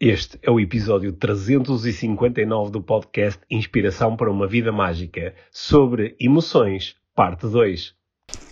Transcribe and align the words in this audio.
Este 0.00 0.38
é 0.42 0.50
o 0.50 0.60
episódio 0.60 1.12
359 1.12 2.70
do 2.70 2.80
podcast 2.80 3.40
Inspiração 3.50 4.16
para 4.16 4.30
uma 4.30 4.46
Vida 4.46 4.70
Mágica 4.70 5.34
sobre 5.50 6.14
emoções, 6.20 6.94
parte 7.16 7.48
2. 7.48 7.96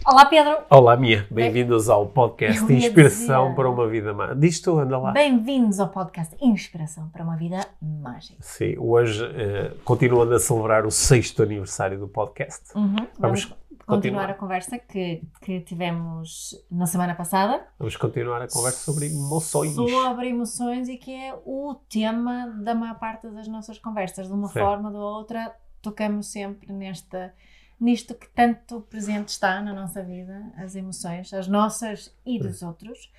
Olá, 0.05 0.25
Pedro. 0.27 0.57
Olá, 0.71 0.97
Mia. 0.97 1.25
Bem-vindos 1.31 1.89
ao 1.89 2.07
podcast 2.09 2.63
Eu 2.63 2.71
ia 2.71 2.87
Inspiração 2.89 3.45
dizer- 3.45 3.55
para 3.57 3.71
uma 3.71 3.87
Vida 3.89 4.13
Mágica. 4.15 4.37
Diz 4.41 4.61
tu, 4.61 4.77
anda 4.79 4.99
lá. 4.99 5.13
Bem-vindos 5.13 5.79
ao 5.79 5.89
podcast 5.89 6.35
Inspiração 6.41 7.09
para 7.11 7.23
uma 7.23 7.37
Vida 7.37 7.65
Mágica. 7.81 8.39
Sim, 8.41 8.75
hoje, 8.79 9.25
eh, 9.25 9.73
continuando 9.85 10.35
a 10.35 10.41
celebrar 10.41 10.85
o 10.85 10.91
sexto 10.91 11.43
aniversário 11.45 11.99
do 11.99 12.09
podcast, 12.09 12.77
Uhum. 12.77 12.97
vamos, 13.21 13.45
Vamos 13.45 13.45
continuar 13.87 14.29
a 14.31 14.35
conversa 14.35 14.79
que, 14.79 15.23
que 15.41 15.61
tivemos 15.61 16.55
na 16.71 16.87
semana 16.87 17.15
passada 17.15 17.67
Vamos 17.79 17.97
continuar 17.97 18.43
a 18.43 18.49
conversa 18.49 18.79
sobre 18.81 19.07
emoções. 19.07 19.75
sobre 19.75 20.29
emoções 20.29 20.89
e 20.89 20.97
que 20.97 21.13
é 21.13 21.35
o 21.47 21.75
tema 21.89 22.49
da 22.63 22.75
maior 22.75 22.99
parte 22.99 23.29
das 23.29 23.47
nossas 23.49 23.79
conversas. 23.79 24.27
De 24.27 24.33
uma 24.35 24.49
Sim. 24.49 24.59
forma 24.61 24.89
ou 24.89 24.95
de 24.95 24.99
outra, 25.01 25.55
tocamos 25.81 26.27
sempre 26.27 26.73
nesta, 26.73 27.33
nisto 27.81 28.15
que 28.15 28.29
tanto 28.31 28.81
presente 28.83 29.29
está 29.29 29.61
na 29.63 29.73
nossa 29.73 30.03
vida, 30.03 30.53
as 30.57 30.75
emoções, 30.75 31.33
as 31.33 31.47
nossas 31.47 32.13
e 32.27 32.39
dos 32.39 32.63
outros. 32.63 33.13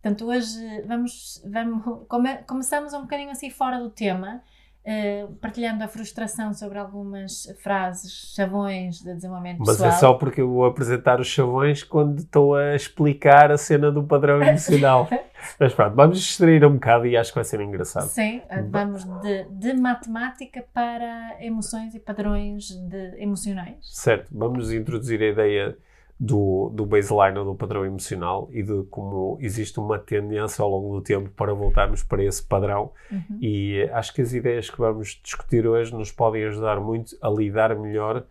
Portanto, 0.00 0.26
hoje 0.26 0.82
vamos, 0.86 1.42
vamos 1.44 2.06
come- 2.08 2.38
começamos 2.44 2.92
um 2.92 3.02
bocadinho 3.02 3.30
assim 3.30 3.50
fora 3.50 3.78
do 3.80 3.88
tema, 3.90 4.42
eh, 4.84 5.28
partilhando 5.40 5.84
a 5.84 5.88
frustração 5.88 6.52
sobre 6.52 6.76
algumas 6.78 7.46
frases, 7.62 8.32
chavões 8.34 8.98
de 8.98 9.14
desenvolvimento 9.14 9.58
Mas 9.60 9.76
pessoal. 9.76 9.90
é 9.90 9.92
só 9.92 10.14
porque 10.14 10.40
eu 10.40 10.48
vou 10.48 10.64
apresentar 10.64 11.20
os 11.20 11.28
chavões 11.28 11.84
quando 11.84 12.18
estou 12.18 12.56
a 12.56 12.74
explicar 12.74 13.52
a 13.52 13.56
cena 13.56 13.92
do 13.92 14.02
padrão 14.02 14.42
emocional. 14.42 15.08
Mas 15.58 15.72
pronto, 15.72 15.94
vamos 15.94 16.20
distrair 16.20 16.64
um 16.64 16.74
bocado 16.74 17.06
e 17.06 17.16
acho 17.16 17.30
que 17.30 17.36
vai 17.36 17.44
ser 17.44 17.60
engraçado. 17.60 18.08
Sim, 18.08 18.42
eh, 18.48 18.62
vamos 18.62 19.04
de, 19.20 19.44
de 19.44 19.72
matemática 19.74 20.64
para 20.74 21.36
emoções 21.40 21.94
e 21.94 22.00
padrões 22.00 22.68
de, 22.68 23.22
emocionais. 23.22 23.76
Certo, 23.82 24.28
vamos 24.32 24.72
introduzir 24.72 25.22
a 25.22 25.26
ideia 25.26 25.78
do, 26.24 26.70
do 26.72 26.86
baseline 26.86 27.36
ou 27.36 27.44
do 27.44 27.54
padrão 27.56 27.84
emocional 27.84 28.48
e 28.52 28.62
de 28.62 28.84
como 28.84 29.36
existe 29.40 29.80
uma 29.80 29.98
tendência 29.98 30.62
ao 30.62 30.70
longo 30.70 30.94
do 30.94 31.02
tempo 31.02 31.28
para 31.30 31.52
voltarmos 31.52 32.04
para 32.04 32.22
esse 32.22 32.40
padrão. 32.40 32.92
Uhum. 33.10 33.38
E 33.40 33.82
acho 33.92 34.14
que 34.14 34.22
as 34.22 34.32
ideias 34.32 34.70
que 34.70 34.78
vamos 34.78 35.20
discutir 35.20 35.66
hoje 35.66 35.92
nos 35.92 36.12
podem 36.12 36.44
ajudar 36.44 36.78
muito 36.80 37.16
a 37.20 37.28
lidar 37.28 37.74
melhor 37.76 38.24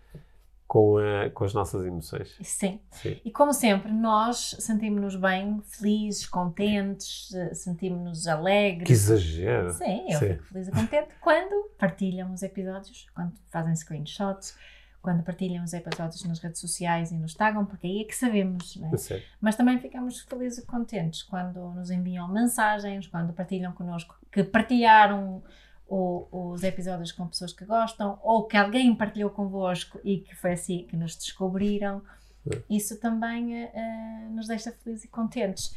com, 0.65 0.99
a- 0.99 1.29
com 1.31 1.43
as 1.43 1.53
nossas 1.53 1.85
emoções. 1.85 2.33
Sim. 2.41 2.79
Sim. 2.91 3.19
E 3.25 3.29
como 3.29 3.51
sempre, 3.51 3.91
nós 3.91 4.55
sentimos-nos 4.59 5.17
bem, 5.17 5.59
felizes, 5.65 6.25
contentes, 6.25 7.33
eh, 7.35 7.53
sentimos-nos 7.53 8.25
alegres. 8.25 8.87
Que 8.87 8.93
exagero! 8.93 9.71
Sim, 9.73 10.05
eu 10.13 10.17
Sim. 10.17 10.27
fico 10.29 10.43
feliz 10.45 10.67
e 10.69 10.71
contente 10.71 11.09
quando 11.19 11.69
partilham 11.77 12.31
os 12.31 12.41
episódios, 12.41 13.05
quando 13.13 13.33
fazem 13.49 13.75
screenshots, 13.75 14.55
quando 15.01 15.23
partilham 15.23 15.63
os 15.63 15.73
episódios 15.73 16.23
nas 16.25 16.39
redes 16.39 16.61
sociais 16.61 17.11
e 17.11 17.15
nos 17.17 17.33
tagam, 17.33 17.65
porque 17.65 17.87
aí 17.87 18.01
é 18.01 18.03
que 18.03 18.15
sabemos, 18.15 18.75
não 18.77 18.87
é? 18.87 18.91
Mas 19.39 19.55
também 19.55 19.79
ficamos 19.79 20.19
felizes 20.21 20.59
e 20.63 20.65
contentes 20.65 21.23
quando 21.23 21.59
nos 21.71 21.89
enviam 21.89 22.27
mensagens, 22.27 23.07
quando 23.07 23.33
partilham 23.33 23.71
connosco 23.73 24.15
que 24.31 24.43
partilharam 24.43 25.41
o- 25.87 26.27
os 26.53 26.63
episódios 26.63 27.11
com 27.11 27.27
pessoas 27.27 27.51
que 27.51 27.65
gostam 27.65 28.17
ou 28.23 28.45
que 28.45 28.55
alguém 28.55 28.95
partilhou 28.95 29.29
convosco 29.29 29.99
e 30.03 30.19
que 30.19 30.35
foi 30.35 30.53
assim 30.53 30.85
que 30.87 30.95
nos 30.95 31.15
descobriram. 31.15 32.01
É. 32.49 32.61
Isso 32.69 32.99
também 32.99 33.55
eh, 33.65 34.27
nos 34.31 34.47
deixa 34.47 34.71
felizes 34.71 35.03
e 35.05 35.07
contentes. 35.07 35.75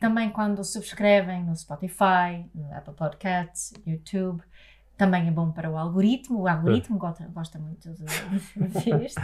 Também 0.00 0.30
quando 0.30 0.64
subscrevem 0.64 1.44
no 1.44 1.54
Spotify, 1.54 2.46
no 2.54 2.72
Apple 2.74 2.94
Podcasts, 2.94 3.74
YouTube. 3.86 4.42
Também 5.00 5.28
é 5.28 5.30
bom 5.30 5.50
para 5.50 5.70
o 5.70 5.78
algoritmo. 5.78 6.42
O 6.42 6.46
algoritmo 6.46 6.98
gosta, 6.98 7.26
gosta 7.32 7.58
muito 7.58 7.88
de, 7.94 8.04
de 8.04 8.68
ver 8.68 9.02
isto. 9.06 9.22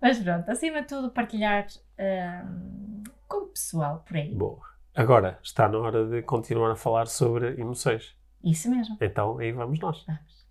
Mas 0.00 0.20
pronto, 0.20 0.48
acima 0.48 0.82
de 0.82 0.86
tudo, 0.86 1.10
partilhar 1.10 1.66
hum, 1.98 3.02
com 3.26 3.38
o 3.38 3.46
pessoal 3.48 4.04
por 4.06 4.16
aí. 4.16 4.32
Bom, 4.32 4.60
agora 4.94 5.40
está 5.42 5.68
na 5.68 5.78
hora 5.78 6.06
de 6.06 6.22
continuar 6.22 6.70
a 6.70 6.76
falar 6.76 7.08
sobre 7.08 7.60
emoções. 7.60 8.16
Isso 8.44 8.70
mesmo. 8.70 8.96
Então 9.00 9.36
aí 9.38 9.50
vamos 9.50 9.80
nós. 9.80 10.06
Vamos. 10.06 10.48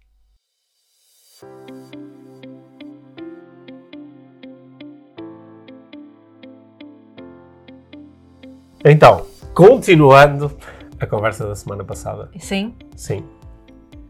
Então, 8.84 9.25
continuando 9.53 10.52
a 11.00 11.08
conversa 11.08 11.48
da 11.48 11.56
semana 11.56 11.86
passada. 11.86 12.30
Sim, 12.38 12.75
Sim. 12.98 13.39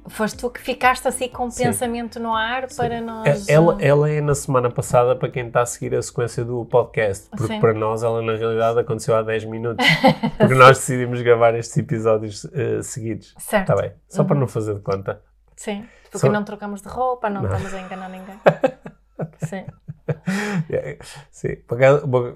Foste 0.09 0.37
tu 0.37 0.49
que 0.49 0.59
ficaste 0.59 1.07
assim 1.07 1.27
com 1.29 1.45
o 1.47 1.51
Sim. 1.51 1.63
pensamento 1.65 2.19
no 2.19 2.33
ar 2.35 2.67
para 2.75 2.99
nós. 3.01 3.47
É- 3.47 3.53
Ela, 3.53 3.75
hum, 3.75 3.77
ela 3.79 4.09
é 4.09 4.19
na 4.21 4.35
semana 4.35 4.69
passada 4.69 5.15
para 5.15 5.29
quem 5.29 5.47
está 5.47 5.61
a 5.61 5.65
seguir 5.65 5.95
a 5.95 6.01
sequência 6.01 6.43
do 6.43 6.65
podcast, 6.65 7.29
porque 7.29 7.53
Sim. 7.53 7.59
para 7.59 7.73
nós 7.73 8.03
ela 8.03 8.21
na 8.21 8.35
realidade 8.35 8.79
aconteceu 8.79 9.15
há 9.15 9.21
10 9.21 9.45
minutos, 9.45 9.85
porque 10.37 10.53
nós 10.55 10.77
decidimos 10.79 11.21
gravar 11.21 11.55
estes 11.55 11.77
episódios 11.77 12.45
eh, 12.53 12.81
seguidos. 12.81 13.33
Certo. 13.37 13.69
Está 13.71 13.81
bem, 13.81 13.93
só 14.07 14.23
para 14.23 14.33
Uhum. 14.35 14.41
não 14.41 14.47
fazer 14.47 14.75
de 14.75 14.81
conta. 14.81 15.21
Sim, 15.55 15.85
porque 16.03 16.19
Só- 16.19 16.29
não 16.31 16.43
trocamos 16.43 16.81
de 16.81 16.87
roupa, 16.89 17.29
não, 17.29 17.41
Não. 17.41 17.49
estamos 17.51 17.73
a 17.73 17.81
enganar 17.81 18.09
ninguém. 18.09 18.39
Sim. 19.47 19.65
É, 20.69 20.97
Sim, 21.31 21.57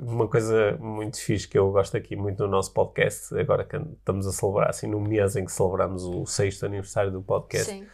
uma, 0.01 0.27
coisa 0.27 0.77
muito 0.79 1.19
fixe 1.19 1.47
que 1.47 1.57
eu 1.57 1.71
gosto 1.71 1.95
aqui 1.97 2.15
muito 2.15 2.43
no 2.43 2.49
nosso 2.49 2.73
podcast, 2.73 3.37
agora 3.37 3.63
que 3.63 3.75
estamos 3.77 4.25
a 4.27 4.31
celebrar, 4.31 4.69
assim, 4.69 4.87
no 4.87 4.99
mês 4.99 5.35
em 5.35 5.45
que 5.45 5.51
celebramos 5.51 6.03
o 6.03 6.25
sexto 6.25 6.65
aniversário 6.65 7.11
do 7.11 7.21
podcast, 7.21 7.71
Sim. 7.71 7.85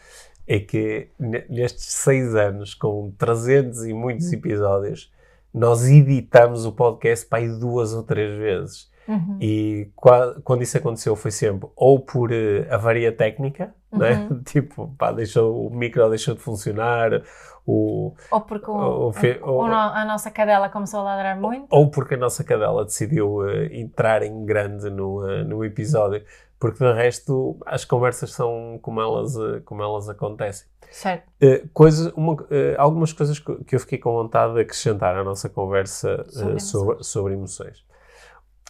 é 0.46 0.58
que 0.60 1.08
ne- 1.18 1.44
nestes 1.48 1.84
seis 1.86 2.34
anos, 2.34 2.74
com 2.74 3.12
300 3.18 3.84
e 3.84 3.92
muitos 3.92 4.32
episódios, 4.32 5.12
nós 5.52 5.86
editamos 5.88 6.64
o 6.64 6.72
podcast 6.72 7.26
para 7.26 7.38
aí 7.40 7.48
duas 7.48 7.92
ou 7.92 8.02
três 8.02 8.38
vezes. 8.38 8.88
Uhum. 9.08 9.38
E 9.40 9.90
qua- 9.96 10.36
quando 10.44 10.62
isso 10.62 10.76
aconteceu 10.78 11.16
foi 11.16 11.32
sempre 11.32 11.68
ou 11.74 11.98
por 11.98 12.30
eh, 12.32 12.66
avaria 12.70 13.10
técnica, 13.10 13.74
né? 13.92 14.28
Uhum. 14.30 14.40
tipo, 14.46 14.94
pá, 14.96 15.10
deixou, 15.10 15.66
o 15.66 15.74
micro 15.74 16.08
deixou 16.08 16.34
de 16.34 16.40
funcionar, 16.40 17.22
o, 17.70 18.14
Ou 18.30 18.40
porque 18.40 18.70
o- 18.70 19.50
o- 19.50 19.62
a 19.64 20.04
nossa 20.04 20.30
cadela 20.30 20.68
começou 20.68 21.00
a 21.00 21.02
ladrar 21.04 21.38
muito. 21.40 21.66
ou 21.70 21.90
porque 21.90 22.14
a 22.14 22.18
nossa 22.18 22.42
cadela 22.44 22.84
decidiu 22.84 23.48
eh, 23.48 23.68
entrar 23.78 24.22
em 24.22 24.44
grande 24.44 24.90
no, 24.90 25.28
eh, 25.28 25.44
no 25.44 25.64
episódio, 25.64 26.24
porque 26.58 26.84
de 26.84 26.92
resto 26.92 27.56
as 27.66 27.84
conversas 27.84 28.32
são 28.32 28.78
como 28.82 29.00
elas, 29.00 29.36
eh, 29.36 29.60
como 29.64 29.82
elas 29.82 30.08
acontecem. 30.08 30.66
Certo. 30.90 31.24
Eh, 31.40 31.62
coisa, 31.72 32.12
uma, 32.16 32.36
algumas 32.76 33.12
coisas 33.12 33.38
que, 33.38 33.52
eu 33.76 33.80
fiquei 33.80 33.98
com 33.98 34.12
vontade 34.12 34.54
de 34.54 34.60
acrescentar 34.60 35.16
à 35.16 35.22
nossa 35.22 35.48
conversa 35.48 36.24
Sobre 36.28 36.60
sobre, 36.60 37.04
sobre 37.04 37.32
emoções. 37.34 37.84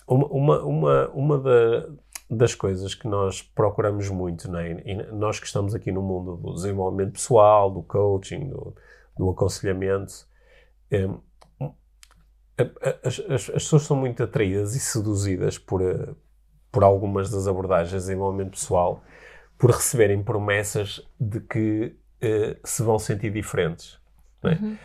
Uma, 0.06 0.26
uma, 0.26 0.62
uma, 0.64 1.08
uma 1.14 1.38
da- 1.38 1.86
das 2.30 2.54
coisas 2.54 2.94
que 2.94 3.08
nós 3.08 3.42
procuramos 3.42 4.08
muito, 4.08 4.50
né? 4.50 4.80
e 4.84 4.94
nós 5.12 5.40
que 5.40 5.46
estamos 5.46 5.74
aqui 5.74 5.90
no 5.90 6.00
mundo 6.00 6.36
do 6.36 6.54
desenvolvimento 6.54 7.12
pessoal, 7.14 7.70
do 7.70 7.82
coaching, 7.82 8.48
do, 8.48 8.74
do 9.18 9.30
aconselhamento, 9.30 10.26
a- 12.58 13.08
as, 13.08 13.18
as- 13.20 13.48
as 13.50 13.62
pessoas 13.64 13.82
são 13.82 13.96
muito 13.96 14.22
atraídas 14.22 14.74
e 14.74 14.80
seduzidas 14.80 15.58
por, 15.58 15.82
eh, 15.82 16.14
por 16.70 16.84
algumas 16.84 17.30
das 17.30 17.46
abordagens 17.48 17.90
de 17.90 17.96
desenvolvimento 17.98 18.50
pessoal 18.52 19.02
por 19.58 19.70
receberem 19.70 20.22
promessas 20.22 21.00
de 21.18 21.40
que 21.40 21.96
eh, 22.20 22.56
se 22.64 22.82
vão 22.82 22.98
sentir 22.98 23.30
diferentes. 23.32 23.98
não 24.42 24.50
é? 24.50 24.54
Uhum. 24.54 24.76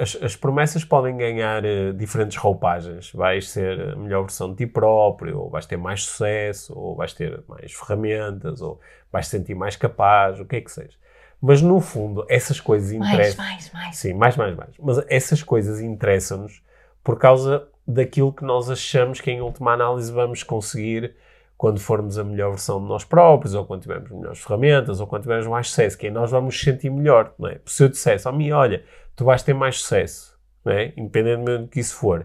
As, 0.00 0.18
as 0.20 0.34
promessas 0.36 0.84
podem 0.84 1.16
ganhar 1.16 1.64
eh, 1.64 1.92
diferentes 1.92 2.36
roupagens. 2.36 3.12
Vais 3.12 3.48
ser 3.48 3.92
a 3.92 3.96
melhor 3.96 4.22
versão 4.22 4.50
de 4.50 4.56
ti 4.56 4.66
próprio, 4.66 5.38
ou 5.38 5.48
vais 5.50 5.64
ter 5.64 5.76
mais 5.76 6.02
sucesso, 6.02 6.76
ou 6.76 6.96
vais 6.96 7.12
ter 7.12 7.40
mais 7.46 7.72
ferramentas, 7.72 8.60
ou 8.60 8.80
vais 9.12 9.26
te 9.26 9.30
sentir 9.30 9.54
mais 9.54 9.76
capaz, 9.76 10.40
o 10.40 10.44
que 10.44 10.56
é 10.56 10.60
que 10.60 10.72
seja. 10.72 10.96
Mas 11.40 11.62
no 11.62 11.80
fundo, 11.80 12.26
essas 12.28 12.58
coisas 12.60 12.92
Mais, 12.92 13.12
interessam. 13.12 13.44
mais, 13.44 13.72
mais. 13.72 13.96
Sim, 13.96 14.14
mais, 14.14 14.36
mais, 14.36 14.56
mais. 14.56 14.70
Mas 14.76 15.04
essas 15.08 15.40
coisas 15.40 15.80
interessam-nos 15.80 16.60
por 17.04 17.16
causa 17.16 17.68
daquilo 17.86 18.32
que 18.32 18.44
nós 18.44 18.68
achamos 18.68 19.20
que, 19.20 19.30
em 19.30 19.40
última 19.40 19.72
análise, 19.72 20.10
vamos 20.10 20.42
conseguir 20.42 21.14
quando 21.58 21.80
formos 21.80 22.16
a 22.16 22.22
melhor 22.22 22.50
versão 22.50 22.80
de 22.80 22.86
nós 22.86 23.04
próprios, 23.04 23.52
ou 23.52 23.66
quando 23.66 23.82
tivermos 23.82 24.10
melhores 24.12 24.38
ferramentas, 24.38 25.00
ou 25.00 25.08
quando 25.08 25.22
tivermos 25.22 25.48
mais 25.48 25.68
sucesso, 25.68 25.98
que 25.98 26.06
aí 26.06 26.12
nós 26.12 26.30
vamos 26.30 26.58
sentir 26.58 26.88
melhor, 26.88 27.34
não 27.36 27.48
é? 27.48 27.60
Se 27.66 27.82
eu 27.82 27.88
dissesse, 27.88 28.28
oh, 28.28 28.32
mim, 28.32 28.52
olha, 28.52 28.84
tu 29.16 29.24
vais 29.24 29.42
ter 29.42 29.54
mais 29.54 29.80
sucesso, 29.80 30.38
não 30.64 30.72
é? 30.72 30.92
Independentemente 30.96 31.62
do 31.64 31.68
que 31.68 31.80
isso 31.80 31.96
for, 31.96 32.24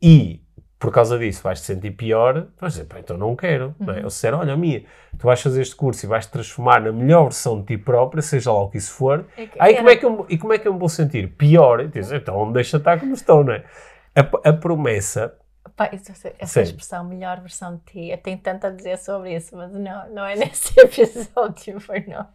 e 0.00 0.40
por 0.78 0.92
causa 0.92 1.18
disso 1.18 1.42
vais 1.42 1.60
te 1.60 1.66
sentir 1.66 1.90
pior, 1.90 2.46
vais 2.56 2.74
dizer, 2.74 2.84
pá, 2.84 3.00
então 3.00 3.18
não 3.18 3.34
quero, 3.34 3.74
não 3.80 3.92
é? 3.92 4.04
Ou 4.04 4.10
se 4.10 4.18
disser, 4.18 4.34
olha, 4.34 4.56
Mia, 4.56 4.84
tu 5.18 5.26
vais 5.26 5.42
fazer 5.42 5.60
este 5.60 5.74
curso 5.74 6.06
e 6.06 6.08
vais 6.08 6.26
te 6.26 6.30
transformar 6.30 6.80
na 6.80 6.92
melhor 6.92 7.24
versão 7.24 7.60
de 7.60 7.66
ti 7.66 7.78
própria, 7.78 8.22
seja 8.22 8.52
lá 8.52 8.62
o 8.62 8.70
que 8.70 8.78
isso 8.78 8.92
for, 8.92 9.26
Aí 9.58 9.74
como 9.74 9.90
é 9.90 9.96
que 9.96 10.06
eu, 10.06 10.26
e 10.28 10.38
como 10.38 10.52
é 10.52 10.58
que 10.58 10.68
eu 10.68 10.72
me 10.72 10.78
vou 10.78 10.88
sentir? 10.88 11.32
Pior? 11.36 11.80
E 11.80 11.90
então 12.14 12.52
deixa 12.52 12.76
estar 12.76 13.00
como 13.00 13.12
estou, 13.12 13.42
não 13.42 13.54
é? 13.54 13.64
A, 14.14 14.50
a 14.50 14.52
promessa 14.52 15.34
Pá, 15.78 15.88
essa, 15.92 16.12
essa 16.38 16.46
Sim. 16.54 16.60
expressão, 16.62 17.04
melhor 17.04 17.40
versão 17.40 17.76
de 17.76 17.82
ti, 17.84 18.10
eu 18.10 18.18
tenho 18.18 18.36
tanto 18.38 18.66
a 18.66 18.70
dizer 18.70 18.98
sobre 18.98 19.34
isso, 19.36 19.56
mas 19.56 19.72
não, 19.72 20.10
não 20.12 20.24
é 20.26 20.34
nesse 20.36 20.78
episódio, 20.78 21.80
foi 21.80 22.00
não. 22.06 22.26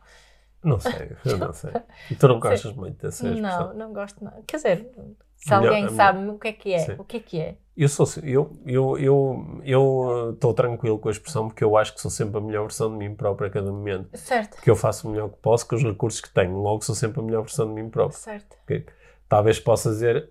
Não 0.64 0.80
sei, 0.80 1.12
eu 1.26 1.38
não 1.38 1.52
sei. 1.52 1.72
E 2.10 2.16
tu 2.16 2.28
não 2.30 2.40
gostas 2.40 2.74
muito 2.74 3.02
dessa 3.02 3.28
expressão? 3.28 3.68
Não, 3.68 3.74
não 3.74 3.94
gosto 3.94 4.24
não. 4.24 4.32
Quer 4.48 4.56
dizer, 4.58 4.90
se 5.36 5.50
Melhor- 5.50 5.66
alguém 5.68 5.84
melhor- 5.84 5.96
sabe 5.98 6.28
o 6.30 6.40
que 6.40 6.48
é 6.48 6.54
que 6.54 6.74
é, 6.74 6.80
Sim. 6.80 6.96
o 6.98 7.04
que 7.04 7.18
é 7.18 7.20
que 7.20 7.40
é? 7.42 7.58
Eu 7.76 7.90
sou 7.90 8.06
eu 8.24 8.50
eu 8.66 8.98
eu 8.98 9.62
eu 9.66 10.32
estou 10.36 10.54
tranquilo 10.54 10.98
com 11.00 11.10
a 11.10 11.12
expressão 11.12 11.48
porque 11.50 11.64
eu 11.66 11.76
acho 11.76 11.94
que 11.94 12.00
sou 12.00 12.10
sempre 12.12 12.38
a 12.38 12.42
melhor 12.42 12.62
versão 12.62 12.90
de 12.90 12.98
mim 12.98 13.14
próprio 13.14 13.48
a 13.48 13.52
cada 13.52 13.70
momento. 13.72 14.16
Certo, 14.18 14.62
Que 14.62 14.70
eu 14.70 14.76
faço 14.78 15.06
o 15.08 15.12
melhor 15.12 15.30
que 15.32 15.38
posso 15.38 15.68
com 15.68 15.76
os 15.76 15.84
recursos 15.84 16.22
que 16.22 16.30
tenho. 16.30 16.56
Logo 16.58 16.82
sou 16.86 16.96
sempre 16.96 17.20
a 17.20 17.24
melhor 17.24 17.42
versão 17.42 17.68
de 17.68 17.74
mim 17.74 17.90
próprio. 17.90 18.18
certo. 18.18 18.56
Ok? 18.64 18.86
Talvez 19.28 19.60
possa 19.60 19.90
dizer 19.90 20.30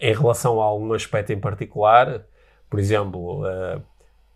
em 0.00 0.12
relação 0.12 0.60
a 0.60 0.64
algum 0.64 0.92
aspecto 0.92 1.32
em 1.32 1.40
particular, 1.40 2.26
por 2.70 2.78
exemplo, 2.80 3.42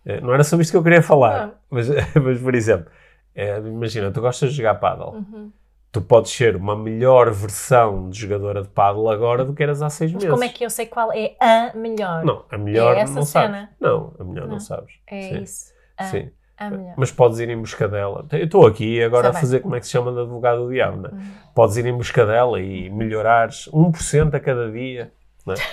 eh, 0.05 0.21
não 0.21 0.35
era 0.35 0.45
sobre 0.45 0.63
isto 0.65 0.73
que 0.73 0.77
eu 0.77 0.83
queria 0.83 1.01
falar, 1.03 1.47
Não. 1.47 1.55
mas, 1.71 1.89
mas 2.23 2.41
por 2.43 2.55
exemplo, 2.55 2.91
eh, 3.35 3.59
imagina, 3.59 4.11
tu 4.11 4.21
gostas 4.21 4.51
de 4.51 4.57
jogar 4.57 4.75
paddle. 4.75 5.15
Uhum. 5.15 5.53
Tu 5.93 6.03
podes 6.03 6.33
ser 6.33 6.57
uma 6.57 6.75
melhor 6.77 7.31
versão 7.31 8.11
de 8.11 8.19
jogadora 8.19 8.63
de 8.63 8.69
paddle 8.69 9.09
agora 9.09 9.45
do 9.45 9.55
que 9.55 9.63
eras 9.63 9.81
há 9.81 9.89
seis 9.89 10.13
Mas 10.13 10.25
meses. 10.25 10.31
como 10.35 10.43
é 10.45 10.49
que 10.49 10.65
eu 10.65 10.69
sei 10.71 10.87
qual 10.87 11.13
é 11.13 11.37
a 11.41 11.73
melhor? 11.77 12.25
Não, 12.25 12.45
a 12.51 12.59
melhor 12.59 12.97
É 12.97 13.01
essa 13.03 13.15
não 13.15 13.23
cena? 13.23 13.59
sabes. 13.61 13.69
Não, 13.81 14.13
a 14.19 14.25
melhor 14.25 14.47
não, 14.47 14.55
Não. 14.55 14.61
sabes. 14.61 14.95
É 15.07 15.21
Sim. 15.23 15.43
isso. 15.43 15.73
A, 15.97 16.05
Sim. 16.07 16.31
a 16.59 16.69
melhor. 16.69 16.95
Mas 16.97 17.13
podes 17.13 17.39
ir 17.39 17.49
em 17.49 17.57
busca 17.57 17.87
dela. 17.87 18.27
Eu 18.33 18.45
estou 18.47 18.67
aqui 18.67 19.01
agora 19.05 19.29
Está 19.29 19.39
a 19.39 19.41
fazer 19.41 19.61
como 19.61 19.77
é 19.77 19.79
que 19.79 19.87
se 19.87 19.93
chama 19.93 20.13
de 20.13 20.19
advogado 20.19 20.65
do 20.65 20.73
diabo, 20.73 20.97
né? 21.03 21.11
Uhum. 21.13 21.21
Podes 21.55 21.77
ir 21.77 21.87
em 21.87 21.97
busca 21.97 22.27
dela 22.27 22.61
e 22.61 22.91
melhorares 22.91 23.69
1% 23.73 24.35
a 24.35 24.41
cada 24.41 24.73
dia. 24.73 25.13
Né? 25.47 25.55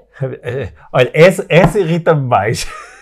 Olha, 0.92 1.10
essa, 1.14 1.44
essa 1.48 1.78
irrita-me 1.80 2.26
mais. 2.26 2.66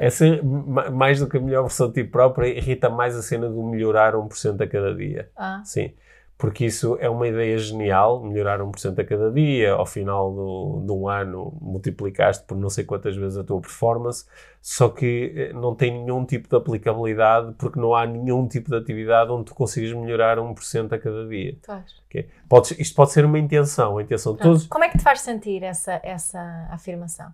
Essa, 0.00 0.24
ma- 0.42 0.90
mais 0.90 1.20
do 1.20 1.28
que 1.28 1.36
a 1.36 1.40
melhor 1.40 1.62
versão 1.62 1.88
de 1.88 2.02
ti 2.02 2.04
própria, 2.04 2.48
irrita 2.48 2.88
mais 2.88 3.14
a 3.14 3.22
cena 3.22 3.48
do 3.48 3.62
melhorar 3.62 4.14
1% 4.16 4.60
a 4.62 4.66
cada 4.66 4.92
dia. 4.94 5.28
Ah, 5.36 5.60
Sim, 5.64 5.92
porque 6.40 6.64
isso 6.64 6.96
é 7.00 7.08
uma 7.10 7.28
ideia 7.28 7.58
genial, 7.58 8.22
melhorar 8.24 8.60
1% 8.62 8.98
a 8.98 9.04
cada 9.04 9.30
dia, 9.30 9.72
ao 9.74 9.84
final 9.84 10.32
do, 10.34 10.82
de 10.86 10.90
um 10.90 11.06
ano 11.06 11.54
multiplicaste 11.60 12.46
por 12.46 12.56
não 12.56 12.70
sei 12.70 12.82
quantas 12.82 13.14
vezes 13.14 13.36
a 13.36 13.44
tua 13.44 13.60
performance, 13.60 14.24
só 14.62 14.88
que 14.88 15.34
eh, 15.36 15.52
não 15.52 15.74
tem 15.74 15.92
nenhum 16.02 16.24
tipo 16.24 16.48
de 16.48 16.56
aplicabilidade, 16.56 17.52
porque 17.58 17.78
não 17.78 17.94
há 17.94 18.06
nenhum 18.06 18.48
tipo 18.48 18.70
de 18.70 18.76
atividade 18.76 19.30
onde 19.30 19.44
tu 19.44 19.54
consigas 19.54 19.92
melhorar 19.92 20.38
1% 20.38 20.94
a 20.94 20.98
cada 20.98 21.28
dia. 21.28 21.58
tu 21.62 21.70
achas? 21.72 22.02
ok? 22.06 22.30
Podes- 22.48 22.78
isto 22.78 22.94
pode 22.96 23.12
ser 23.12 23.26
uma 23.26 23.38
intenção, 23.38 23.98
a 23.98 24.02
intenção 24.02 24.32
de 24.32 24.38
todos, 24.38 24.66
Como 24.66 24.82
é 24.82 24.88
que 24.88 24.96
te 24.96 25.04
faz 25.04 25.20
sentir 25.20 25.62
essa, 25.62 26.00
essa 26.02 26.40
afirmação? 26.70 27.30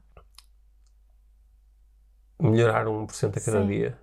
melhorar 2.40 2.86
1% 2.88 3.38
a 3.38 3.40
cada 3.40 3.60
Sim. 3.62 3.66
dia. 3.68 3.96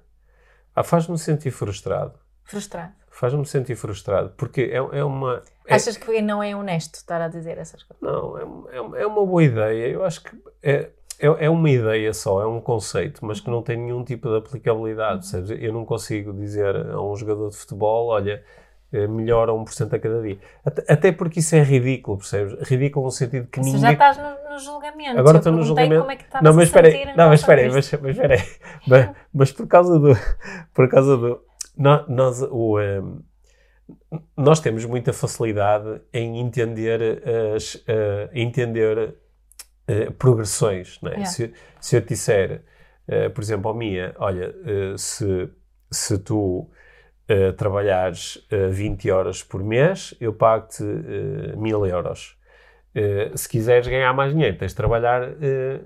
Ah, 0.74 0.82
faz-me 0.84 1.18
sentir 1.18 1.52
frustrado. 1.52 2.18
Frustrado. 2.46 2.94
Faz-me 3.14 3.46
sentir 3.46 3.76
frustrado, 3.76 4.34
porque 4.36 4.62
é, 4.62 4.78
é 4.78 5.04
uma... 5.04 5.42
é- 5.68 5.76
Achas 5.76 5.98
que 5.98 6.20
não 6.20 6.42
é 6.42 6.56
honesto 6.56 6.96
estar 6.96 7.22
a 7.22 7.28
dizer 7.28 7.60
essas 7.60 7.84
coisas? 7.84 8.02
Não, 8.02 8.68
é, 8.68 8.76
é, 8.76 9.04
é 9.04 9.08
uma 9.08 9.24
boa 9.24 9.44
ideia. 9.44 9.88
Eu 9.88 10.04
acho 10.04 10.24
que 10.24 10.32
é, 10.64 10.90
é, 11.20 11.46
é 11.46 11.50
uma 11.50 11.70
ideia 11.70 12.12
só, 12.12 12.42
é 12.42 12.48
um 12.48 12.60
conceito, 12.60 13.24
mas 13.24 13.40
que 13.40 13.52
não 13.52 13.62
tem 13.62 13.78
nenhum 13.78 14.04
tipo 14.04 14.28
de 14.30 14.38
aplicabilidade. 14.38 15.20
percebes? 15.20 15.52
Eu 15.62 15.72
não 15.72 15.86
consigo 15.86 16.34
dizer 16.34 16.76
a 16.76 17.00
um 17.00 17.16
jogador 17.16 17.50
de 17.50 17.56
futebol: 17.56 18.08
olha, 18.08 18.44
eh, 18.92 19.08
melhora 19.08 19.52
1% 19.52 19.94
a 19.94 20.00
cada 20.00 20.22
dia. 20.22 20.38
Até, 20.66 20.94
até 20.94 21.12
porque 21.12 21.40
isso 21.40 21.56
é 21.56 21.64
ridículo, 21.64 22.18
percebes? 22.18 22.68
Ridículo 22.68 23.06
no 23.06 23.12
sentido 23.12 23.48
que 23.48 23.60
Ou 23.60 23.66
seja, 23.66 23.78
ninguém. 23.78 23.98
já 23.98 24.12
estás 24.12 24.18
no, 24.18 24.52
no 24.52 24.60
julgamento. 24.60 25.20
Agora 25.20 25.38
estou 25.38 25.52
no 25.54 25.64
julgamento. 25.64 26.02
Como 26.02 26.12
é 26.12 26.16
que 26.16 26.24
estavas 26.24 26.44
Não, 26.44 26.54
mas 26.54 26.64
a 26.64 26.66
espera 26.66 26.92
sentir 26.92 27.18
não, 27.18 27.30
mas 27.30 27.40
espera 27.40 27.62
aí, 27.62 27.72
mas, 27.72 27.92
mas 27.92 28.16
espera 28.16 28.34
aí. 28.36 28.42
mas, 28.88 29.10
mas 29.34 29.52
por 29.52 29.68
causa 29.68 30.00
do. 30.00 30.14
Por 30.74 30.90
causa 30.90 31.18
do. 31.18 31.42
Nó- 31.78 32.06
Nós, 32.08 32.42
o, 32.42 32.80
ehm, 32.80 33.20
nós 34.38 34.60
temos 34.60 34.86
muita 34.86 35.12
facilidade 35.14 36.02
em 36.14 36.40
entender 36.40 37.22
as. 37.56 37.84
eh, 37.88 38.30
entender 38.34 39.16
eh, 39.88 40.10
progressões. 40.12 41.00
Não 41.02 41.10
é? 41.12 41.16
Yeah. 41.16 41.30
se, 41.30 41.54
se 41.82 41.96
eu 41.98 42.02
te 42.02 42.10
disser, 42.10 42.64
eh, 43.08 43.30
por 43.30 43.42
exemplo, 43.42 43.68
ao 43.70 43.76
Mia, 43.76 44.16
olha, 44.18 44.54
se, 44.98 45.50
se 45.92 46.18
tu. 46.18 46.70
trabalhares 47.58 48.46
eh, 48.52 48.68
20 48.68 49.10
horas 49.10 49.42
por 49.42 49.64
mês, 49.64 50.14
eu 50.20 50.34
pago-te 50.34 50.84
1000 51.58 51.86
euros. 51.86 52.38
Se 53.36 53.50
quiseres 53.50 53.88
ganhar 53.88 54.14
mais 54.14 54.34
dinheiro, 54.34 54.56
tens 54.58 54.72
de 54.72 54.76
trabalhar 54.76 55.30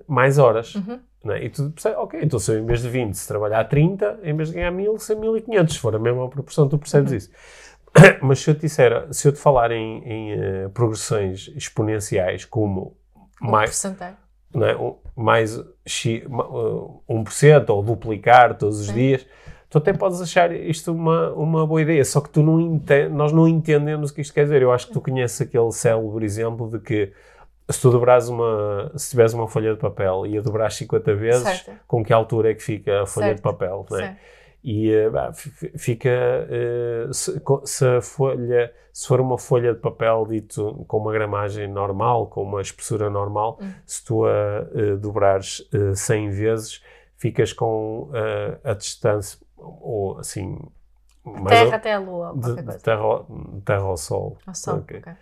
mais 0.07 0.37
horas. 0.39 0.75
Uhum. 0.75 0.99
É? 1.33 1.43
E 1.45 1.49
tu 1.49 1.69
percebes, 1.71 1.97
ok, 1.97 2.19
então 2.23 2.39
se 2.39 2.51
eu 2.51 2.59
em 2.59 2.65
vez 2.65 2.81
de 2.81 2.89
20, 2.89 3.13
se 3.15 3.27
trabalhar 3.27 3.63
30, 3.65 4.19
em 4.23 4.35
vez 4.35 4.49
de 4.49 4.55
ganhar 4.55 4.71
1000, 4.71 4.97
ser 4.99 5.15
1500, 5.15 5.73
se 5.75 5.79
for 5.79 5.95
a 5.95 5.99
mesma 5.99 6.29
proporção, 6.29 6.67
tu 6.67 6.77
percebes 6.77 7.11
Uhum. 7.11 7.17
isso. 7.17 7.29
Mas 8.21 8.39
se 8.39 8.49
eu 8.49 8.55
te 8.55 8.61
disser, 8.61 9.07
se 9.11 9.27
eu 9.27 9.31
te 9.31 9.39
falar 9.39 9.71
em, 9.71 10.03
em, 10.03 10.31
eh, 10.33 10.69
progressões 10.73 11.51
exponenciais 11.55 12.45
como 12.45 12.95
Um 13.41 13.51
mais, 13.51 13.83
não 14.53 14.65
é? 14.67 14.75
Um- 14.75 14.95
mais 15.15 15.59
X, 15.85 16.23
uh, 16.27 17.01
1% 17.09 17.69
ou 17.73 17.81
duplicar 17.83 18.55
todos 18.57 18.79
os 18.79 18.87
Sim. 18.87 18.93
dias, 18.93 19.25
tu 19.69 19.77
até 19.79 19.91
podes 19.93 20.21
achar 20.21 20.51
isto 20.53 20.91
uma, 20.93 21.31
uma 21.33 21.65
boa 21.65 21.81
ideia, 21.81 22.03
só 22.05 22.21
que 22.21 22.29
tu 22.29 22.43
não 22.43 22.59
ente- 22.59 23.09
nós 23.09 23.31
não 23.31 23.47
entendemos 23.47 24.11
o 24.11 24.13
que 24.13 24.21
isto 24.21 24.33
quer 24.33 24.43
dizer. 24.43 24.61
Eu 24.61 24.71
acho 24.71 24.87
que 24.87 24.93
tu 24.93 25.01
conheces 25.01 25.41
aquele 25.41 25.71
célebre 25.71 26.23
exemplo 26.25 26.69
de 26.69 26.79
que 26.79 27.11
se 27.69 27.81
tu 27.81 27.89
dobrares 27.91 28.27
uma, 28.29 28.91
se 28.95 29.09
tiveres 29.11 29.33
uma 29.33 29.47
folha 29.47 29.73
de 29.73 29.79
papel 29.79 30.25
e 30.25 30.37
a 30.37 30.41
dobrares 30.41 30.75
50 30.75 31.15
vezes, 31.15 31.43
Certo. 31.43 31.71
com 31.87 32.03
que 32.03 32.13
altura 32.13 32.51
é 32.51 32.53
que 32.53 32.63
fica 32.63 33.03
a 33.03 33.05
folha 33.05 33.27
de 33.35 33.41
Certo. 33.41 33.43
papel, 33.43 33.85
não 33.89 33.97
é? 33.97 34.01
Certo. 34.01 34.17
E 34.63 34.91
eh, 34.91 35.09
bah, 35.09 35.31
fi- 35.33 35.49
fi- 35.49 35.71
fica, 35.77 36.09
eh, 36.09 37.07
se, 37.11 37.41
se 37.65 37.85
a 37.85 38.01
folha, 38.01 38.73
se 38.91 39.07
for 39.07 39.21
uma 39.21 39.37
folha 39.37 39.73
de 39.73 39.79
papel 39.79 40.25
dito 40.27 40.83
com 40.87 40.97
uma 40.97 41.11
gramagem 41.13 41.67
normal, 41.67 42.27
com 42.27 42.41
uma 42.43 42.61
espessura 42.61 43.09
normal, 43.09 43.59
Hum. 43.61 43.71
se 43.85 44.03
tu 44.03 44.25
a 44.25 44.29
eh, 44.73 44.95
dobrares 44.97 45.67
eh, 45.73 45.93
100 45.95 46.29
vezes, 46.31 46.81
ficas 47.17 47.53
com 47.53 48.09
eh, 48.13 48.57
a 48.63 48.73
distância, 48.73 49.39
ou 49.57 50.17
assim, 50.19 50.57
Terra 51.47 51.65
ou- 51.65 51.73
até 51.73 51.93
a 51.93 51.99
lua, 51.99 52.33
de, 52.35 52.55
de 52.61 52.77
terra, 52.79 53.01
ao- 53.01 53.27
terra 53.65 53.83
ao 53.83 53.97
sol. 53.97 54.37
Ao 54.47 54.55
sol, 54.55 54.77
ok. 54.79 54.99
ok. 54.99 55.13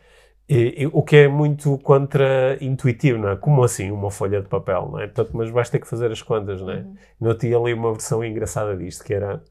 E- 0.48 0.84
e 0.84 0.88
o 0.88 1.02
que 1.02 1.16
é 1.18 1.28
muito 1.28 1.78
contra-intuitivo, 1.80 3.18
não 3.18 3.30
é? 3.30 3.36
Como 3.36 3.64
assim 3.64 3.90
uma 3.92 4.12
folha 4.12 4.42
de 4.42 4.48
papel, 4.48 4.90
não 4.92 5.00
é? 5.00 5.08
Portanto, 5.08 5.32
mas 5.36 5.50
vais 5.50 5.70
ter 5.70 5.80
que 5.80 5.88
fazer 5.88 6.12
as 6.12 6.22
contas, 6.22 6.62
não 6.62 6.72
é? 6.72 6.78
Uhum. 6.82 6.96
Eu 7.22 7.38
tinha 7.38 7.58
ali 7.58 7.74
uma 7.74 7.92
versão 7.94 8.24
engraçada 8.24 8.76
disto, 8.78 9.04
que 9.04 9.14
era 9.14 9.44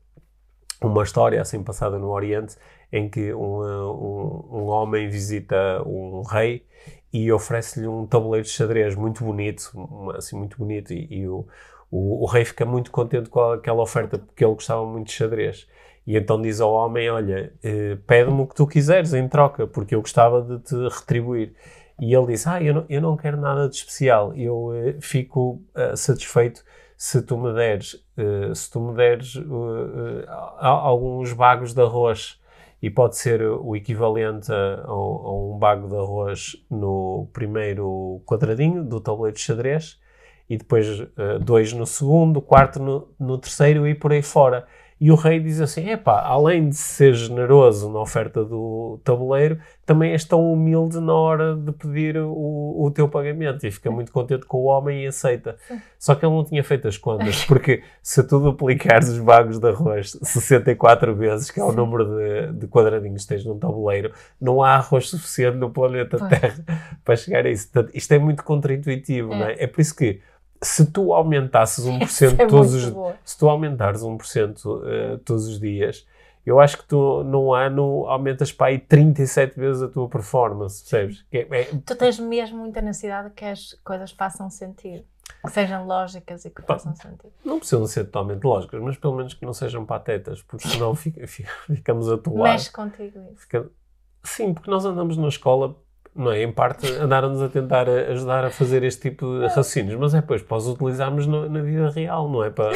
uma 0.82 1.02
história 1.02 1.40
assim 1.40 1.62
passada 1.62 1.98
no 1.98 2.10
Oriente, 2.10 2.56
em 2.92 3.08
que 3.08 3.32
um, 3.34 3.62
um, 3.62 4.48
um 4.52 4.66
homem 4.66 5.08
visita 5.08 5.82
um 5.86 6.22
rei 6.22 6.66
e 7.12 7.30
oferece-lhe 7.32 7.86
um 7.88 8.06
tabuleiro 8.06 8.44
de 8.46 8.52
xadrez 8.52 8.94
muito 8.96 9.24
bonito, 9.24 9.70
assim, 10.16 10.36
muito 10.36 10.58
bonito, 10.58 10.92
e, 10.92 11.06
e 11.10 11.28
o, 11.28 11.46
o, 11.90 12.22
o 12.24 12.26
rei 12.26 12.44
fica 12.44 12.64
muito 12.64 12.90
contente 12.90 13.28
com 13.30 13.40
aquela 13.52 13.82
oferta, 13.82 14.18
porque 14.18 14.44
ele 14.44 14.54
gostava 14.54 14.84
muito 14.86 15.06
de 15.08 15.12
xadrez. 15.14 15.66
E 16.06 16.16
então 16.16 16.40
diz 16.40 16.60
ao 16.60 16.72
homem, 16.72 17.08
olha, 17.10 17.52
eh, 17.62 17.96
pede-me 18.06 18.42
o 18.42 18.46
que 18.46 18.54
tu 18.54 18.66
quiseres 18.66 19.14
em 19.14 19.26
troca, 19.28 19.66
porque 19.66 19.94
eu 19.94 20.00
gostava 20.00 20.42
de 20.42 20.58
te 20.58 20.74
retribuir. 20.88 21.54
E 22.00 22.14
ele 22.14 22.26
disse, 22.26 22.48
ah, 22.48 22.60
eu 22.60 22.74
não, 22.74 22.84
eu 22.88 23.00
não 23.00 23.16
quero 23.16 23.36
nada 23.36 23.68
de 23.68 23.76
especial, 23.76 24.34
eu 24.34 24.72
eh, 24.74 24.96
fico 25.00 25.62
eh, 25.74 25.94
satisfeito 25.94 26.64
se 26.96 27.22
tu 27.22 27.36
me 27.38 27.52
deres, 27.52 28.04
eh, 28.16 28.52
se 28.54 28.70
tu 28.70 28.80
me 28.80 28.94
deres 28.94 29.36
alguns 30.58 31.32
bagos 31.32 31.72
de 31.72 31.80
arroz 31.82 32.40
e 32.82 32.90
pode 32.90 33.16
ser 33.16 33.42
o 33.42 33.76
equivalente 33.76 34.52
a, 34.52 34.84
a 34.86 34.90
a 34.90 35.34
um 35.34 35.56
bago 35.58 35.88
de 35.88 35.96
arroz 35.96 36.56
no 36.70 37.28
primeiro 37.32 38.22
quadradinho 38.26 38.84
do 38.84 39.00
tabuleiro 39.00 39.36
de 39.36 39.42
xadrez 39.42 39.98
e 40.48 40.58
depois 40.58 40.86
dois 41.42 41.72
no 41.72 41.86
segundo, 41.86 42.42
quarto 42.42 42.82
no, 42.82 43.08
no 43.18 43.38
terceiro 43.38 43.86
e 43.86 43.94
por 43.94 44.12
aí 44.12 44.22
fora. 44.22 44.66
E 45.00 45.10
o 45.10 45.16
rei 45.16 45.40
diz 45.40 45.60
assim: 45.60 45.90
epá, 45.90 46.22
além 46.22 46.68
de 46.68 46.76
ser 46.76 47.14
generoso 47.14 47.90
na 47.92 48.00
oferta 48.00 48.44
do 48.44 48.98
tabuleiro, 49.04 49.58
também 49.84 50.12
és 50.12 50.24
tão 50.24 50.50
humilde 50.52 51.00
na 51.00 51.12
hora 51.12 51.56
de 51.56 51.72
pedir 51.72 52.16
o, 52.16 52.30
o 52.84 52.90
teu 52.90 53.08
pagamento. 53.08 53.66
E 53.66 53.70
fica 53.70 53.90
muito 53.90 54.12
contente 54.12 54.46
com 54.46 54.58
o 54.58 54.64
homem 54.64 55.04
e 55.04 55.06
aceita. 55.08 55.56
Só 55.98 56.14
que 56.14 56.24
ele 56.24 56.32
não 56.34 56.44
tinha 56.44 56.62
feito 56.62 56.86
as 56.88 56.96
contas, 56.96 57.44
porque 57.44 57.82
se 58.02 58.22
tu 58.22 58.38
duplicares 58.38 59.08
os 59.08 59.18
bagos 59.18 59.58
de 59.58 59.68
arroz 59.68 60.16
64 60.22 61.14
vezes, 61.14 61.50
que 61.50 61.60
é 61.60 61.64
o 61.64 61.72
número 61.72 62.04
de, 62.06 62.52
de 62.60 62.66
quadradinhos 62.68 63.22
que 63.22 63.28
tens 63.28 63.44
num 63.44 63.58
tabuleiro, 63.58 64.12
não 64.40 64.62
há 64.62 64.76
arroz 64.76 65.08
suficiente 65.10 65.56
no 65.58 65.70
planeta. 65.70 66.18
Terra 66.28 66.54
para 67.04 67.16
chegar 67.16 67.44
a 67.44 67.50
isso. 67.50 67.68
Portanto, 67.70 67.94
isto 67.94 68.12
é 68.12 68.18
muito 68.18 68.42
contra-intuitivo, 68.44 69.32
É. 69.34 69.38
não 69.38 69.46
é? 69.46 69.56
É 69.58 69.66
por 69.66 69.80
isso 69.80 69.94
que 69.94 70.20
se 70.64 70.86
tu 70.90 71.12
aumentasses 71.14 71.84
1% 71.86 72.02
Isso 72.02 72.24
é 72.24 72.46
todos 72.46 72.74
os 72.74 72.88
boa. 72.90 73.14
se 73.24 73.38
tu 73.38 73.48
aumentares 73.48 74.02
1% 74.02 74.82
eh, 74.84 75.18
todos 75.24 75.46
os 75.46 75.60
dias, 75.60 76.06
eu 76.44 76.60
acho 76.60 76.78
que 76.78 76.84
tu 76.86 77.22
num 77.24 77.52
ano 77.54 78.06
aumentas 78.06 78.52
para 78.52 78.66
aí 78.66 78.78
37 78.78 79.58
vezes 79.58 79.82
a 79.82 79.88
tua 79.88 80.08
performance, 80.08 80.80
percebes? 80.82 81.24
É- 81.32 81.46
é- 81.60 81.64
Tu 81.86 81.94
tens 81.96 82.18
mesmo 82.18 82.58
muita 82.58 82.80
necessidade 82.82 83.30
que 83.30 83.44
as 83.44 83.72
coisas 83.84 84.10
façam 84.10 84.50
sentido. 84.50 85.04
Que 85.42 85.50
sejam 85.50 85.86
lógicas 85.86 86.44
e 86.44 86.50
que 86.50 86.60
façam 86.62 86.94
sentido. 86.94 87.32
Não 87.44 87.58
precisam 87.58 87.86
ser 87.86 88.04
totalmente 88.04 88.44
lógicas, 88.44 88.80
mas 88.82 88.96
pelo 88.98 89.14
menos 89.16 89.32
que 89.34 89.44
não 89.44 89.52
sejam 89.54 89.84
patetas, 89.86 90.42
porque 90.42 90.68
senão 90.68 90.92
fica, 90.96 91.26
fica, 91.26 91.50
ficamos 91.66 92.10
a 92.10 92.18
tolar. 92.18 92.52
Mexe 92.52 92.70
contigo 92.70 93.18
isso. 93.32 93.40
Fica- 93.42 93.66
Sim, 94.22 94.52
porque 94.54 94.70
nós 94.70 94.84
andamos 94.86 95.16
na 95.18 95.28
escola, 95.28 95.76
não 96.14 96.30
é? 96.32 96.42
Em 96.42 96.52
parte, 96.52 96.86
andaram-nos 96.92 97.42
a 97.42 97.48
tentar 97.48 97.88
a- 97.88 98.12
ajudar 98.12 98.44
a 98.44 98.50
fazer 98.50 98.82
este 98.82 99.10
tipo 99.10 99.26
de 99.38 99.42
raciocínios, 99.44 99.98
mas 99.98 100.14
é 100.14 100.20
depois 100.20 100.42
para 100.42 100.56
os 100.56 100.66
utilizarmos 100.68 101.26
no- 101.26 101.48
na 101.48 101.60
vida 101.62 101.88
real, 101.90 102.28
não 102.28 102.42
é 102.44 102.50
para. 102.50 102.72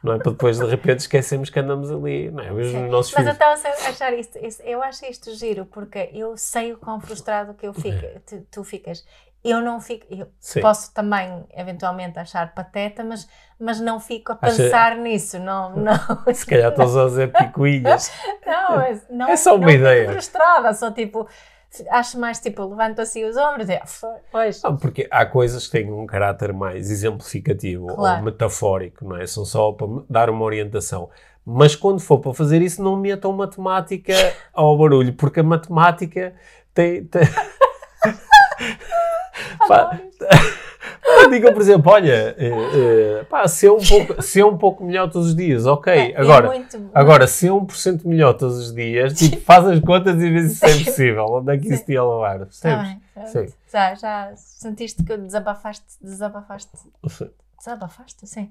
Não 0.00 0.12
é 0.12 0.18
para 0.18 0.30
depois 0.30 0.56
de 0.60 0.64
repente 0.64 1.00
esquecermos 1.00 1.50
que 1.50 1.58
andamos 1.58 1.90
ali, 1.90 2.30
não 2.30 2.40
é? 2.44 2.46
Sim. 2.64 2.88
nossos 2.88 3.12
Mas 3.14 3.26
eu 3.26 3.34
filhos. 3.34 3.58
estava 3.58 3.84
a 3.84 3.88
achar 3.90 4.12
isto, 4.14 4.38
isto- 4.38 4.62
eu 4.62 4.80
acho 4.80 5.04
isto 5.06 5.34
giro, 5.34 5.66
porque 5.66 6.10
eu 6.14 6.36
sei 6.36 6.72
o 6.72 6.76
quão 6.78 7.00
frustrado 7.00 7.52
que 7.54 7.66
eu 7.66 7.74
fico, 7.74 8.06
tu, 8.24 8.46
tu 8.48 8.62
ficas. 8.62 9.04
Eu 9.42 9.60
não 9.60 9.80
fico, 9.80 10.06
eu 10.08 10.28
Sim. 10.38 10.60
posso 10.60 10.94
também 10.94 11.44
eventualmente 11.56 12.16
achar 12.16 12.54
pateta, 12.54 13.02
mas, 13.02 13.28
mas 13.58 13.80
não 13.80 13.98
fico 13.98 14.30
a 14.32 14.38
Acha- 14.40 14.56
pensar 14.62 14.96
nisso, 14.96 15.40
não, 15.40 15.74
não, 15.74 15.94
Se 16.32 16.46
calhar 16.46 16.70
estás 16.70 16.96
a 16.96 17.02
fazer 17.02 17.32
picuinhas. 17.32 18.12
não, 18.46 18.80
é, 18.80 19.00
não, 19.10 19.28
É 19.28 19.36
só 19.36 19.56
uma 19.56 19.66
não 19.66 19.70
ideia. 19.72 20.10
frustrada, 20.12 20.72
só 20.74 20.92
tipo, 20.92 21.26
acho 21.90 22.18
mais 22.18 22.40
tipo, 22.40 22.64
levanto 22.64 23.00
assim 23.00 23.24
os 23.24 23.36
ombros 23.36 23.68
e, 23.68 23.74
"Ah, 23.74 23.86
foi- 23.86 24.16
pois, 24.32 24.62
Não, 24.62 24.76
porque 24.76 25.06
há 25.10 25.24
coisas 25.26 25.66
que 25.66 25.72
têm 25.72 25.92
um 25.92 26.06
caráter 26.06 26.52
mais 26.52 26.90
exemplificativo 26.90 27.86
Claro. 27.88 28.18
ou 28.18 28.24
metafórico, 28.24 29.04
não 29.06 29.16
é? 29.16 29.26
São 29.26 29.44
só 29.44 29.72
para 29.72 29.86
dar 30.08 30.30
uma 30.30 30.44
orientação. 30.44 31.10
Mas 31.44 31.74
quando 31.76 32.00
for 32.00 32.18
para 32.20 32.34
fazer 32.34 32.60
isso, 32.62 32.82
não 32.82 32.96
metam 32.96 33.32
matemática 33.32 34.12
ao 34.52 34.76
barulho, 34.76 35.12
porque 35.14 35.40
a 35.40 35.42
matemática 35.42 36.34
tem. 36.74 37.04
tem... 37.04 37.22
Pá, 39.68 39.98
Digam, 41.30 41.52
por 41.52 41.60
exemplo, 41.60 41.92
olha, 41.92 42.34
eh, 42.38 43.24
pá, 43.28 43.46
se, 43.46 43.66
é 43.66 43.72
um 43.72 43.78
pouco, 43.78 44.22
se 44.22 44.40
é 44.40 44.46
um 44.46 44.56
pouco 44.56 44.84
melhor 44.84 45.10
todos 45.10 45.28
os 45.28 45.36
dias, 45.36 45.66
ok. 45.66 45.92
é, 45.92 46.12
é 46.12 46.20
Agora, 46.20 46.46
muito- 46.48 46.90
agora, 46.94 47.26
se 47.26 47.48
é 47.48 47.50
1% 47.52 48.04
melhor 48.06 48.32
todos 48.34 48.56
os 48.58 48.74
dias, 48.74 49.12
tipo, 49.14 49.40
faz 49.42 49.66
as 49.66 49.78
contas 49.80 50.14
e 50.22 50.30
vê 50.30 50.48
se 50.48 50.54
isso 50.54 50.64
é 50.66 50.68
possível. 50.84 51.24
Onde 51.26 51.54
é 51.54 51.58
que 51.58 51.68
isso 51.72 51.84
te 51.84 51.92
ia 51.92 52.02
levar? 52.04 52.38
Tá 52.38 52.46
Percebes? 52.46 52.88
Sim. 53.32 53.46
já, 53.72 53.94
já 53.94 54.32
sentiste 54.36 55.02
que 55.02 55.16
desabafaste, 55.16 55.84
desabafaste, 56.00 56.70
Sim. 57.08 57.28
desabafaste, 57.58 58.26
sim, 58.26 58.50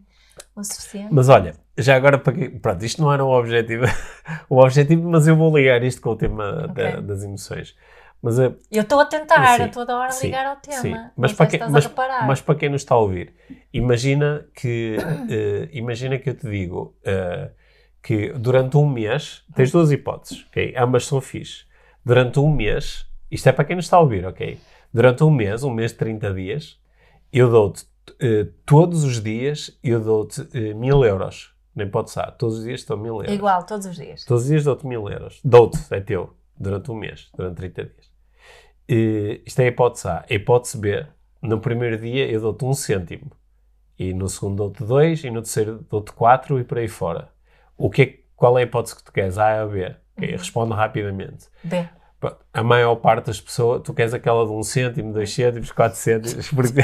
o 0.56 0.64
suficiente. 0.64 1.08
Mas 1.12 1.30
olha, 1.30 1.56
já 1.78 1.96
agora 1.96 2.18
para 2.18 2.34
que. 2.34 2.50
Pronto, 2.50 2.84
isto 2.86 3.02
não 3.02 3.12
era 3.12 3.24
o 3.24 3.30
objetivo, 3.32 3.86
o 4.50 4.58
objetivo, 4.62 5.10
mas 5.10 5.28
eu 5.28 5.36
vou 5.36 5.56
ligar 5.58 5.82
isto 5.84 6.02
com 6.02 6.10
o 6.12 6.16
tema 6.16 6.68
da- 6.68 6.90
Ok. 6.90 7.02
das 7.02 7.24
emoções. 7.24 7.76
Mas, 8.22 8.40
eh, 8.40 8.54
Eu 8.72 8.82
estou 8.82 9.00
a 9.00 9.06
tentar, 9.06 9.56
Sim, 9.56 9.62
eu 9.64 9.68
estou 9.68 9.84
a 9.88 10.00
hora 10.00 10.12
sim, 10.12 10.28
ligar 10.28 10.46
ao 10.46 10.56
tema. 10.58 10.82
sim. 10.82 10.96
Mas 11.16 11.34
para, 11.34 11.48
quem, 11.48 11.60
mas, 11.70 11.92
mas 12.26 12.42
para 12.42 12.56
quem 12.56 12.70
nos 12.70 12.82
está 12.82 12.96
a 12.96 12.98
ouvir, 12.98 13.34
imagina 13.72 14.46
que, 14.56 14.98
eh, 15.30 15.70
imagina 15.72 16.18
que 16.18 16.30
eu 16.30 16.36
te 16.36 16.50
digo 16.50 16.96
eh, 17.04 17.52
que 18.02 18.34
durante 18.34 18.78
um 18.78 18.88
mês, 18.88 19.44
tens 19.56 19.72
duas 19.72 19.92
hipóteses, 19.92 20.46
ok? 20.50 20.74
Ambas 20.78 21.06
são 21.06 21.22
fixe. 21.22 21.66
Durante 22.04 22.40
um 22.40 22.50
mês, 22.50 23.06
isto 23.30 23.48
é 23.50 23.52
para 23.52 23.66
quem 23.66 23.76
nos 23.76 23.86
está 23.86 23.98
a 23.98 24.00
ouvir, 24.00 24.26
ok? 24.26 24.58
Durante 24.94 25.24
um 25.24 25.30
mês, 25.30 25.64
um 25.64 25.70
mês 25.72 25.92
de 25.92 25.98
30 25.98 26.34
dias, 26.34 26.80
eu 27.32 27.50
dou-te 27.50 27.86
eh, 28.20 28.48
todos 28.66 29.04
os 29.04 29.22
dias, 29.22 29.78
eu 29.84 30.00
dou-te 30.00 30.48
eh, 30.54 30.74
mil 30.74 31.04
euros. 31.04 31.54
Nem 31.76 31.90
pode 31.90 32.10
ser, 32.10 32.32
todos 32.38 32.58
os 32.60 32.64
dias 32.64 32.80
estou 32.80 32.98
mil 32.98 33.16
euros. 33.18 33.32
Igual, 33.34 33.64
todos 33.64 33.86
os 33.86 33.96
dias. 33.96 34.26
Todos 34.26 34.44
os 34.44 34.50
dias 34.50 34.64
dou-te 34.64 34.88
mil 34.88 35.08
euros. 35.10 35.40
Dou-te, 35.44 35.78
é 35.92 36.02
teu, 36.02 36.34
durante 36.58 36.90
um 36.90 36.96
mês, 36.96 37.30
durante 37.36 37.58
30 37.58 37.84
dias. 37.84 38.07
E, 38.88 39.42
isto 39.46 39.60
é 39.60 39.66
a 39.66 39.68
hipótese 39.68 40.08
A. 40.08 40.26
A 40.30 40.34
hipótese 40.34 40.78
B, 40.78 41.06
no 41.42 41.60
primeiro 41.60 41.98
dia 41.98 42.30
eu 42.30 42.42
dou-te 42.42 42.66
um 42.66 42.74
cêntimo. 42.74 43.32
E 43.98 44.14
no 44.14 44.30
segundo 44.30 44.58
dou-te 44.58 44.84
dois, 44.84 45.24
e 45.24 45.30
no 45.30 45.42
terceiro 45.42 45.86
dou-te 45.90 46.12
quatro, 46.14 46.60
e 46.60 46.64
por 46.64 46.78
aí 46.78 46.88
fora. 46.88 47.30
O 47.76 47.90
que 47.90 48.02
é, 48.02 48.20
qual 48.36 48.58
é 48.58 48.62
a 48.62 48.66
hipótese 48.66 48.96
que 48.96 49.04
tu 49.04 49.12
queres? 49.12 49.38
A 49.38 49.64
ou 49.64 49.72
B? 49.72 49.96
Ok, 50.16 50.32
Responde 50.32 50.74
rapidamente. 50.74 51.48
B. 51.64 51.88
A 52.52 52.64
maior 52.64 52.96
parte 52.96 53.28
das 53.28 53.40
pessoas, 53.40 53.82
tu 53.84 53.94
queres 53.94 54.14
aquela 54.14 54.46
de 54.46 54.52
um 54.52 54.64
cêntimo, 54.64 55.14
dois 55.14 55.32
cêntimos, 55.32 55.72
quatro 55.72 55.98
cêntimos, 55.98 56.50
porque... 56.50 56.82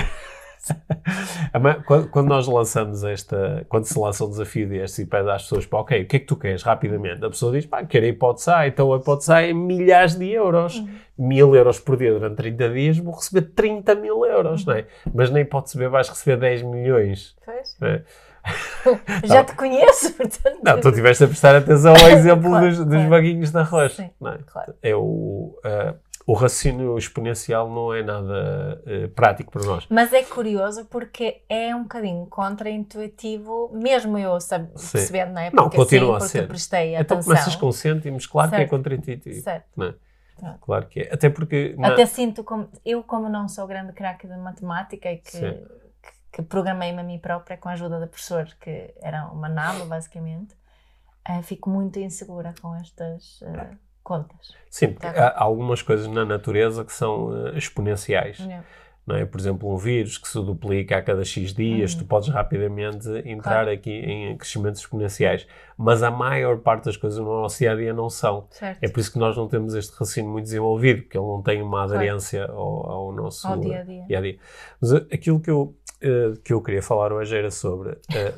Quando, 1.86 2.10
quando 2.10 2.28
nós 2.28 2.48
lançamos 2.48 3.04
esta, 3.04 3.66
quando 3.70 3.86
se 3.86 3.98
lança 4.00 4.26
um 4.26 4.30
desafio 4.30 4.68
destes 4.68 5.00
e 5.00 5.06
pede 5.06 5.30
às 5.30 5.44
pessoas, 5.44 5.66
pá, 5.66 5.80
ok, 5.80 6.02
o 6.02 6.08
que 6.08 6.16
é 6.16 6.20
que 6.20 6.26
tu 6.26 6.36
queres 6.36 6.64
rapidamente? 6.64 7.24
A 7.24 7.30
pessoa 7.30 7.52
diz, 7.52 7.66
pá, 7.66 7.84
quero 7.84 8.06
a 8.06 8.10
hipótese 8.10 8.50
A, 8.50 8.68
então 8.68 8.94
a 8.94 8.98
hipótese 8.98 9.32
A 9.32 9.42
é 9.42 9.54
milhares 9.54 10.16
de 10.16 10.30
euros. 10.32 10.84
Mil 11.16 11.56
euros 11.56 11.80
por 11.80 11.96
dia 11.96 12.12
durante 12.12 12.38
30 12.38 12.70
dias, 12.70 12.98
vou 12.98 13.14
receber 13.14 13.44
30 13.54 13.94
mil 13.96 14.26
euros, 14.26 14.66
não 14.66 14.74
é? 14.74 14.88
Mas 15.14 15.30
na 15.30 15.42
hipótese 15.42 15.78
B 15.78 15.88
vais 15.88 16.10
receber 16.10 16.38
10 16.38 16.64
milhões. 16.64 17.36
Pois. 17.46 17.78
É? 17.84 18.02
Já 19.24 19.44
te 19.44 19.56
conheço, 19.56 20.14
portanto. 20.14 20.60
não 20.64 20.80
tu 20.82 20.92
tiveste 20.92 21.24
a 21.24 21.28
prestar 21.28 21.56
atenção 21.56 21.94
ao 21.96 22.10
exemplo 22.10 22.50
Claro, 22.50 22.68
dos, 22.68 22.78
dos 22.80 22.88
claro. 22.88 23.10
baguinhos 23.10 23.52
de 23.52 23.58
arroz. 23.58 23.94
Sim, 23.94 24.10
não 24.20 24.32
é? 24.32 24.40
claro. 24.46 24.74
É 24.82 24.96
o, 24.96 25.58
ah, 25.64 25.94
o 26.26 26.34
raciocínio 26.34 26.98
exponencial 26.98 27.70
não 27.70 27.94
é 27.94 28.02
nada 28.02 28.82
ah, 28.86 29.10
prático 29.16 29.52
para 29.52 29.64
nós. 29.66 29.86
Mas 29.90 30.14
é 30.14 30.24
curioso 30.24 30.86
porque 30.86 31.42
é 31.50 31.76
um 31.76 31.84
bocadinho 31.84 32.26
contra-intuitivo, 32.28 33.70
mesmo 33.74 34.18
eu 34.18 34.40
sab- 34.40 34.68
percebendo, 34.70 35.34
não 35.34 35.42
é? 35.42 35.52
Não, 35.52 35.64
Porque, 35.64 35.78
continua 35.78 36.18
a 36.18 36.20
sim, 36.22 36.26
porque 36.28 36.38
ser. 36.40 36.48
prestei 36.48 36.96
Então 36.96 37.18
atenção. 37.18 37.24
começas 37.34 37.56
com 37.56 37.72
cêntimos, 37.72 38.26
claro 38.26 38.50
que 38.50 38.56
é 38.56 38.60
Certo. 38.60 38.70
contra-intuitivo. 38.70 39.42
Certo. 39.42 39.66
não 39.76 39.88
é? 39.88 39.96
Claro 40.62 40.88
que 40.88 41.02
é. 41.02 41.14
Até 41.14 41.30
porque. 41.30 41.76
na- 41.78 41.90
Até 41.90 42.06
sinto 42.06 42.44
como. 42.44 42.68
Eu, 42.84 43.04
como 43.04 43.30
não 43.30 43.48
sou 43.48 43.68
grande 43.68 43.94
craque 43.94 44.28
de 44.28 44.36
matemática 44.36 45.12
e 45.12 45.18
que, 45.18 45.40
que, 45.40 45.62
que 46.34 46.42
programei-me 46.42 47.00
a 47.00 47.04
mim 47.04 47.20
própria 47.20 47.56
com 47.56 47.70
a 47.70 47.74
ajuda 47.74 48.00
da 48.00 48.08
professora, 48.08 48.48
que 48.60 48.94
era 49.02 49.28
uma 49.28 49.48
naba, 49.48 49.86
basicamente, 49.86 50.56
eh, 51.30 51.42
fico 51.44 51.70
muito 51.70 52.00
insegura 52.00 52.54
com 52.62 52.76
estas 52.76 53.42
eh, 53.44 53.70
contas. 54.04 54.54
Sim, 54.70 54.90
porque 54.94 55.08
Tá. 55.08 55.28
há 55.30 55.44
algumas 55.44 55.82
coisas 55.82 56.08
na 56.08 56.26
natureza 56.26 56.84
que 56.86 56.94
são 56.94 57.48
eh, 57.48 57.58
exponenciais. 57.58 58.40
Não. 58.40 58.64
Não 59.06 59.18
é? 59.18 59.26
Por 59.26 59.38
exemplo, 59.38 59.70
um 59.70 59.76
vírus 59.76 60.18
que 60.18 60.26
se 60.30 60.36
duplica 60.36 60.96
a 60.96 61.02
cada 61.02 61.26
X 61.26 61.54
dias, 61.54 61.94
tu 61.94 62.06
podes 62.06 62.30
rapidamente 62.30 63.10
entrar 63.26 63.26
Uhum. 63.34 63.42
Claro. 63.42 63.70
aqui 63.72 63.92
em 63.92 64.38
crescimentos 64.38 64.80
exponenciais. 64.80 65.46
Mas 65.78 66.02
a 66.02 66.10
maior 66.10 66.60
parte 66.60 66.86
das 66.86 66.96
coisas 66.96 67.20
no 67.20 67.42
nosso 67.42 67.60
dia 67.60 67.74
a 67.74 67.76
dia 67.76 67.94
não 67.94 68.10
são. 68.10 68.48
Certo. 68.50 68.80
É 68.82 68.88
por 68.88 69.02
isso 69.02 69.12
que 69.12 69.20
nós 69.20 69.36
não 69.36 69.50
temos 69.50 69.74
este 69.76 69.92
raciocínio 69.92 70.32
muito 70.32 70.46
desenvolvido, 70.46 71.02
porque 71.02 71.18
ele 71.18 71.28
não 71.28 71.42
tem 71.42 71.62
uma 71.62 71.84
aderência 71.84 72.46
ao, 72.46 72.90
ao 72.90 73.12
nosso 73.12 73.46
Ao 73.46 73.58
dia 73.60 73.82
a 73.82 73.84
dia. 73.84 74.06
dia 74.08 74.18
a 74.18 74.22
dia. 74.22 74.38
Mas 74.82 74.94
eh, 74.94 75.06
aquilo 75.14 75.40
que 75.42 75.52
eu, 75.52 75.76
eh, 76.02 76.32
que 76.42 76.54
eu 76.54 76.62
queria 76.62 76.82
falar 76.82 77.12
hoje 77.12 77.36
era 77.38 77.52
sobre. 77.52 77.98
eh, 78.16 78.34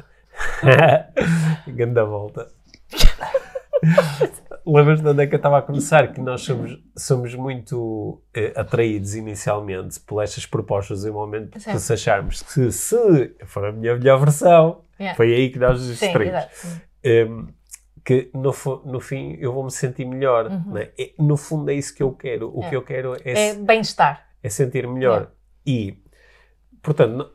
Ganda 1.68 2.04
volta. 2.06 2.48
Lembras 4.66 5.02
de 5.02 5.08
onde 5.08 5.24
é 5.24 5.28
que 5.28 5.36
eu 5.36 5.38
estava 5.38 5.60
a 5.60 5.62
começar? 5.62 6.12
Que 6.12 6.20
nós 6.22 6.42
somos, 6.42 6.78
somos 6.98 7.36
muito 7.36 8.22
eh, 8.34 8.52
atraídos 8.56 9.14
inicialmente 9.16 10.00
por 10.00 10.24
estas 10.24 10.46
propostas 10.46 11.06
em 11.06 11.12
momento 11.12 11.52
que 11.52 11.60
Certo. 11.60 11.80
se 11.80 11.94
acharmos 11.94 12.42
que 12.42 12.72
se 12.72 13.36
for 13.46 13.66
a 13.66 13.72
minha 13.72 13.96
melhor 13.96 14.20
versão, 14.20 14.82
Yeah. 15.00 15.16
foi 15.18 15.34
aí 15.34 15.50
que 15.50 15.60
nós 15.60 15.78
nos 15.86 15.98
Sim, 16.00 16.06
distraímos 16.06 16.36
exato. 16.36 16.82
um, 17.06 17.48
que 18.06 18.30
no, 18.34 18.54
fu- 18.54 18.82
no 18.86 19.00
fim 19.02 19.36
eu 19.42 19.52
vou 19.52 19.66
me 19.66 19.72
sentir 19.72 20.06
melhor. 20.06 20.50
não 20.50 20.78
é? 20.78 20.90
E, 20.98 21.14
no 21.20 21.36
fundo 21.36 21.70
é 21.70 21.74
isso 21.74 21.94
que 21.94 22.02
eu 22.02 22.14
quero. 22.14 22.48
O 22.50 22.60
Uhum. 22.60 22.64
É. 22.64 22.70
que 22.70 22.76
eu 22.78 22.82
quero 22.82 23.14
é, 23.26 23.50
É 23.50 23.54
bem-estar. 23.56 24.26
é 24.42 24.48
sentir 24.50 24.88
melhor. 24.88 25.32
E, 25.68 26.02
portanto, 26.82 27.12
no- 27.12 27.30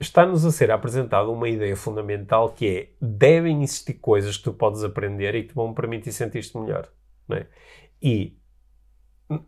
está-nos 0.00 0.44
a 0.44 0.52
ser 0.52 0.70
apresentada 0.70 1.28
uma 1.28 1.48
ideia 1.48 1.76
fundamental 1.76 2.50
que 2.50 2.68
é 2.68 2.88
devem 3.00 3.62
existir 3.62 3.94
coisas 3.94 4.36
que 4.36 4.44
tu 4.44 4.52
podes 4.52 4.82
aprender 4.82 5.34
e 5.34 5.44
que 5.44 5.54
vão 5.54 5.72
permitir 5.72 6.12
sentir-te 6.12 6.56
melhor. 6.58 6.88
é? 7.30 7.46
E 8.02 8.36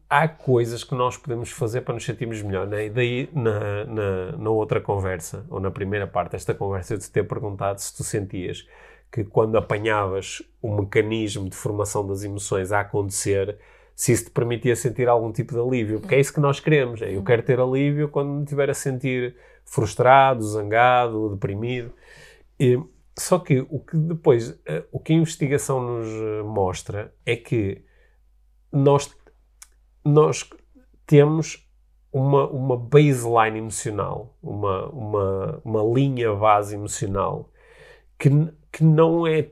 há 0.09 0.27
coisas 0.27 0.83
que 0.83 0.95
nós 0.95 1.17
podemos 1.17 1.51
fazer 1.51 1.83
para 1.83 1.95
nos 1.95 2.05
sentirmos 2.05 2.41
melhor. 2.43 2.73
E 2.73 2.89
daí, 2.89 3.29
na, 3.33 3.85
na, 3.85 4.33
na 4.33 4.51
outra 4.51 4.81
conversa, 4.81 5.45
ou 5.51 5.61
na 5.61 5.71
primeira 5.71 6.07
parte 6.07 6.33
desta 6.33 6.55
conversa, 6.55 6.95
eu 6.95 6.99
te 6.99 7.11
ter 7.11 7.25
perguntado 7.25 7.81
se 7.81 7.95
tu 7.95 8.03
sentias 8.03 8.67
que 9.13 9.25
quando 9.25 9.57
apanhavas 9.57 10.43
o 10.61 10.75
mecanismo 10.75 11.49
de 11.49 11.57
formação 11.57 12.07
das 12.07 12.25
emoções 12.25 12.73
a 12.73 12.81
acontecer, 12.81 13.59
se 13.95 14.13
isso 14.13 14.25
te 14.27 14.31
permitia 14.31 14.75
sentir 14.77 15.09
algum 15.09 15.33
tipo 15.33 15.55
de 15.55 15.61
alívio. 15.61 16.01
Porque 16.01 16.15
é 16.15 16.21
isso 16.21 16.33
que 16.33 16.41
nós 16.41 16.61
queremos. 16.61 17.01
É, 17.03 17.15
eu 17.15 17.23
quero 17.23 17.43
ter 17.43 17.61
alívio 17.61 18.09
quando 18.09 18.31
me 18.31 18.43
estiver 18.43 18.69
a 18.69 18.75
sentir 18.75 19.37
frustrado, 19.67 20.43
zangado, 20.43 21.31
deprimido. 21.31 21.93
E, 22.59 22.81
só 23.19 23.39
que 23.39 23.67
o 23.69 23.81
que 23.81 23.97
depois, 23.97 24.59
eh, 24.67 24.85
o 24.93 24.99
que 24.99 25.13
a 25.13 25.17
investigação 25.17 25.81
nos 25.81 26.07
eh, 26.09 26.43
mostra 26.43 27.15
é 27.25 27.35
que 27.35 27.83
nós, 28.73 29.15
nós 30.05 30.49
temos 31.07 31.67
uma, 32.13 32.49
uma 32.49 32.77
baseline 32.77 33.59
emocional, 33.59 34.37
uma, 34.43 34.89
uma, 34.89 35.63
uma 35.65 35.83
linha 35.83 36.35
base 36.35 36.75
emocional 36.75 37.51
que, 38.19 38.31
que 38.71 38.85
não 38.85 39.27
é 39.27 39.51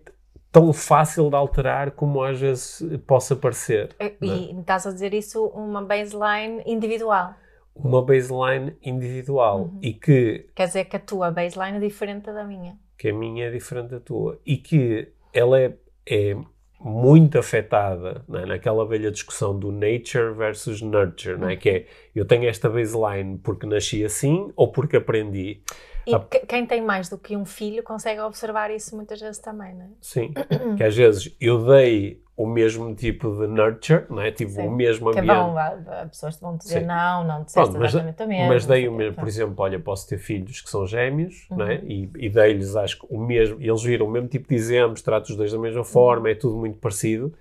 tão 0.50 0.73
fácil 0.73 1.28
de 1.28 1.37
alterar 1.37 1.90
como 1.90 2.23
às 2.23 2.38
vezes 2.38 2.80
possa 3.06 3.35
parecer. 3.35 3.94
E 3.99 4.04
é? 4.04 4.16
e 4.21 4.61
estás 4.61 4.87
a 4.87 4.92
dizer 4.92 5.12
isso 5.12 5.44
uma 5.47 5.83
baseline 5.83 6.62
individual. 6.64 7.35
Uma 7.74 8.02
baseline 8.04 8.76
individual 8.82 9.62
Uhum. 9.62 9.78
e 9.82 9.92
que, 9.92 10.46
Quer 10.54 10.66
dizer 10.68 10.84
que 10.86 10.96
a 10.96 11.00
tua 11.00 11.30
baseline 11.30 11.76
é 11.76 11.80
diferente 11.80 12.26
da 12.26 12.44
minha. 12.44 12.78
que 12.96 13.08
a 13.08 13.12
minha 13.14 13.46
é 13.46 13.50
diferente 13.50 13.90
da 13.90 14.00
tua 14.00 14.38
e 14.46 14.56
que 14.56 15.08
ela 15.32 15.60
é, 15.60 15.74
é 16.06 16.36
muito 16.80 17.38
afetada 17.38 18.24
não 18.28 18.40
é? 18.40 18.46
naquela 18.46 18.86
velha 18.86 19.10
discussão 19.10 19.58
do 19.58 19.72
nature 19.72 20.32
versus 20.34 20.80
nurture, 20.82 21.36
não 21.38 21.48
é? 21.48 21.56
que 21.56 21.68
é 21.70 21.86
eu 22.14 22.24
tenho 22.24 22.48
esta 22.48 22.68
baseline 22.70 23.38
porque 23.38 23.66
nasci 23.66 24.04
assim 24.04 24.52
ou 24.54 24.70
porque 24.70 24.96
aprendi. 24.96 25.62
E 26.06 26.18
que- 26.18 26.40
quem 26.40 26.66
tem 26.66 26.82
mais 26.82 27.08
do 27.08 27.16
que 27.16 27.34
um 27.34 27.46
filho 27.46 27.82
consegue 27.82 28.20
observar 28.20 28.70
isso 28.70 28.94
muitas 28.94 29.18
vezes 29.18 29.38
também, 29.40 29.74
não 29.74 29.86
é? 29.86 29.88
Sim, 30.02 30.32
que 30.76 30.84
às 30.84 30.94
vezes 30.94 31.34
eu 31.40 31.64
dei 31.64 32.22
o 32.36 32.46
mesmo 32.46 32.92
tipo 32.96 33.30
de 33.40 33.46
nurture, 33.46 34.04
não 34.10 34.20
é? 34.20 34.32
tipo 34.32 34.50
Sim. 34.50 34.66
o 34.66 34.70
mesmo 34.72 35.12
Que 35.12 35.20
ambiente. 35.20 35.36
vão, 35.36 35.56
as 35.58 36.08
pessoas 36.10 36.40
vão 36.40 36.56
dizer 36.56 36.80
Sim. 36.80 36.86
não, 36.86 37.22
não 37.24 37.44
disseste 37.44 37.70
Pronto, 37.70 37.78
mas, 37.80 37.90
exatamente 37.94 38.22
o 38.24 38.28
mesmo. 38.28 38.48
mas 38.48 38.66
dei 38.66 38.88
o 38.88 38.92
mesmo, 38.92 39.14
por 39.14 39.28
exemplo, 39.28 39.54
olha, 39.58 39.78
posso 39.78 40.08
ter 40.08 40.18
filhos 40.18 40.60
que 40.60 40.68
são 40.68 40.84
gêmeos, 40.86 41.46
Uhum. 41.50 41.58
não 41.58 41.66
é? 41.68 41.80
E, 41.84 42.10
e 42.16 42.28
dei-lhes, 42.28 42.74
acho 42.74 42.98
que 43.00 43.06
o 43.08 43.18
mesmo, 43.20 43.56
eles 43.60 43.82
viram 43.82 44.06
o 44.06 44.10
mesmo 44.10 44.28
tipo 44.28 44.48
de 44.48 44.54
exemplos, 44.56 45.00
trato 45.02 45.28
os 45.30 45.36
dois 45.36 45.52
da 45.52 45.58
mesma 45.58 45.84
forma, 45.84 46.28
é 46.28 46.34
tudo 46.34 46.56
muito 46.56 46.78
parecido, 46.78 47.32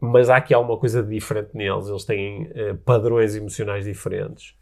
mas 0.00 0.30
há 0.30 0.36
aqui 0.36 0.54
alguma 0.54 0.78
coisa 0.78 1.02
diferente 1.02 1.50
neles, 1.54 1.86
eles 1.88 2.04
têm 2.04 2.50
eh, 2.54 2.74
padrões 2.84 3.36
emocionais 3.36 3.84
diferentes. 3.84 4.54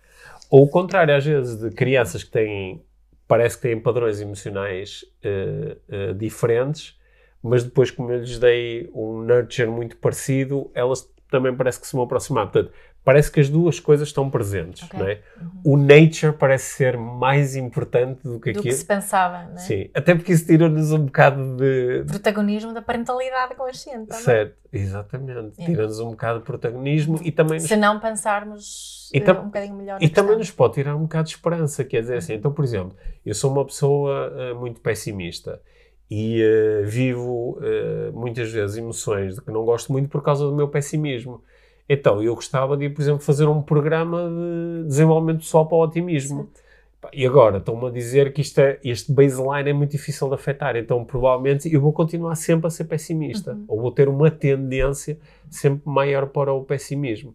Ou 0.50 0.64
o 0.64 0.68
contrário, 0.68 1.14
às 1.14 1.24
vezes, 1.24 1.56
de 1.60 1.70
crianças 1.70 2.24
que 2.24 2.30
têm, 2.32 2.82
parece 3.28 3.54
que 3.56 3.62
têm 3.62 3.78
padrões 3.80 4.20
emocionais 4.20 5.04
eh, 5.22 5.76
eh, 5.88 6.12
diferentes, 6.14 6.98
mas 7.42 7.64
depois, 7.64 7.90
como 7.90 8.10
eu 8.12 8.20
lhes 8.20 8.38
dei 8.38 8.90
um 8.94 9.22
nurture 9.22 9.68
muito 9.68 9.96
parecido, 9.96 10.70
elas 10.74 11.08
também 11.30 11.54
parece 11.54 11.80
que 11.80 11.86
se 11.86 11.92
vão 11.94 12.02
aproximar. 12.04 12.50
Portanto, 12.50 12.72
parece 13.04 13.30
que 13.30 13.40
as 13.40 13.48
duas 13.48 13.78
coisas 13.80 14.08
estão 14.08 14.28
presentes, 14.28 14.82
Ok. 14.82 14.98
não 14.98 15.06
é? 15.08 15.20
O 15.64 15.76
nature 15.76 16.32
parece 16.38 16.74
ser 16.74 16.98
mais 16.98 17.56
importante 17.56 18.20
do 18.24 18.38
que 18.40 18.52
Do 18.52 18.60
que 18.60 18.68
aquilo. 18.68 18.74
se 18.74 18.84
pensava, 18.84 19.44
não 19.44 19.54
é? 19.54 19.58
Sim, 19.58 19.88
até 19.94 20.14
porque 20.14 20.32
isso 20.32 20.46
tira-nos 20.46 20.92
um 20.92 21.04
bocado 21.06 21.56
de. 21.56 22.04
Protagonismo 22.06 22.74
da 22.74 22.82
parentalidade 22.82 23.54
consciente 23.54 24.06
também. 24.08 24.24
Certo, 24.24 24.56
exatamente. 24.72 25.52
É. 25.62 25.64
Tira-nos 25.64 26.00
um 26.00 26.10
bocado 26.10 26.40
de 26.40 26.44
protagonismo 26.44 27.20
e 27.22 27.30
também 27.32 27.54
nos 27.60 27.68
Se 27.68 27.76
não 27.76 27.98
pensarmos 28.00 29.08
tam- 29.24 29.40
um 29.42 29.44
bocadinho 29.46 29.74
melhor 29.76 30.02
E 30.02 30.08
também 30.08 30.36
nos 30.36 30.50
pode 30.50 30.74
tirar 30.74 30.94
um 30.96 31.02
bocado 31.02 31.28
de 31.28 31.34
esperança, 31.36 31.84
quer 31.84 32.00
dizer 32.00 32.12
Uhum. 32.14 32.18
assim, 32.18 32.34
então, 32.34 32.52
por 32.52 32.64
exemplo, 32.64 32.96
eu 33.24 33.34
sou 33.34 33.50
uma 33.52 33.64
pessoa 33.64 34.32
eh, 34.36 34.52
muito 34.54 34.80
pessimista 34.80 35.60
e 36.10 36.42
eh, 36.42 36.82
vivo 36.84 37.58
eh, 37.62 38.10
muitas 38.12 38.50
vezes 38.50 38.76
emoções 38.76 39.36
de 39.36 39.40
que 39.42 39.50
não 39.50 39.64
gosto 39.64 39.92
muito 39.92 40.08
por 40.08 40.22
causa 40.22 40.44
do 40.44 40.54
meu 40.54 40.68
pessimismo. 40.68 41.40
Então, 41.88 42.22
eu 42.22 42.34
gostava 42.34 42.76
de, 42.76 42.88
por 42.88 43.00
exemplo, 43.02 43.20
fazer 43.20 43.46
um 43.46 43.62
programa 43.62 44.28
de 44.28 44.88
desenvolvimento 44.88 45.38
pessoal 45.38 45.66
para 45.66 45.76
o 45.76 45.82
otimismo. 45.82 46.48
Certo. 46.52 46.70
E 47.14 47.26
agora 47.26 47.56
estão-me 47.58 47.86
a 47.86 47.90
dizer 47.90 48.32
que 48.32 48.42
isto 48.42 48.58
é, 48.58 48.78
este 48.84 49.10
baseline 49.10 49.70
é 49.70 49.72
muito 49.72 49.92
difícil 49.92 50.28
de 50.28 50.34
afetar, 50.34 50.76
então 50.76 51.02
provavelmente 51.02 51.72
eu 51.72 51.80
vou 51.80 51.94
continuar 51.94 52.34
sempre 52.34 52.66
a 52.66 52.70
ser 52.70 52.84
pessimista, 52.84 53.52
Uhum. 53.52 53.64
ou 53.68 53.80
vou 53.80 53.90
ter 53.90 54.06
uma 54.06 54.30
tendência 54.30 55.18
sempre 55.48 55.80
maior 55.88 56.26
para 56.26 56.52
o 56.52 56.62
pessimismo. 56.62 57.34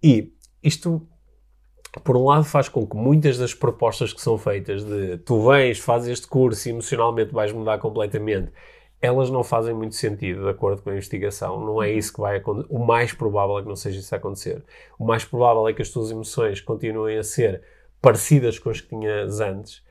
E 0.00 0.32
isto, 0.62 1.02
por 2.04 2.16
um 2.16 2.24
lado, 2.24 2.44
faz 2.44 2.68
com 2.68 2.86
que 2.86 2.96
muitas 2.96 3.36
das 3.36 3.52
propostas 3.52 4.12
que 4.12 4.20
são 4.20 4.38
feitas 4.38 4.84
de 4.84 5.18
tu 5.18 5.48
vens, 5.48 5.80
fazes 5.80 6.08
este 6.08 6.26
curso 6.28 6.68
e 6.68 6.70
emocionalmente 6.70 7.32
vais 7.32 7.52
mudar 7.52 7.78
completamente, 7.78 8.52
elas 9.02 9.30
não 9.30 9.42
fazem 9.42 9.74
muito 9.74 9.94
sentido, 9.94 10.42
de 10.42 10.50
acordo 10.50 10.82
com 10.82 10.90
a 10.90 10.92
investigação. 10.92 11.64
Não 11.64 11.82
é 11.82 11.90
isso 11.90 12.12
que 12.12 12.20
vai 12.20 12.36
acontecer. 12.36 12.68
O 12.70 12.78
mais 12.78 13.12
provável 13.12 13.58
é 13.58 13.62
que 13.62 13.68
não 13.68 13.76
seja 13.76 13.98
isso 13.98 14.14
a 14.14 14.18
acontecer. 14.18 14.62
O 14.98 15.04
mais 15.04 15.24
provável 15.24 15.66
é 15.66 15.72
que 15.72 15.82
as 15.82 15.88
tuas 15.88 16.10
emoções 16.10 16.60
continuem 16.60 17.18
a 17.18 17.22
ser 17.22 17.62
parecidas 18.00 18.58
com 18.58 18.70
as 18.70 18.80
que 18.80 18.88
tinhas 18.88 19.40
antes. 19.40 19.82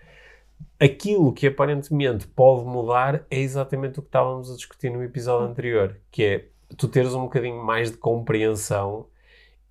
Aquilo 0.79 1.33
que 1.33 1.47
aparentemente 1.47 2.27
pode 2.27 2.65
mudar 2.65 3.25
é 3.29 3.39
exatamente 3.39 3.99
o 3.99 4.01
que 4.01 4.07
estávamos 4.07 4.51
a 4.51 4.55
discutir 4.55 4.89
no 4.89 5.03
episódio 5.03 5.47
anterior, 5.47 5.97
que 6.11 6.23
é 6.23 6.45
tu 6.77 6.87
teres 6.87 7.13
um 7.13 7.23
bocadinho 7.23 7.63
mais 7.63 7.91
de 7.91 7.97
compreensão 7.97 9.07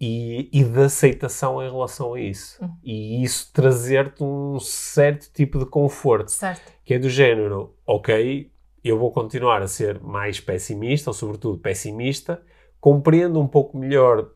e, 0.00 0.48
e 0.52 0.62
de 0.62 0.80
aceitação 0.80 1.62
em 1.62 1.70
relação 1.70 2.14
a 2.14 2.20
isso. 2.20 2.62
Uhum. 2.62 2.76
E 2.82 3.22
isso 3.22 3.50
trazer-te 3.52 4.22
um 4.22 4.58
certo 4.60 5.30
tipo 5.32 5.58
de 5.58 5.66
conforto 5.66 6.30
Certo. 6.30 6.72
que 6.84 6.94
é 6.94 6.98
do 6.98 7.10
género, 7.10 7.74
ok, 7.86 8.50
eu 8.84 8.98
vou 8.98 9.10
continuar 9.10 9.60
a 9.60 9.66
ser 9.66 10.00
mais 10.00 10.40
pessimista, 10.40 11.10
ou 11.10 11.14
sobretudo 11.14 11.58
pessimista, 11.58 12.40
compreendo 12.80 13.40
um 13.40 13.46
pouco 13.46 13.76
melhor 13.76 14.30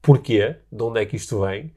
porquê, 0.00 0.56
de 0.70 0.82
onde 0.82 1.00
é 1.00 1.04
que 1.04 1.16
isto 1.16 1.40
vem, 1.40 1.74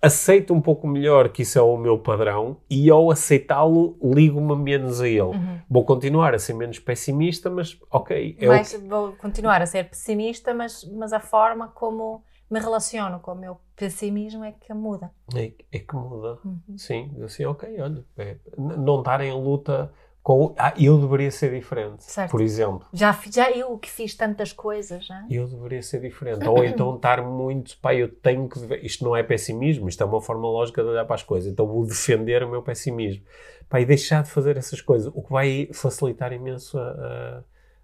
aceito 0.00 0.54
um 0.54 0.60
pouco 0.60 0.86
melhor 0.86 1.30
que 1.30 1.42
isso 1.42 1.58
é 1.58 1.62
o 1.62 1.76
meu 1.76 1.98
padrão 1.98 2.58
e 2.70 2.88
ao 2.90 3.10
aceitá-lo 3.10 3.98
ligo-me 4.02 4.54
menos 4.56 5.00
a 5.00 5.08
ele. 5.08 5.20
Uhum. 5.22 5.60
Vou 5.68 5.84
continuar 5.84 6.34
a 6.34 6.38
ser 6.38 6.54
menos 6.54 6.78
pessimista, 6.78 7.50
mas 7.50 7.76
ok, 7.90 8.36
é 8.38 8.46
Mas 8.46 8.72
vou 8.88 9.12
continuar 9.12 9.60
a 9.60 9.66
ser 9.66 9.88
pessimista, 9.88 10.54
mas, 10.54 10.84
mas 10.84 11.12
a 11.12 11.20
forma 11.20 11.68
como 11.68 12.22
me 12.50 12.60
relaciono 12.60 13.20
com 13.20 13.32
o 13.32 13.34
meu 13.34 13.60
pessimismo 13.74 14.44
é 14.44 14.52
que 14.52 14.72
muda. 14.72 15.10
É, 15.34 15.52
é 15.72 15.78
que 15.78 15.94
muda. 15.94 16.38
Uhum. 16.44 16.78
Sim, 16.78 17.14
assim, 17.24 17.44
ok, 17.44 17.80
olha, 17.80 18.04
é, 18.16 18.36
não 18.56 19.00
estar 19.00 19.20
em 19.20 19.32
luta 19.32 19.92
com. 20.26 20.54
Ah, 20.58 20.74
eu 20.76 20.98
deveria 20.98 21.30
ser 21.30 21.52
diferente, 21.52 22.02
Certo. 22.02 22.32
por 22.32 22.40
exemplo. 22.40 22.84
Já, 22.92 23.16
já 23.30 23.48
eu 23.50 23.78
que 23.78 23.88
fiz 23.88 24.14
tantas 24.14 24.52
coisas, 24.52 25.06
já. 25.06 25.24
Eu 25.30 25.46
deveria 25.46 25.80
ser 25.82 26.00
diferente. 26.00 26.44
Ou 26.48 26.64
então 26.64 26.96
estar 26.96 27.22
muito, 27.22 27.78
pá, 27.78 27.94
eu 27.94 28.08
tenho 28.08 28.48
que. 28.48 28.58
Isto 28.84 29.04
não 29.04 29.14
é 29.14 29.22
pessimismo, 29.22 29.88
isto 29.88 30.02
é 30.02 30.06
uma 30.06 30.20
forma 30.20 30.48
lógica 30.48 30.82
de 30.82 30.88
olhar 30.88 31.04
para 31.04 31.14
as 31.14 31.22
coisas. 31.22 31.52
Então 31.52 31.64
vou 31.64 31.86
defender 31.86 32.42
o 32.42 32.50
meu 32.50 32.60
pessimismo. 32.60 33.24
Pá, 33.68 33.80
e 33.80 33.84
deixar 33.84 34.24
de 34.24 34.30
fazer 34.30 34.56
essas 34.56 34.80
coisas, 34.80 35.12
o 35.14 35.22
que 35.22 35.30
vai 35.30 35.68
facilitar 35.72 36.32
imenso 36.32 36.76
a, 36.78 37.42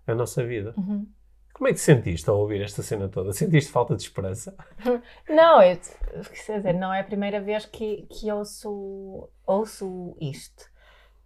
a, 0.08 0.12
a 0.12 0.14
nossa 0.16 0.44
vida. 0.44 0.74
Uhum. 0.76 1.06
Como 1.52 1.68
é 1.68 1.72
que 1.72 1.78
te 1.78 1.82
sentiste 1.82 2.28
ao 2.28 2.38
ouvir 2.38 2.62
esta 2.62 2.82
cena 2.82 3.08
toda? 3.08 3.32
Sentiste 3.32 3.70
falta 3.70 3.94
de 3.94 4.02
esperança? 4.02 4.56
Não, 5.28 5.62
eu, 5.62 5.78
quer 6.46 6.56
dizer, 6.58 6.74
não 6.74 6.92
é 6.92 7.00
a 7.00 7.04
primeira 7.04 7.40
vez 7.40 7.66
que, 7.66 8.06
que 8.10 8.30
ouço, 8.32 9.28
ouço 9.46 10.16
isto. 10.20 10.64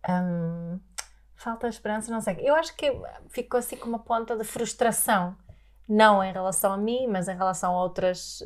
Hum, 0.09 0.81
falta 1.35 1.69
de 1.69 1.75
esperança, 1.75 2.11
não 2.13 2.21
sei. 2.21 2.37
Eu 2.41 2.55
acho 2.55 2.77
que 2.77 2.93
ficou 3.29 3.59
assim 3.59 3.77
com 3.77 3.89
uma 3.89 3.99
ponta 3.99 4.37
de 4.37 4.45
frustração. 4.45 5.37
Não 5.89 6.23
em 6.23 6.33
relação 6.33 6.73
a 6.73 6.77
mim, 6.77 7.07
mas 7.07 7.29
em 7.29 7.37
relação 7.37 7.77
a 7.77 7.83
outras. 7.83 8.43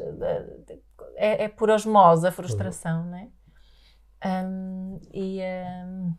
é, 1.16 1.44
é 1.44 1.48
por 1.48 1.70
osmose 1.70 2.26
a 2.26 2.32
frustração, 2.32 3.06
não 3.06 3.18
é? 3.18 3.28
Hum, 4.44 5.00
e, 5.12 5.40
hum, 5.86 6.14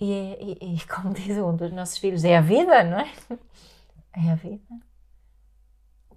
e, 0.00 0.56
e- 0.60 0.74
e 0.76 0.86
como 0.86 1.12
diz 1.14 1.36
um 1.38 1.54
dos 1.54 1.72
nossos 1.72 1.98
filhos, 1.98 2.24
é 2.24 2.36
a 2.36 2.40
vida, 2.40 2.82
não 2.84 2.98
é? 3.00 3.12
É 4.16 4.30
a 4.30 4.34
vida. 4.34 4.62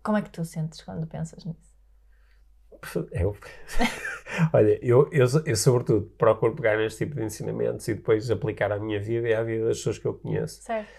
Como 0.02 0.18
é 0.18 0.22
que 0.22 0.30
tu 0.30 0.44
sentes 0.44 0.82
quando 0.82 1.08
pensas 1.08 1.46
nisso? 1.46 1.74
Eu, 3.12 3.38
olha, 4.52 4.78
eu, 4.86 5.10
eu, 5.12 5.26
eu 5.46 5.56
sobretudo 5.56 6.06
procuro 6.18 6.54
pegar 6.56 6.78
neste 6.78 7.06
tipo 7.06 7.16
de 7.16 7.24
ensinamentos 7.24 7.88
e 7.88 7.94
depois 7.94 8.30
aplicar 8.30 8.72
à 8.74 8.80
minha 8.80 9.00
vida 9.00 9.30
e 9.30 9.34
à 9.34 9.42
vida 9.42 9.66
das 9.66 9.78
pessoas 9.78 9.98
que 10.00 10.06
eu 10.06 10.14
conheço. 10.16 10.62
Certo. 10.62 10.90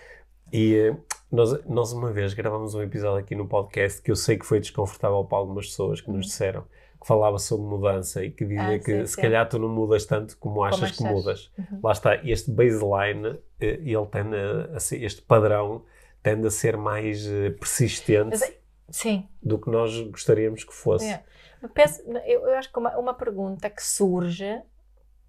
E 0.53 0.94
nós, 1.31 1.64
nós 1.66 1.92
uma 1.92 2.11
vez 2.12 2.33
gravamos 2.33 2.75
um 2.75 2.83
episódio 2.83 3.18
aqui 3.18 3.35
no 3.35 3.47
podcast 3.47 4.01
que 4.01 4.11
eu 4.11 4.16
sei 4.16 4.38
que 4.38 4.47
foi 4.47 4.61
desconfortável 4.61 5.23
para 5.25 5.37
algumas 5.38 5.66
pessoas 5.66 6.01
que 6.01 6.11
nos 6.11 6.27
disseram 6.27 6.64
que 7.05 7.09
falava 7.09 7.38
sobre 7.38 7.67
mudança 7.67 8.25
e 8.25 8.31
que 8.31 8.47
dizia. 8.47 8.77
Ah, 8.77 8.79
que 8.79 8.85
sim, 9.01 9.07
se 9.07 9.14
sim. 9.14 9.21
calhar 9.21 9.47
tu 9.47 9.59
não 9.59 9.69
mudas 9.69 10.07
tanto 10.07 10.38
como 10.38 10.64
achas 10.64 10.90
que 10.90 11.03
mudas. 11.05 11.53
Uhum. 11.59 11.81
Lá 11.85 11.93
está, 11.93 12.17
este 12.25 12.51
baseline, 12.51 13.38
eh, 13.61 13.79
ele 13.85 14.07
tende 14.07 14.35
a, 14.75 14.81
ser, 14.81 15.03
este 15.03 15.21
padrão 15.21 15.85
tende 16.23 16.47
a 16.47 16.51
ser 16.51 16.79
mais 16.79 17.27
eh, 17.27 17.51
persistente 17.51 18.31
Mas 18.31 18.40
é- 18.43 18.59
Sim. 18.88 19.29
do 19.43 19.59
que 19.59 19.69
nós 19.71 20.01
gostaríamos 20.09 20.64
que 20.64 20.73
fosse. 20.73 21.05
É. 21.05 21.23
Eu, 21.62 21.69
penso- 21.69 22.03
eu, 22.25 22.49
eu 22.49 22.55
acho 22.57 22.73
que 22.73 22.79
uma, 22.79 22.97
uma 22.97 23.12
pergunta 23.12 23.69
que 23.69 23.83
surge 23.85 24.62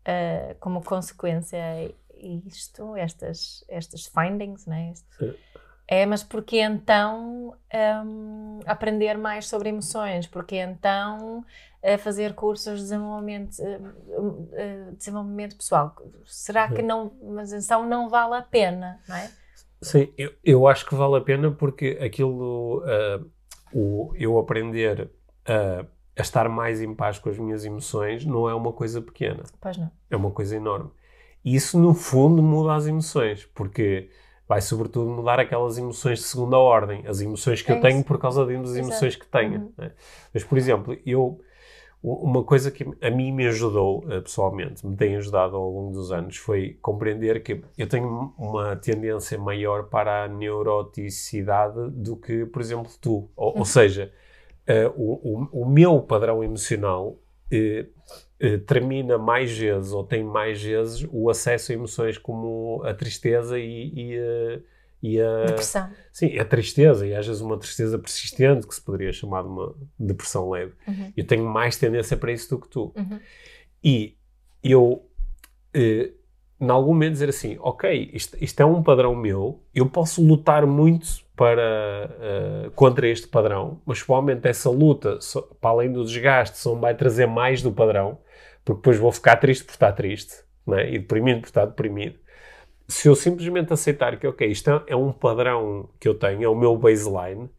eh, 0.06 0.56
como 0.62 0.82
consequência 0.82 1.60
isto, 2.18 2.96
estas, 2.96 3.66
estas 3.68 4.06
findings, 4.06 4.66
né? 4.66 4.94
Sim. 5.20 5.34
É, 5.88 6.06
mas 6.06 6.24
porque 6.24 6.60
então 6.60 7.56
hum, 8.06 8.60
aprender 8.66 9.18
mais 9.18 9.48
sobre 9.48 9.70
emoções? 9.70 10.26
Porque 10.28 10.56
então 10.56 11.46
eh, 11.82 11.98
fazer 11.98 12.34
cursos 12.34 12.78
de 12.78 12.82
desenvolvimento, 12.82 13.60
eh, 13.60 13.80
eh, 14.54 14.92
desenvolvimento 14.98 15.56
pessoal? 15.56 15.96
Será 16.26 16.68
que 16.68 16.82
Sim. 16.82 16.88
não, 16.88 17.12
mas 17.22 17.54
então 17.54 17.88
não 17.88 18.10
vale 18.10 18.36
a 18.36 18.42
pena, 18.42 19.00
não 19.08 19.16
é? 19.16 19.30
Sim, 19.82 20.12
eu, 20.18 20.32
eu 20.44 20.68
acho 20.68 20.86
que 20.86 20.96
vale 20.96 21.18
a 21.18 21.22
pena 21.22 21.52
porque 21.52 22.00
aquilo, 22.02 22.84
ah, 22.88 23.24
o, 23.72 24.12
eu 24.16 24.40
aprender 24.40 25.12
a, 25.46 25.86
a 26.18 26.22
estar 26.22 26.50
mais 26.50 26.82
em 26.82 26.96
paz 26.96 27.20
com 27.20 27.30
as 27.30 27.38
minhas 27.38 27.66
emoções 27.66 28.26
não 28.26 28.50
é 28.50 28.56
uma 28.56 28.74
coisa 28.74 29.00
pequena, 29.00 29.44
Pois 29.62 29.78
não. 29.78 29.92
é 30.10 30.16
uma 30.16 30.32
coisa 30.32 30.56
enorme. 30.56 30.90
E 31.44 31.54
isso, 31.56 31.80
no 31.80 31.94
fundo, 31.94 32.42
muda 32.42 32.74
as 32.74 32.88
emoções, 32.88 33.46
porque 33.54 34.10
vai, 34.48 34.62
sobretudo, 34.62 35.10
mudar 35.10 35.40
aquelas 35.40 35.78
emoções 35.78 36.20
de 36.20 36.26
segunda 36.26 36.58
ordem, 36.58 37.04
as 37.08 37.20
emoções 37.20 37.62
que 37.62 37.72
É 37.72 37.76
eu 37.76 37.82
tenho 37.82 38.04
por 38.04 38.20
causa 38.20 38.46
das 38.46 38.54
Exato. 38.54 38.78
emoções 38.80 39.16
que 39.16 39.28
tenho. 39.28 39.62
Uhum. 39.62 39.74
né? 39.78 39.92
Mas, 40.34 40.44
por 40.44 40.58
exemplo, 40.58 40.98
eu, 41.06 41.40
uma 42.04 42.44
coisa 42.44 42.70
que 42.70 42.86
a 43.02 43.10
mim 43.10 43.32
me 43.32 43.48
ajudou 43.48 44.06
uh, 44.06 44.22
pessoalmente, 44.22 44.86
me 44.86 44.96
tem 44.96 45.16
ajudado 45.16 45.56
ao 45.56 45.70
longo 45.70 45.94
dos 45.94 46.12
anos, 46.12 46.38
foi 46.38 46.78
compreender 46.82 47.42
que 47.42 47.64
eu 47.76 47.88
tenho 47.88 48.34
uma 48.38 48.76
tendência 48.76 49.38
maior 49.40 49.86
para 49.86 50.26
a 50.26 50.28
neuroticidade 50.28 51.90
do 51.90 52.16
que, 52.16 52.46
por 52.46 52.62
exemplo, 52.62 52.92
tu. 53.02 53.30
Ou, 53.36 53.48
ou 53.54 53.58
uhum. 53.58 53.66
seja, 53.66 54.12
uh, 54.70 54.94
o, 54.96 55.50
o, 55.54 55.64
o, 55.64 55.66
meu 55.66 56.00
padrão 56.02 56.44
emocional 56.44 57.18
uh, 57.52 57.95
termina 58.68 59.18
mais 59.18 59.58
vezes 59.58 59.92
ou 59.92 60.04
tem 60.04 60.24
mais 60.24 60.62
vezes 60.62 61.08
o 61.12 61.30
acesso 61.30 61.72
a 61.72 61.76
emoções 61.76 62.18
como 62.18 62.82
a 62.84 62.94
tristeza 62.94 63.58
e, 63.58 63.92
e 63.96 64.64
e 65.06 65.22
a 65.22 65.46
depressão. 65.46 65.90
Sim, 66.12 66.40
a 66.40 66.46
tristeza, 66.46 67.06
e 67.06 67.14
às 67.14 67.28
vezes 67.28 67.40
uma 67.40 67.60
tristeza 67.60 68.00
persistente, 68.00 68.66
que 68.66 68.74
se 68.74 68.82
poderia 68.82 69.14
chamar 69.14 69.44
de 69.44 69.50
uma 69.50 69.76
depressão 70.00 70.50
leve. 70.50 70.74
Uhum. 70.88 71.14
Eu 71.16 71.28
tenho 71.28 71.46
mais 71.46 71.78
tendência 71.78 72.18
para 72.18 72.32
isso 72.32 72.50
do 72.50 72.60
que 72.60 72.68
tu. 72.68 72.92
Uhum. 72.96 73.20
E 73.84 74.18
eu, 74.64 75.08
eh, 75.76 76.12
em 76.60 76.70
algum 76.70 76.94
momento, 76.94 77.14
dizer 77.14 77.30
assim: 77.30 77.56
ok, 77.60 78.10
isto, 78.14 78.36
isto, 78.42 78.60
é 78.60 78.66
um 78.66 78.82
padrão 78.82 79.16
meu, 79.16 79.62
eu 79.76 79.86
posso 79.86 80.26
lutar 80.26 80.66
muito 80.66 81.24
para, 81.36 82.10
uh, 82.68 82.72
contra 82.72 83.08
este 83.08 83.28
padrão, 83.28 83.82
mas 83.86 84.02
provavelmente 84.02 84.48
essa 84.48 84.72
luta, 84.72 85.20
só, 85.22 85.42
para 85.42 85.70
além 85.70 85.92
do 85.92 86.04
desgaste, 86.04 86.58
só 86.58 86.74
me 86.74 86.82
vai 86.82 86.96
trazer 86.96 87.28
mais 87.28 87.62
do 87.62 87.72
padrão, 87.72 88.18
porque 88.66 88.80
depois 88.80 88.98
vou 88.98 89.12
ficar 89.12 89.38
triste 89.38 89.64
por 89.64 89.72
estar 89.72 89.94
triste, 89.94 90.44
é? 90.74 90.90
e 90.90 91.00
deprimido 91.00 91.42
por 91.42 91.48
estar 91.48 91.66
deprimido 91.66 92.20
se 92.88 93.08
eu 93.08 93.16
simplesmente 93.16 93.74
aceitar 93.74 94.18
que, 94.18 94.28
ok, 94.28 94.48
isto 94.48 94.70
é, 94.70 94.84
é 94.88 94.96
um 94.96 95.12
padrão 95.12 95.90
que 96.00 96.08
eu 96.08 96.14
tenho, 96.14 96.44
é 96.44 96.48
o 96.48 96.56
meu 96.56 96.78
baseline, 96.78 97.50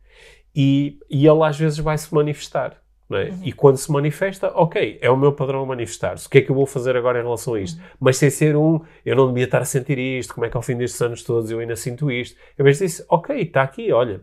e, 0.55 0.99
e 1.11 1.27
ele 1.27 1.43
às 1.43 1.59
vezes 1.59 1.79
vai 1.79 1.99
se 1.99 2.13
manifestar. 2.15 2.81
É? 3.09 3.31
Uhum. 3.31 3.41
E 3.45 3.53
quando 3.53 3.77
se 3.77 3.91
manifesta, 3.93 4.51
ok, 4.53 4.99
é 5.01 5.09
o 5.09 5.17
meu 5.17 5.33
padrão 5.33 5.63
a 5.63 5.67
manifestar-se. 5.67 6.27
O 6.27 6.31
que 6.31 6.39
é 6.39 6.41
que 6.41 6.51
eu 6.51 6.57
vou 6.57 6.67
fazer 6.67 6.97
agora 6.97 7.21
em 7.21 7.23
relação 7.23 7.55
a 7.55 7.61
isto? 7.61 7.79
Uhum. 7.79 7.85
Mas 8.01 8.17
sem 8.17 8.31
ser 8.31 8.57
um, 8.57 8.81
eu 9.05 9.15
não 9.15 9.29
devia 9.29 9.45
estar 9.45 9.63
a 9.63 9.65
sentir 9.65 9.97
isto, 9.97 10.35
como 10.35 10.45
é 10.45 10.51
que 10.51 10.57
ao 10.57 10.63
fim 10.63 10.77
destes 10.77 11.01
anos 11.01 11.23
todos 11.23 11.49
eu 11.49 11.61
ainda 11.61 11.77
sinto 11.77 12.11
isto? 12.11 12.37
Em 12.59 12.65
vez 12.65 12.79
disso, 12.79 13.05
ok, 13.09 13.41
está 13.43 13.63
aqui, 13.63 13.93
olha, 13.93 14.23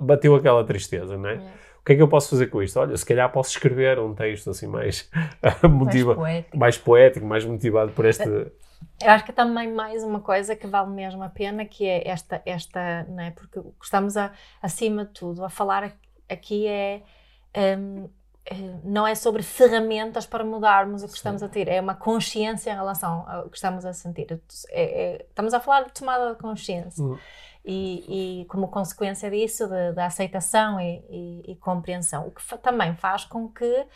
bateu 0.00 0.34
aquela 0.34 0.64
tristeza, 0.64 1.16
não 1.16 1.28
é? 1.28 1.34
Uhum. 1.34 1.48
O 1.88 1.90
que 1.90 1.94
é 1.94 1.96
que 1.96 2.02
eu 2.02 2.08
posso 2.08 2.28
fazer 2.28 2.48
com 2.48 2.62
isto? 2.62 2.78
Olha, 2.78 2.94
se 2.94 3.06
calhar 3.06 3.32
posso 3.32 3.48
escrever 3.48 3.98
um 3.98 4.14
texto 4.14 4.50
assim 4.50 4.66
mais, 4.66 5.08
motiva, 5.64 6.14
mais, 6.14 6.16
poético. 6.16 6.58
mais 6.58 6.78
poético, 6.78 7.26
mais 7.26 7.44
motivado 7.46 7.92
por 7.92 8.04
este, 8.04 8.28
eu 9.00 9.10
acho 9.10 9.24
que 9.24 9.32
também 9.32 9.72
mais 9.72 10.04
uma 10.04 10.20
coisa 10.20 10.54
que 10.54 10.66
vale 10.66 10.90
mesmo 10.90 11.22
a 11.22 11.28
pena, 11.28 11.64
que 11.64 11.86
é 11.86 12.06
esta, 12.08 12.42
esta 12.44 13.04
não 13.04 13.22
é? 13.22 13.30
porque 13.30 13.58
o 13.58 13.72
que 13.72 13.84
estamos 13.84 14.18
a, 14.18 14.32
acima 14.60 15.06
de 15.06 15.12
tudo 15.12 15.44
a 15.44 15.48
falar 15.48 15.96
aqui 16.28 16.66
é 16.66 17.02
um, 17.78 18.08
eh, 18.44 18.54
não 18.84 19.06
é 19.06 19.14
sobre 19.14 19.42
ferramentas 19.42 20.26
para 20.26 20.44
mudarmos 20.44 21.02
o 21.02 21.06
que 21.06 21.12
Sim. 21.12 21.16
estamos 21.16 21.42
a 21.42 21.48
ter, 21.48 21.68
é 21.68 21.80
uma 21.80 21.94
consciência 21.94 22.70
em 22.70 22.74
relação 22.74 23.24
ao 23.28 23.48
que 23.48 23.56
estamos 23.56 23.84
a 23.84 23.92
sentir. 23.92 24.26
É, 24.70 24.82
é, 24.82 25.26
estamos 25.28 25.54
a 25.54 25.60
falar 25.60 25.84
de 25.84 25.92
tomada 25.92 26.32
de 26.32 26.38
consciência. 26.38 27.02
Uhum. 27.02 27.18
E, 27.70 28.40
e, 28.40 28.44
como 28.46 28.66
consequência 28.68 29.30
disso, 29.30 29.68
da 29.94 30.06
aceitação 30.06 30.80
e, 30.80 31.04
e, 31.10 31.52
e, 31.52 31.56
compreensão, 31.56 32.26
o 32.26 32.30
que 32.30 32.42
também 32.62 32.96
faz 32.96 33.26
com 33.26 33.46
que 33.46 33.86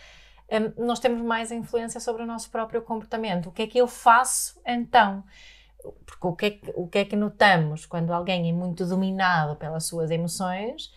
nós 0.77 1.01
temos 1.01 1.23
mais 1.23 1.51
influência 1.51 1.99
sobre 1.99 2.23
o 2.23 2.27
nosso 2.27 2.51
próprio 2.51 2.83
comportamento. 2.83 3.49
O 3.49 3.53
que 3.53 3.63
é 3.63 3.67
que 3.67 3.79
eu 3.79 3.87
faço 3.87 4.61
então? 4.67 5.25
Porque 6.05 6.27
o 6.27 6.37
que, 6.37 6.47
é 6.47 6.51
que, 6.51 6.73
o 6.77 6.87
que 6.87 6.99
é 6.99 7.05
que 7.07 7.17
notamos 7.17 7.87
quando 7.87 8.13
alguém 8.13 8.51
é 8.51 8.53
muito 8.53 8.85
dominado 8.85 9.57
pelas 9.57 9.87
suas 9.87 10.11
emoções? 10.11 10.93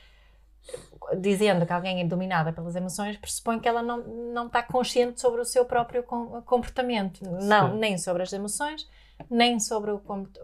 Dizendo 1.18 1.66
que 1.66 1.72
alguém 1.72 2.02
é 2.02 2.04
dominada 2.04 2.52
pelas 2.52 2.76
emoções, 2.76 3.16
pressupõe 3.16 3.58
que 3.60 3.70
ela 3.70 3.82
não, 3.82 4.04
não 4.34 4.48
está 4.48 4.62
consciente 4.62 5.22
sobre 5.22 5.40
o 5.40 5.46
seu 5.46 5.64
próprio 5.64 6.04
comportamento. 6.04 7.24
Não, 7.24 7.74
nem 7.78 7.98
sobre 7.98 8.24
as 8.24 8.34
emoções, 8.34 8.86
nem 9.30 9.62
sobre 9.62 9.92
o 9.92 10.00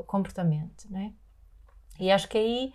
comportamento. 0.06 0.89
Né? 0.89 1.12
E 2.02 2.12
acho 2.12 2.28
que 2.28 2.38
aí 2.38 2.74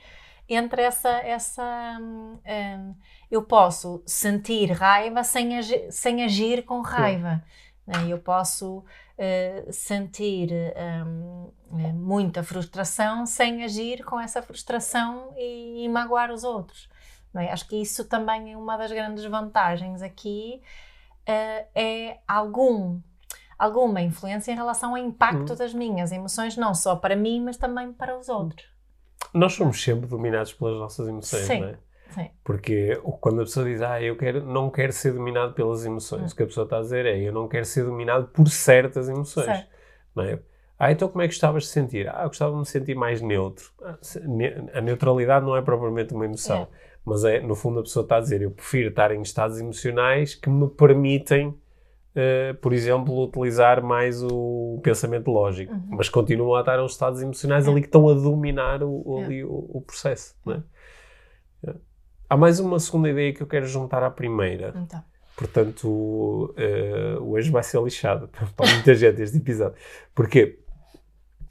entre 0.49 0.83
essa. 0.83 1.11
essa 1.11 1.99
um, 2.01 2.39
hum, 2.47 2.95
eu 3.31 3.43
posso 3.43 4.03
sentir 4.07 4.71
raiva 4.71 5.25
sem 5.25 5.59
agir, 5.59 5.91
sem 5.91 6.23
agir 6.23 6.65
com 6.65 6.81
raiva. 6.81 7.43
Né? 7.85 8.07
Eu 8.09 8.19
posso 8.19 8.79
uh, 8.79 9.73
sentir 9.73 10.51
um, 11.05 11.51
eh, 11.79 11.93
muita 11.93 12.45
frustração 12.45 13.27
sem 13.27 13.65
agir 13.65 14.05
com 14.05 14.21
essa 14.21 14.41
frustração 14.41 15.33
e, 15.37 15.85
e 15.85 15.89
magoar 15.89 16.31
os 16.31 16.45
outros. 16.45 16.89
É? 17.35 17.51
Acho 17.53 17.69
que 17.69 17.77
isso 17.77 18.05
também 18.05 18.53
é 18.53 18.57
uma 18.57 18.77
das 18.77 18.93
grandes 18.93 19.25
vantagens 19.25 20.03
aqui. 20.03 20.62
Uh, 21.29 21.67
é 21.75 22.19
algum 22.27 23.01
alguma 23.59 24.03
influência 24.03 24.53
em 24.53 24.55
relação 24.55 24.91
ao 24.91 24.99
impacto 24.99 25.55
hum. 25.55 25.57
das 25.57 25.75
minhas 25.75 26.12
emoções, 26.12 26.57
não 26.57 26.75
só 26.75 26.95
para 26.95 27.17
mim, 27.17 27.43
mas 27.43 27.57
também 27.57 27.93
para 27.93 28.17
os 28.17 28.29
outros. 28.29 28.76
Nós 29.33 29.52
somos 29.55 29.83
sempre 29.83 30.07
dominados 30.07 30.52
pelas 30.52 30.79
nossas 30.79 31.09
emoções, 31.09 31.42
Sim. 31.42 31.61
não 31.61 31.68
é? 31.68 31.79
Sim. 32.11 32.31
Porque 32.44 32.98
quando 33.20 33.40
a 33.40 33.44
pessoa 33.44 33.66
diz, 33.66 33.83
ah, 33.83 34.00
eu 34.00 34.16
quero, 34.16 34.44
não 34.44 34.70
quero 34.70 34.92
ser 34.92 35.12
dominado 35.12 35.52
pelas 35.55 35.85
emoções, 35.85 36.31
hum. 36.31 36.35
o 36.35 36.37
que 36.37 36.42
a 36.42 36.46
pessoa 36.46 36.64
está 36.64 36.79
a 36.79 36.81
dizer 36.81 37.05
é, 37.05 37.18
eu 37.18 37.33
não 37.33 37.48
quero 37.48 37.64
ser 37.64 37.85
dominado 37.85 38.29
por 38.29 38.48
certas 38.48 39.09
emoções. 39.09 39.46
Certo. 39.46 39.68
Não 40.14 40.24
é? 40.24 40.38
Ah, 40.79 40.92
então 40.92 41.09
como 41.09 41.22
é 41.22 41.26
que 41.26 41.35
gostavas 41.35 41.64
de 41.64 41.70
sentir? 41.70 42.09
Ah, 42.09 42.26
gostava 42.26 42.52
de 42.52 42.59
me 42.59 42.66
sentir 42.66 42.94
mais 42.94 43.20
neutro. 43.20 43.70
Ah, 43.83 43.98
a 44.74 44.81
neutralidade 44.81 45.44
não 45.44 45.57
é 45.57 45.62
propriamente 45.62 46.14
uma 46.14 46.24
emoção, 46.24 46.62
é. 46.62 46.68
mas 47.05 47.24
é, 47.24 47.40
no 47.40 47.55
fundo, 47.55 47.81
a 47.81 47.83
pessoa 47.83 48.02
está 48.02 48.16
a 48.16 48.20
dizer, 48.20 48.42
eu 48.42 48.50
prefiro 48.50 48.90
estar 48.90 49.11
em 49.11 49.22
estados 49.22 49.59
emocionais 49.59 50.35
que 50.35 50.48
me 50.48 50.68
permitem 50.68 51.59
uh, 52.16 52.55
por 52.57 52.72
exemplo, 52.72 53.22
utilizar 53.22 53.83
mais 53.83 54.22
o 54.22 54.81
pensamento 54.83 55.31
lógico, 55.31 55.72
uhum. 55.72 55.87
mas 55.90 56.09
continuam 56.09 56.55
a 56.55 56.61
estar 56.61 56.83
uns 56.83 56.92
estados 56.92 57.20
emocionais 57.20 57.66
é. 57.66 57.70
ali 57.70 57.81
que 57.83 57.88
estão 57.88 58.09
a 58.09 58.14
dominar 58.14 58.83
o, 58.83 59.02
o, 59.05 59.22
é. 59.22 59.44
o, 59.44 59.70
o 59.74 59.81
processo. 59.83 60.35
É? 60.48 61.68
é? 61.70 61.74
Há 62.29 62.37
mais 62.37 62.59
uma 62.59 62.79
segunda 62.81 63.11
ideia 63.11 63.33
que 63.33 63.42
eu 63.42 63.46
quero 63.46 63.66
juntar 63.66 64.02
à 64.02 64.11
primeira. 64.11 64.74
Então. 64.76 65.02
Portanto, 65.37 65.87
uh, 65.87 67.22
hoje 67.31 67.50
vai 67.50 67.62
ser 67.62 67.83
lixado 67.83 68.29
para 68.57 68.72
muita 68.72 68.94
gente 68.94 69.20
este 69.20 69.37
episódio. 69.37 69.76
Porque 70.14 70.59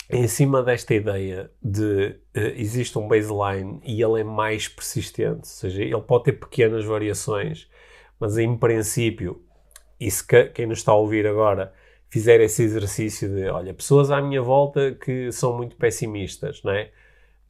em 0.09 0.27
cima 0.27 0.63
desta 0.63 0.93
ideia 0.95 1.51
de 1.61 2.19
uh, 2.35 2.39
existe 2.55 2.97
um 2.97 3.07
baseline 3.07 3.79
e 3.83 4.01
ele 4.01 4.21
é 4.21 4.23
mais 4.23 4.67
persistente, 4.67 5.39
ou 5.39 5.45
seja, 5.45 5.83
ele 5.83 6.01
pode 6.01 6.25
ter 6.25 6.33
pequenas 6.33 6.83
variações, 6.83 7.69
mas 8.19 8.37
em 8.37 8.57
princípio 8.57 9.44
e 9.99 10.09
se 10.11 10.25
quem 10.53 10.65
nos 10.65 10.79
está 10.79 10.91
a 10.91 10.95
ouvir 10.95 11.25
agora 11.25 11.73
fizer 12.09 12.39
esse 12.41 12.63
exercício 12.63 13.27
de, 13.29 13.47
olha, 13.49 13.73
pessoas 13.73 14.11
à 14.11 14.21
minha 14.21 14.41
volta 14.41 14.93
que 14.93 15.31
são 15.31 15.55
muito 15.55 15.75
pessimistas, 15.75 16.61
não 16.63 16.71
é? 16.71 16.91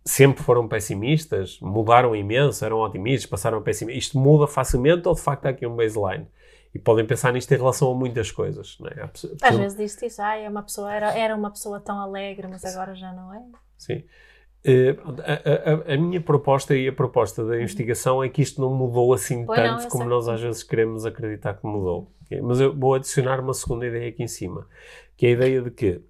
Sempre 0.04 0.44
foram 0.44 0.68
pessimistas, 0.68 1.60
mudaram 1.60 2.16
imenso, 2.16 2.64
eram 2.64 2.78
otimistas, 2.78 3.30
passaram 3.30 3.58
a 3.58 3.62
pessimistas. 3.62 4.06
Isto 4.06 4.20
muda 4.20 4.48
facilmente 4.48 5.08
ou 5.08 5.16
de 5.16 5.22
facto 5.22 5.48
há 5.48 5.50
aqui 5.50 5.66
um 5.66 5.76
baseline? 5.76 6.28
E 6.74 6.80
podem 6.80 7.06
pensar 7.06 7.32
nisto 7.32 7.52
em 7.52 7.58
relação 7.58 7.90
a 7.92 7.96
muitas 7.96 8.32
coisas, 8.32 8.78
não 8.80 8.88
é? 8.90 9.08
Pessoa, 9.08 9.34
Às 9.42 9.56
vezes 9.56 9.78
diz-te 9.78 10.06
isso, 10.08 10.22
ah, 10.22 10.36
é 10.36 10.50
uma 10.50 10.62
pessoa, 10.62 10.94
era, 10.94 11.18
era 11.18 11.36
uma 11.36 11.50
pessoa 11.50 11.80
tão 11.80 12.00
alegre, 12.00 12.48
mas 12.48 12.66
agora 12.66 12.94
já 12.94 13.14
não 13.14 13.34
é. 13.34 13.42
Sim. 13.78 14.04
Uh, 14.68 15.22
a, 15.22 15.92
a, 15.92 15.94
a, 15.94 15.98
minha 15.98 16.20
proposta 16.20 16.76
e 16.76 16.88
a 16.88 16.92
proposta 16.92 17.46
da 17.46 17.62
investigação 17.62 18.24
é 18.24 18.30
que 18.30 18.42
isto 18.42 18.60
não 18.60 18.74
mudou 18.74 19.14
assim 19.14 19.46
tanto 19.46 19.84
não, 19.84 19.90
como 19.90 20.06
nós 20.06 20.28
às 20.28 20.42
vezes 20.42 20.64
queremos 20.64 21.06
acreditar 21.06 21.54
que 21.54 21.68
mudou. 21.68 22.12
Mas 22.42 22.60
eu 22.60 22.76
vou 22.76 22.96
adicionar 22.96 23.40
uma 23.40 23.54
segunda 23.54 23.86
ideia 23.86 24.10
aqui 24.10 24.24
em 24.24 24.28
cima, 24.28 24.68
que 25.16 25.28
é 25.28 25.30
a 25.30 25.32
ideia 25.34 25.62
de 25.62 25.70
que 25.70 26.02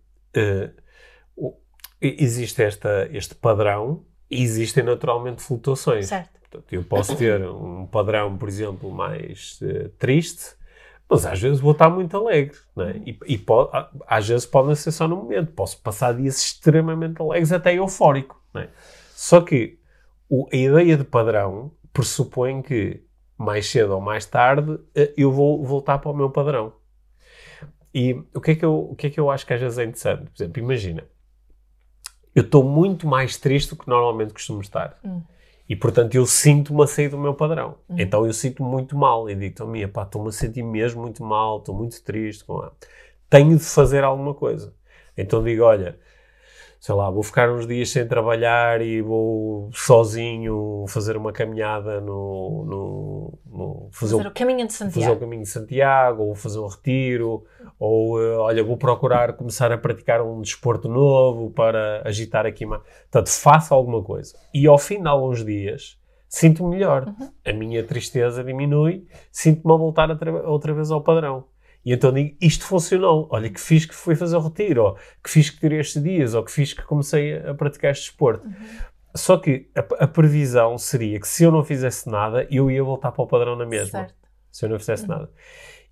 uh, 1.41 1.53
existe 1.99 2.63
esta, 2.63 3.09
este 3.11 3.35
padrão 3.35 4.05
e 4.31 4.41
existem 4.41 4.83
naturalmente 4.83 5.41
flutuações. 5.41 6.07
Certo. 6.07 6.39
Portanto, 6.39 6.71
eu 6.71 6.83
posso 6.83 7.15
ter 7.17 7.41
um 7.41 7.85
padrão, 7.85 8.37
por 8.37 8.47
exemplo, 8.47 8.89
mais 8.89 9.59
uh, 9.61 9.89
triste, 9.99 10.55
mas 11.09 11.25
às 11.25 11.39
vezes 11.39 11.59
vou 11.59 11.71
estar 11.71 11.89
muito 11.89 12.15
alegre, 12.17 12.57
não 12.75 12.85
é? 12.85 12.97
E, 13.05 13.17
e 13.27 13.37
pode, 13.37 13.69
às 14.07 14.27
vezes 14.27 14.45
podem 14.45 14.75
ser 14.75 14.91
só 14.91 15.07
no 15.07 15.17
momento. 15.17 15.51
Posso 15.53 15.79
passar 15.81 16.13
dias 16.13 16.37
extremamente 16.37 17.21
alegres, 17.21 17.51
até 17.51 17.75
eufórico, 17.75 18.41
não 18.53 18.61
é? 18.61 18.69
Só 19.13 19.41
que 19.41 19.79
o, 20.29 20.47
a 20.51 20.55
ideia 20.55 20.97
de 20.97 21.03
padrão 21.03 21.71
pressupõe 21.93 22.61
que 22.61 23.03
mais 23.37 23.69
cedo 23.69 23.93
ou 23.93 24.01
mais 24.01 24.25
tarde, 24.25 24.79
eh, 24.95 25.13
eu 25.17 25.31
vou 25.31 25.63
voltar 25.63 25.99
para 25.99 26.11
o 26.11 26.15
meu 26.15 26.29
padrão. 26.29 26.73
E 27.93 28.13
o 28.33 28.41
que 28.41 28.51
é 28.51 28.55
que 28.55 28.65
eu, 28.65 28.91
o 28.91 28.95
que 28.95 29.07
é 29.07 29.09
que 29.09 29.19
eu 29.19 29.29
acho 29.29 29.45
que 29.45 29.53
às 29.53 29.61
vezes 29.61 29.77
é 29.77 29.83
interessante? 29.83 30.29
Por 30.29 30.43
exemplo, 30.43 30.61
imagina, 30.61 31.03
eu 32.33 32.43
estou 32.43 32.63
muito 32.63 33.07
mais 33.07 33.37
triste 33.37 33.69
do 33.69 33.77
que 33.77 33.87
normalmente 33.87 34.33
costumo 34.33 34.61
estar. 34.61 34.97
Hum. 35.03 35.21
E, 35.67 35.75
portanto, 35.75 36.15
eu 36.15 36.25
sinto-me 36.25 36.83
a 36.83 36.87
sair 36.87 37.09
do 37.09 37.17
meu 37.17 37.33
padrão. 37.33 37.75
Hum. 37.89 37.95
Então, 37.97 38.25
eu 38.25 38.33
sinto-me 38.33 38.69
muito 38.69 38.95
mal. 38.97 39.29
E 39.29 39.35
digo, 39.35 39.65
minha 39.65 39.87
pá, 39.87 40.03
estou-me 40.03 40.29
a 40.29 40.31
sentir 40.31 40.63
mesmo 40.63 41.01
muito 41.01 41.23
mal, 41.23 41.57
estou 41.57 41.75
muito 41.75 42.01
triste. 42.03 42.43
Com 42.45 42.69
Tenho 43.29 43.57
de 43.57 43.63
fazer 43.63 44.03
alguma 44.03 44.33
coisa. 44.33 44.73
Então, 45.17 45.43
digo, 45.43 45.63
olha, 45.63 45.97
sei 46.79 46.95
lá, 46.95 47.09
vou 47.09 47.23
ficar 47.23 47.49
uns 47.49 47.65
dias 47.65 47.89
sem 47.89 48.07
trabalhar 48.07 48.81
e 48.81 49.01
vou 49.01 49.69
sozinho 49.73 50.85
fazer 50.87 51.17
uma 51.17 51.31
caminhada 51.31 51.99
no. 51.99 52.65
no, 52.65 53.39
no 53.45 53.89
fazer, 53.91 54.17
fazer 54.17 54.27
o, 54.27 54.31
caminho 54.31 54.67
de 54.67 54.73
Santiago. 54.73 55.01
Fazer 55.01 55.17
o 55.17 55.19
caminho 55.19 55.43
de 55.43 55.49
Santiago, 55.49 56.23
ou 56.23 56.35
fazer 56.35 56.59
um 56.59 56.67
retiro, 56.67 57.43
ou 57.79 58.19
uh, 58.19 58.39
olha, 58.39 58.63
vou 58.63 58.77
procurar 58.77 59.33
começar 59.33 59.71
a 59.71 59.77
praticar 59.77 60.21
um 60.21 60.41
desporto 60.41 60.87
novo 60.87 61.49
para 61.51 62.01
agitar 62.05 62.45
aqui 62.45 62.65
mais. 62.65 62.81
Portanto, 63.11 63.29
faça 63.29 63.73
alguma 63.73 64.03
coisa. 64.03 64.37
E 64.53 64.67
ao 64.67 64.77
fim 64.77 65.01
de 65.01 65.07
alguns 65.07 65.43
dias 65.43 65.97
sinto-me 66.27 66.71
melhor. 66.71 67.07
Uhum. 67.07 67.31
A 67.45 67.53
minha 67.53 67.83
tristeza 67.83 68.43
diminui, 68.43 69.05
sinto-me 69.31 69.73
a 69.73 69.77
voltar 69.77 70.09
outra 70.45 70.73
vez 70.73 70.91
ao 70.91 71.01
padrão. 71.01 71.45
E 71.85 71.93
então 71.93 72.11
digo, 72.11 72.35
isto 72.41 72.65
funcionou. 72.65 73.27
Olha, 73.31 73.49
que 73.49 73.61
fiz 73.61 73.85
que 73.85 73.93
fui 73.93 74.15
fazer 74.15 74.35
o 74.35 74.41
retiro, 74.41 74.83
ou 74.83 74.97
que 75.23 75.29
fiz 75.29 75.49
que 75.51 75.59
tirei 75.59 75.79
estes 75.79 76.01
dias, 76.01 76.33
ou 76.33 76.43
que 76.43 76.51
fiz 76.51 76.73
que 76.73 76.81
comecei 76.81 77.37
a 77.37 77.53
praticar 77.53 77.91
este 77.91 78.05
desporto. 78.05 78.47
Uhum. 78.47 78.53
Só 79.15 79.37
que 79.37 79.69
a, 79.75 80.03
a, 80.03 80.07
previsão 80.07 80.77
seria 80.77 81.19
que 81.19 81.27
se 81.27 81.43
eu 81.43 81.51
não 81.51 81.63
fizesse 81.63 82.09
nada, 82.09 82.47
eu 82.49 82.69
ia 82.71 82.83
voltar 82.83 83.11
para 83.11 83.23
o 83.23 83.27
padrão 83.27 83.55
na 83.55 83.65
mesma. 83.65 83.99
Certo. 83.99 84.15
Se 84.51 84.65
eu 84.65 84.69
não 84.69 84.79
fizesse 84.79 85.03
uhum. 85.03 85.09
nada. 85.09 85.29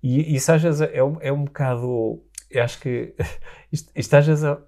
E 0.02 0.34
isso 0.34 0.52
às 0.52 0.60
vezes 0.60 0.80
é 0.80 1.02
um, 1.02 1.16
é 1.20 1.32
um 1.32 1.44
bocado. 1.44 2.20
Eu 2.50 2.62
acho 2.62 2.80
que 2.80 3.14
isto, 3.72 3.90
isto 3.94 4.14
às 4.14 4.26
vezes 4.26 4.44
é, 4.44 4.58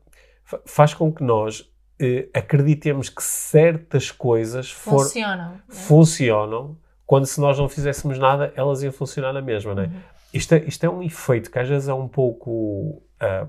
faz 0.65 0.95
com 0.95 1.13
que 1.13 1.25
nós 1.25 1.69
eh, 1.99 2.29
acreditemos 2.33 3.09
que 3.09 3.23
certas 3.23 4.11
coisas 4.11 4.71
for, 4.71 5.03
funcionam, 5.03 5.51
né? 5.51 5.61
funcionam 5.69 6.79
quando 7.05 7.27
se 7.27 7.41
nós 7.41 7.59
não 7.59 7.69
fizéssemos 7.69 8.19
nada, 8.19 8.53
elas 8.57 8.83
iam 8.83 8.93
funcionar 8.93 9.33
na 9.33 9.41
mesma, 9.41 9.75
não 9.75 9.83
é? 9.83 9.87
Uhum. 9.87 10.01
Isto, 10.37 10.55
é, 10.55 10.65
isto 10.67 10.85
é 10.85 10.91
um 10.91 11.03
efeito 11.03 11.51
que 11.51 11.59
às 11.59 11.69
vezes 11.69 11.89
é 11.89 11.95
um 11.95 12.09
pouco. 12.09 13.03
Uh, 13.23 13.49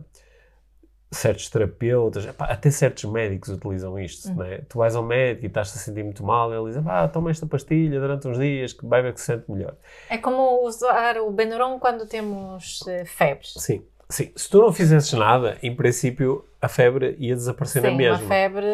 certos 1.09 1.49
terapeutas, 1.49 2.25
epá, 2.25 2.45
até 2.45 2.69
certos 2.69 3.05
médicos 3.05 3.49
utilizam 3.49 3.97
isto, 3.97 4.29
uhum. 4.29 4.43
é? 4.43 4.57
Tu 4.67 4.77
vais 4.77 4.93
ao 4.93 5.03
médico 5.03 5.45
e 5.45 5.47
estás-te 5.47 5.77
a 5.77 5.79
sentir 5.79 6.03
muito 6.03 6.23
mal, 6.23 6.53
ele 6.53 6.73
diz, 6.73 6.85
ah, 6.85 7.07
toma 7.07 7.31
esta 7.31 7.45
pastilha 7.45 7.99
durante 7.99 8.27
uns 8.27 8.37
dias 8.37 8.73
que 8.73 8.85
vai 8.85 9.01
ver 9.01 9.13
que 9.13 9.21
se 9.21 9.27
sente 9.27 9.49
melhor. 9.49 9.73
É 10.09 10.17
como 10.17 10.65
usar 10.65 11.17
o 11.17 11.31
Benuron 11.31 11.79
quando 11.79 12.05
temos 12.05 12.81
uh, 12.81 13.05
febres. 13.05 13.53
Sim, 13.57 13.85
sim. 14.09 14.33
Se 14.35 14.49
tu 14.49 14.59
não 14.59 14.73
fizesses 14.73 15.13
nada, 15.13 15.57
em 15.63 15.73
princípio, 15.73 16.43
a 16.61 16.67
febre 16.67 17.15
ia 17.19 17.33
desaparecer 17.33 17.81
sim, 17.81 17.89
na 17.89 17.95
mesma. 17.95 18.17
Sim, 18.17 18.23
uma 18.23 18.29
febre, 18.29 18.67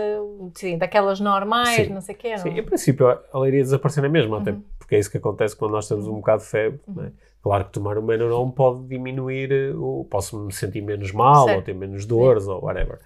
sim, 0.56 0.78
daquelas 0.80 1.19
normais, 1.19 1.86
sim. 1.86 1.93
não 1.93 2.02
sei 2.02 2.15
o 2.15 2.17
quê. 2.17 2.32
Não? 2.32 2.38
Sim, 2.39 2.58
em 2.58 2.63
princípio, 2.63 3.15
ela 3.32 3.47
iria 3.47 3.62
desaparecer 3.62 4.02
na 4.02 4.10
mesma, 4.10 4.38
uhum. 4.38 4.41
até 4.41 4.56
porque 4.80 4.95
é 4.95 4.99
isso 4.99 5.12
que 5.12 5.17
acontece 5.17 5.56
quando 5.56 5.71
nós 5.71 5.88
temos 5.88 6.08
um 6.08 6.15
bocado 6.15 6.41
de 6.41 6.49
febre, 6.49 6.80
uhum. 6.88 7.12
Claro 7.43 7.65
que 7.65 7.71
tomar 7.71 7.97
um 7.97 8.06
Benuron 8.06 8.51
pode 8.51 8.88
diminuir, 8.88 9.51
eh, 9.51 9.73
o, 9.75 10.08
posso 10.10 10.39
me 10.39 10.53
sentir 10.53 10.82
menos 10.82 11.12
mal, 11.12 11.43
certo. 11.43 11.58
ou 11.58 11.62
ter 11.62 11.75
menos 11.75 12.06
dores, 12.06 12.45
Sim. 12.45 12.51
ou 12.51 12.63
whatever. 12.63 12.99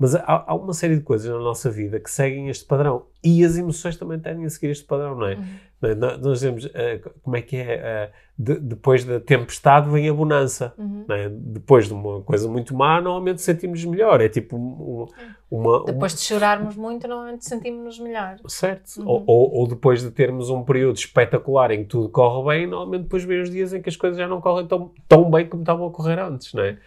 Mas 0.00 0.14
há, 0.14 0.44
há, 0.46 0.54
uma 0.54 0.72
série 0.72 0.96
de 0.96 1.02
coisas 1.02 1.30
na 1.30 1.38
nossa 1.38 1.70
vida 1.70 2.00
que 2.00 2.10
seguem 2.10 2.48
este 2.48 2.64
padrão. 2.64 3.02
E 3.22 3.44
as 3.44 3.58
emoções 3.58 3.98
também 3.98 4.18
tendem 4.18 4.46
a 4.46 4.48
seguir 4.48 4.70
este 4.70 4.86
padrão, 4.86 5.14
não 5.14 5.26
é? 5.26 5.34
Uhum. 5.34 5.44
É? 5.82 5.94
Nós 5.94 6.38
dizemos, 6.38 6.64
uh, 6.64 7.10
como 7.22 7.36
é 7.36 7.42
que 7.42 7.56
é? 7.58 8.08
Uh, 8.08 8.42
de, 8.42 8.58
depois 8.60 9.04
da 9.04 9.20
tempestade 9.20 9.90
vem 9.90 10.08
a 10.08 10.14
bonança. 10.14 10.72
Uhum. 10.78 11.04
É? 11.10 11.28
Depois 11.28 11.86
de 11.86 11.92
uma 11.92 12.22
coisa 12.22 12.48
muito 12.48 12.74
má, 12.74 12.98
normalmente 12.98 13.42
sentimos 13.42 13.84
melhor. 13.84 14.22
É 14.22 14.30
tipo 14.30 14.56
um, 14.56 15.06
uma. 15.50 15.84
Depois 15.84 16.14
de 16.14 16.22
chorarmos 16.22 16.76
muito, 16.76 17.06
normalmente 17.06 17.46
sentimos-nos 17.46 17.98
melhor. 17.98 18.38
Certo. 18.48 19.02
Uhum. 19.02 19.06
Ou, 19.06 19.24
ou, 19.26 19.54
ou, 19.56 19.68
depois 19.68 20.00
de 20.00 20.10
termos 20.10 20.48
um 20.48 20.62
período 20.62 20.96
espetacular 20.96 21.72
em 21.72 21.82
que 21.82 21.90
tudo 21.90 22.08
corre 22.08 22.48
bem, 22.48 22.66
normalmente 22.66 23.02
depois 23.02 23.22
vem 23.24 23.42
os 23.42 23.50
dias 23.50 23.74
em 23.74 23.82
que 23.82 23.90
as 23.90 23.96
coisas 23.96 24.18
já 24.18 24.26
não 24.26 24.40
correm 24.40 24.66
tão, 24.66 24.92
tão 25.06 25.30
bem 25.30 25.46
como 25.46 25.62
estavam 25.62 25.86
a 25.86 25.90
correr 25.90 26.18
antes, 26.18 26.54
não 26.54 26.62
é? 26.62 26.78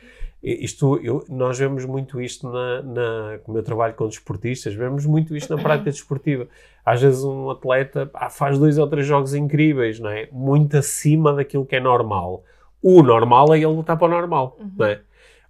Isto, 0.44 1.00
eu, 1.02 1.24
nós 1.30 1.58
vemos 1.58 1.86
muito 1.86 2.20
isto 2.20 2.52
na, 2.52 2.82
na, 2.82 3.40
como 3.44 3.58
eu 3.58 3.64
trabalho 3.64 3.94
com 3.94 4.10
desportistas, 4.10 4.74
vemos 4.74 5.06
muito 5.06 5.38
isto 5.38 5.56
na 5.56 5.62
prática 5.62 5.90
desportiva. 5.90 6.50
Às 6.86 7.02
vezes 7.02 7.24
um 7.24 7.50
atleta 7.50 8.12
ah, 8.14 8.30
faz 8.30 8.60
dois 8.60 8.78
ou 8.78 8.86
três 8.86 9.08
jogos 9.08 9.34
incríveis, 9.34 10.02
não 10.02 10.10
é? 10.10 10.28
Muito 10.34 10.76
acima 10.76 11.32
daquilo 11.32 11.66
que 11.66 11.78
é 11.78 11.80
normal. 11.80 12.44
O 12.82 13.02
normal 13.02 13.54
é 13.54 13.58
ele 13.60 13.68
lutar 13.68 13.98
para 13.98 14.08
o 14.08 14.10
normal, 14.10 14.58
uhum. 14.60 14.72
não 14.78 14.86
é? 14.86 15.00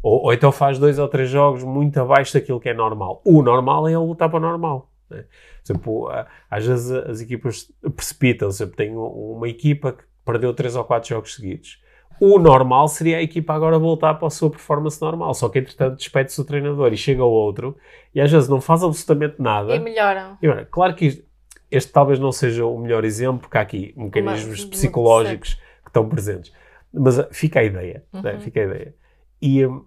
Ou, 0.03 0.25
ou, 0.25 0.33
então 0.33 0.51
faz 0.51 0.77
dois 0.77 0.99
ou 0.99 1.07
três 1.07 1.27
jogos 1.27 1.63
muito 1.63 1.99
abaixo 1.99 2.31
daquilo 2.31 2.59
que 2.59 2.69
é 2.69 2.73
normal. 2.75 3.19
O 3.25 3.41
normal 3.41 3.87
é 3.87 3.93
ele 3.93 3.97
lutar 3.97 4.29
para 4.29 4.37
o 4.37 4.41
normal. 4.41 4.91
Não 5.09 5.17
é? 5.17 5.21
Por 5.21 5.73
exemplo, 5.73 6.09
às 6.51 6.67
vezes 6.67 6.91
as 6.91 7.19
equipas 7.19 7.71
precipitam-se. 7.95 8.67
Tem 8.67 8.95
uma 8.95 9.49
equipa 9.49 9.93
que 9.93 10.03
perdeu 10.23 10.53
três 10.53 10.75
ou 10.75 10.83
quatro 10.83 11.09
jogos 11.09 11.33
seguidos 11.33 11.81
o 12.19 12.39
normal 12.39 12.87
seria 12.87 13.17
a 13.17 13.21
equipa 13.21 13.53
agora 13.53 13.77
voltar 13.77 14.15
para 14.15 14.27
a 14.27 14.31
sua 14.31 14.49
performance 14.49 15.01
normal. 15.01 15.33
Só 15.33 15.49
que, 15.49 15.59
entretanto, 15.59 15.97
despede-se 15.97 16.39
o 16.39 16.45
treinador 16.45 16.93
e 16.93 16.97
chega 16.97 17.23
o 17.23 17.29
outro 17.29 17.77
e 18.13 18.21
às 18.21 18.31
vezes 18.31 18.47
não 18.49 18.61
faz 18.61 18.83
absolutamente 18.83 19.35
nada. 19.41 19.75
E 19.75 19.79
melhoram. 19.79 20.37
E, 20.41 20.65
claro 20.65 20.95
que 20.95 21.05
este, 21.05 21.25
este, 21.69 21.91
talvez 21.91 22.19
não 22.19 22.31
seja 22.31 22.65
o 22.65 22.77
melhor 22.77 23.03
exemplo, 23.03 23.41
porque 23.41 23.57
há 23.57 23.61
aqui 23.61 23.93
mecanismos 23.97 24.65
psicológicos 24.65 25.55
que 25.55 25.89
estão 25.89 26.07
presentes. 26.07 26.53
Mas 26.93 27.17
uh, 27.17 27.27
fica 27.31 27.59
a 27.59 27.63
ideia. 27.63 28.03
Né? 28.13 28.19
Uhum. 28.19 28.21
Né? 28.21 28.39
Fica 28.39 28.59
a 28.59 28.63
ideia. 28.63 28.95
E 29.41 29.65
um, 29.65 29.85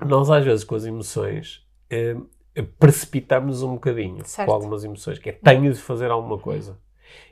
nós, 0.00 0.30
às 0.30 0.44
vezes, 0.44 0.64
com 0.64 0.74
as 0.74 0.84
emoções, 0.84 1.64
um, 1.92 2.26
precipitamos 2.78 3.62
um 3.62 3.74
bocadinho 3.74 4.24
certo. 4.24 4.48
com 4.48 4.54
algumas 4.54 4.84
emoções, 4.84 5.18
que 5.18 5.30
é 5.30 5.32
tenho 5.32 5.72
de 5.72 5.80
fazer 5.80 6.10
alguma 6.10 6.38
coisa. 6.38 6.78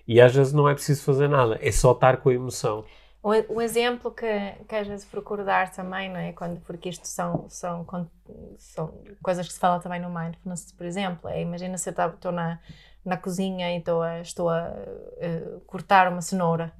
E 0.07 0.21
às 0.21 0.35
vezes 0.35 0.53
não 0.53 0.69
é 0.69 0.75
preciso 0.75 1.03
fazer 1.05 1.29
nada, 1.29 1.59
é 1.63 1.71
só 1.71 1.93
estar 1.93 2.19
com 2.19 2.31
a 2.31 2.35
emoção. 2.35 2.85
O, 3.23 3.61
exemplo 3.61 4.11
que, 4.11 4.27
que 4.67 4.75
às 4.75 4.87
vezes 4.87 5.05
procuro 5.05 5.45
dar 5.45 5.71
também, 5.71 6.09
não 6.09 6.17
é? 6.17 6.33
Quando, 6.33 6.59
porque 6.63 6.89
isto 6.89 7.07
são, 7.07 7.51
são, 7.51 7.87
são 8.57 8.95
coisas 9.23 9.47
que 9.47 9.53
se 9.53 9.61
fala 9.61 9.79
também 9.79 10.01
no 10.01 10.09
mindfulness, 10.09 10.73
por 10.73 10.87
exemplo. 10.87 11.29
É, 11.29 11.43
imagina 11.43 11.77
se 11.77 11.91
eu 11.91 12.09
estou 12.09 12.33
na, 12.33 12.59
na 13.05 13.19
cozinha 13.19 13.75
e 13.75 13.79
estou 13.79 14.01
a, 14.01 14.21
estou 14.21 14.49
a 14.49 14.71
uh, 14.71 15.61
cortar 15.67 16.09
uma 16.09 16.23
cenoura 16.23 16.73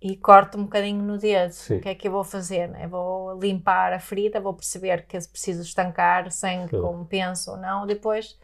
e 0.00 0.14
corto 0.14 0.58
um 0.58 0.64
bocadinho 0.64 1.02
no 1.02 1.16
dedo. 1.16 1.52
Sim. 1.52 1.78
O 1.78 1.80
que 1.80 1.88
é 1.88 1.94
que 1.94 2.06
eu 2.06 2.12
vou 2.12 2.22
fazer? 2.22 2.70
É? 2.76 2.86
Vou 2.86 3.38
limpar 3.40 3.94
a 3.94 3.98
ferida, 3.98 4.40
vou 4.40 4.52
perceber 4.52 5.06
que 5.06 5.18
preciso 5.26 5.62
estancar 5.62 6.30
sangue, 6.30 6.70
Sim. 6.70 6.82
como 6.82 7.06
penso 7.06 7.52
ou 7.52 7.56
não. 7.56 7.86
Depois, 7.86 8.38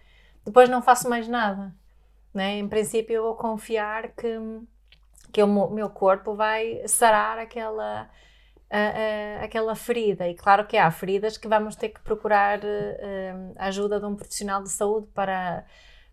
depois 0.46 0.70
não 0.70 0.80
faço 0.80 1.10
mais 1.10 1.28
nada. 1.28 1.74
Né? 2.32 2.58
Em 2.58 2.66
princípio, 2.66 3.16
eu 3.16 3.22
vou 3.22 3.34
confiar 3.34 4.12
que 4.12 4.38
que 5.34 5.42
o 5.42 5.68
meu 5.68 5.90
corpo 5.90 6.36
vai 6.36 6.86
sarar 6.86 7.40
aquela, 7.40 8.08
aquela 9.42 9.74
ferida. 9.74 10.28
E 10.28 10.34
claro 10.34 10.64
que 10.64 10.76
há 10.76 10.88
feridas 10.92 11.36
que 11.36 11.48
vamos 11.48 11.74
ter 11.74 11.88
que 11.88 12.00
procurar 12.00 12.60
uh, 12.60 13.52
a 13.56 13.66
ajuda 13.66 13.98
de 13.98 14.06
um 14.06 14.14
profissional 14.14 14.62
de 14.62 14.70
saúde 14.70 15.08
para, 15.12 15.66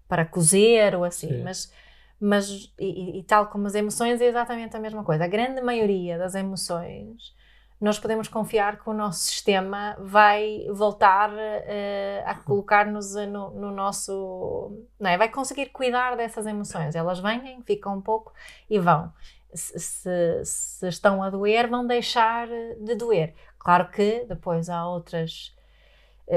para 0.08 0.26
cozer 0.26 0.96
ou 0.96 1.04
assim. 1.04 1.30
Sim. 1.30 1.44
Mas, 1.44 1.72
mas 2.20 2.74
e, 2.80 3.20
e, 3.20 3.24
tal 3.24 3.46
como 3.46 3.68
as 3.68 3.76
emoções, 3.76 4.20
é 4.20 4.26
exatamente 4.26 4.76
a 4.76 4.80
mesma 4.80 5.04
coisa. 5.04 5.24
A 5.24 5.28
grande 5.28 5.62
maioria 5.62 6.18
das 6.18 6.34
emoções 6.34 7.36
nós 7.82 7.98
podemos 7.98 8.28
confiar 8.28 8.80
que 8.80 8.88
o 8.88 8.94
nosso 8.94 9.24
sistema 9.24 9.98
vai 10.00 10.68
voltar 10.70 11.32
uh, 11.32 12.24
a 12.26 12.36
colocar-nos 12.36 13.16
no, 13.16 13.50
no, 13.50 13.72
nosso. 13.72 14.86
Não 15.00 15.10
é? 15.10 15.18
Vai 15.18 15.30
conseguir 15.30 15.72
cuidar 15.72 16.16
dessas 16.16 16.46
emoções. 16.46 16.96
Elas 16.96 17.20
vêm, 17.20 17.60
ficam 17.64 17.98
um 17.98 18.02
pouco 18.02 18.32
e 18.70 18.78
vão. 18.78 19.12
Se, 19.52 20.46
se, 20.46 20.88
estão 20.88 21.24
a 21.24 21.32
doer, 21.32 21.68
vão 21.68 21.86
deixar 21.86 22.48
de 22.48 22.94
doer. 22.94 23.34
Claro 23.58 23.90
que 23.90 24.26
depois 24.30 24.70
há 24.70 24.88
outras 24.88 25.52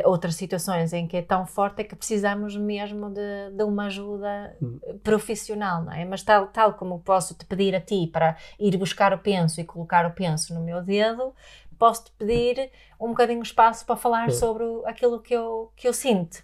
outras 0.05 0.35
situações 0.35 0.93
em 0.93 1.07
que 1.07 1.17
é 1.17 1.23
tão 1.23 1.47
forte 1.47 1.81
é 1.81 1.85
que 1.85 1.95
precisamos 1.95 2.57
mesmo 2.57 3.11
de, 3.11 3.57
de 3.57 3.63
uma 3.63 3.87
ajuda 3.87 4.57
hum. 4.61 4.79
profissional, 5.03 5.85
não 5.85 5.93
é? 5.93 6.05
Mas 6.05 6.23
tal, 6.23 6.49
tal 6.49 6.75
como 6.75 6.99
posso 7.01 7.35
te 7.35 7.45
pedir 7.45 7.75
a 7.75 7.81
ti 7.81 8.09
para 8.13 8.37
ir 8.59 8.77
buscar 8.77 9.13
o 9.13 9.19
penso 9.19 9.61
e 9.61 9.65
colocar 9.65 10.05
o 10.07 10.11
penso 10.11 10.53
no 10.55 10.61
meu 10.61 10.83
dedo, 10.83 11.33
posso 11.79 12.05
te 12.07 12.13
pedir 12.19 12.71
um 13.01 13.09
bocadinho 13.09 13.43
de 13.43 13.49
espaço 13.49 13.87
para 13.87 13.97
falar 13.97 14.29
hum. 14.29 14.33
sobre 14.33 14.65
aquilo 14.87 15.21
que 15.21 15.35
eu, 15.35 15.71
que 15.77 15.87
eu 15.87 15.93
sinto. 15.93 16.43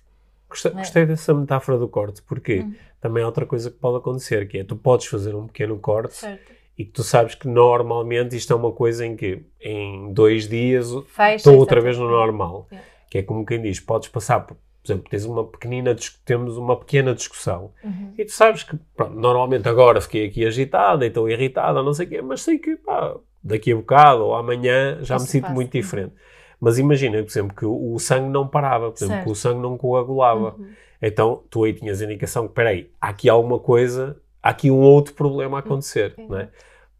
Gostei, 0.49 0.73
é? 0.73 0.75
gostei 0.75 1.07
dessa 1.07 1.35
metáfora 1.35 1.79
do 1.79 1.89
corte, 1.89 2.23
porque 2.23 2.61
hum. 2.61 2.75
também 3.01 3.23
há 3.23 3.27
outra 3.27 3.47
coisa 3.47 3.71
que 3.71 3.79
pode 3.79 3.99
acontecer, 3.99 4.47
que 4.47 4.59
é 4.59 4.65
tu 4.65 4.77
podes 4.77 5.07
fazer 5.07 5.35
um 5.35 5.47
pequeno 5.47 5.79
corte 5.79 6.15
certo. 6.15 6.53
e 6.79 6.85
que 6.85 6.93
tu 6.93 7.03
sabes 7.03 7.35
que 7.35 7.49
normalmente 7.49 8.37
isto 8.37 8.53
é 8.53 8.57
uma 8.57 8.71
coisa 8.71 9.05
em 9.05 9.17
que 9.17 9.43
em 9.61 10.13
dois 10.13 10.49
dias 10.49 10.89
estou 11.37 11.57
outra 11.57 11.81
vez 11.81 11.99
no 11.99 12.09
normal. 12.09 12.69
É 12.71 12.90
que 13.11 13.19
é 13.19 13.23
como 13.23 13.45
quem 13.45 13.61
diz, 13.61 13.81
podes 13.81 14.09
passar 14.09 14.41
por, 14.41 14.57
por 14.57 14.93
exemplo, 14.93 15.11
tens 15.11 15.25
uma 15.27 15.45
pequenina, 15.45 15.95
temos 16.25 16.57
uma 16.57 16.79
pequena 16.79 17.15
discussão 17.15 17.73
uhum. 17.85 18.15
e 18.17 18.25
tu 18.25 18.33
sabes 18.33 18.63
que, 18.63 18.79
pronto, 18.97 19.15
normalmente 19.15 19.69
agora 19.69 20.01
fiquei 20.01 20.27
aqui 20.27 20.47
agitada 20.47 21.05
e 21.05 21.09
estou 21.09 21.29
irritada, 21.29 21.83
não 21.83 21.93
sei 21.93 22.07
o 22.07 22.09
quê, 22.09 22.23
mas 22.23 22.41
sei 22.41 22.59
que, 22.59 22.77
pá, 22.77 23.15
daqui 23.43 23.73
a 23.73 23.77
bocado 23.77 24.25
ou 24.25 24.35
amanhã 24.35 24.99
já 25.03 25.17
Isso 25.17 25.25
me 25.27 25.31
sinto 25.31 25.51
muito 25.51 25.73
diferente. 25.73 26.15
Mas 26.59 26.79
imagina, 26.79 27.23
por 27.23 27.31
exemplo, 27.31 27.57
que 27.57 27.65
o, 27.67 27.95
o 27.95 27.99
sangue 27.99 28.29
não 28.29 28.47
parava, 28.47 28.91
por 28.91 28.99
exemplo, 28.99 29.15
certo. 29.15 29.25
que 29.25 29.31
o 29.31 29.35
sangue 29.35 29.61
não 29.61 29.77
coagulava. 29.77 30.55
Uhum. 30.59 30.71
Então, 31.01 31.43
tu 31.49 31.65
aí 31.65 31.73
tinhas 31.73 32.03
a 32.03 32.05
indicação 32.05 32.47
que, 32.47 32.55
peraí, 32.55 32.91
há 33.01 33.09
aqui 33.09 33.29
alguma 33.29 33.59
coisa, 33.59 34.21
há 34.43 34.51
aqui 34.51 34.71
um 34.71 34.81
outro 34.81 35.15
problema 35.15 35.57
a 35.57 35.61
acontecer, 35.61 36.15
uhum. 36.19 36.29
não 36.29 36.39
é? 36.39 36.51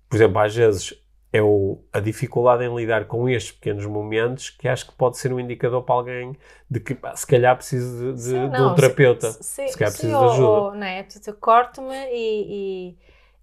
Por 0.09 0.17
exemplo, 0.17 0.39
às 0.39 0.55
vezes 0.55 1.00
é 1.33 1.43
o, 1.43 1.83
a 1.93 2.01
dificuldade 2.01 2.65
em 2.65 2.75
lidar 2.75 3.07
com 3.07 3.29
estes 3.29 3.53
pequenos 3.53 3.87
momentos 3.87 4.51
que 4.51 4.69
acho 4.69 4.87
que 4.87 4.93
pode 4.95 5.19
ser 5.19 5.33
um 5.33 5.41
indicador 5.41 5.83
para 5.85 5.95
alguém 5.95 6.37
de 6.69 6.81
que 6.81 6.95
pá, 6.95 7.15
se 7.17 7.27
calhar 7.27 7.57
precisa 7.57 8.15
de, 8.15 8.23
de, 8.23 8.49
Sim, 8.49 8.49
de 8.57 8.63
não, 8.63 8.63
um 8.63 8.75
terapeuta. 8.75 9.39
Se, 9.41 9.43
se 9.65 9.77
calhar 9.77 9.93
sim, 9.93 9.93
precisa 9.93 10.19
de 10.19 10.25
ajuda. 10.25 10.67
ou, 10.67 10.75
não 10.75 10.87
é? 10.87 11.03
Tu, 11.05 11.35
corto-me 11.37 11.95
e, 12.13 12.97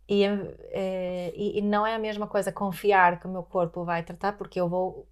e, 0.08 0.23
e, 0.23 0.23
eh, 0.71 1.34
e- 1.36 1.60
e 1.60 1.62
não 1.62 1.86
é 1.86 1.95
a 1.95 2.00
mesma 2.00 2.28
coisa 2.28 2.52
confiar 2.52 3.19
que 3.19 3.28
o 3.28 3.30
meu 3.32 3.43
corpo 3.43 3.84
vai 3.84 4.04
tratar, 4.04 4.34
porque 4.38 4.60
eu 4.60 4.69
vou 4.69 5.08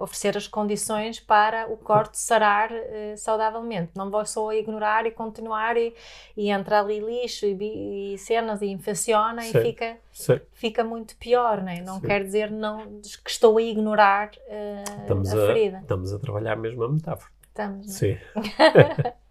oferecer 0.00 0.36
as 0.36 0.46
condições 0.46 1.20
para 1.20 1.66
o 1.70 1.76
corte 1.76 2.18
sarar 2.18 2.70
eh, 2.72 3.14
saudavelmente. 3.16 3.92
Não 3.94 4.10
vou 4.10 4.24
só 4.24 4.52
ignorar 4.52 5.06
e 5.06 5.10
continuar 5.10 5.76
e, 5.76 5.94
e 6.36 6.50
entra 6.50 6.80
ali 6.80 6.98
lixo 7.00 7.46
e, 7.46 8.14
e 8.14 8.18
cenas 8.18 8.62
e 8.62 8.66
infecciona 8.66 9.46
e 9.46 9.52
Sim. 9.52 9.62
fica, 9.62 9.96
Sim. 10.12 10.40
fica 10.52 10.84
muito 10.84 11.16
pior, 11.16 11.62
não 11.62 11.68
é? 11.70 11.80
Não 11.80 12.00
Sim. 12.00 12.06
quer 12.06 12.24
dizer 12.24 12.50
não, 12.50 13.00
que 13.00 13.30
estou 13.30 13.58
a 13.58 13.62
ignorar 13.62 14.30
eh, 14.48 14.84
Estamos 15.02 15.32
a 15.32 15.44
a, 15.44 15.46
ferida. 15.46 15.78
estamos 15.78 16.12
a 16.12 16.18
trabalhar 16.18 16.56
mesmo 16.56 16.82
a 16.84 16.88
metáfora. 16.88 17.30
Estamos, 17.48 18.02
é? 18.02 18.16
Sim. 18.16 18.18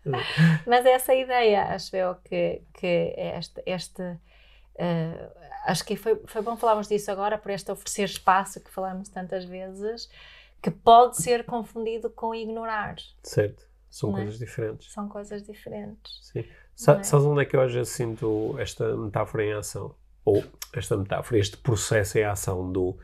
Mas 0.65 0.85
essa 0.85 1.13
é 1.13 1.21
ideia, 1.21 1.63
acho 1.65 1.95
eu, 1.95 2.15
que, 2.23 2.61
que 2.73 3.13
este, 3.17 3.61
este 3.65 4.19
eh, 4.77 5.29
acho 5.65 5.83
que 5.83 5.95
foi, 5.95 6.19
foi 6.25 6.41
bom 6.41 6.55
falarmos 6.55 6.87
disso 6.87 7.11
agora, 7.11 7.37
por 7.37 7.51
este 7.51 7.71
oferecer 7.71 8.03
espaço 8.03 8.59
que 8.61 8.69
falamos 8.69 9.09
tantas 9.09 9.45
vezes, 9.45 10.09
que 10.61 10.71
pode 10.71 11.17
ser 11.17 11.43
confundido 11.45 12.09
com 12.09 12.33
ignorar. 12.33 12.95
Certo. 13.23 13.65
São 13.89 14.11
Não 14.11 14.17
é? 14.17 14.21
coisas 14.23 14.39
diferentes. 14.39 14.91
São 14.91 15.07
coisas 15.07 15.43
diferentes. 15.43 16.19
Sim. 16.21 16.43
Sa 16.75 16.97
é? 16.99 17.03
Sabes 17.03 17.25
onde 17.25 17.41
é 17.41 17.45
que 17.45 17.55
eu 17.55 17.61
às 17.61 17.73
vezes 17.73 17.93
sinto 17.93 18.55
esta 18.59 18.95
metáfora 18.97 19.45
em 19.45 19.53
ação? 19.53 19.95
Ou 20.25 20.43
esta 20.73 20.97
metáfora, 20.97 21.39
este 21.39 21.57
processo 21.57 22.17
em 22.17 22.23
ação 22.23 22.71
do. 22.71 22.97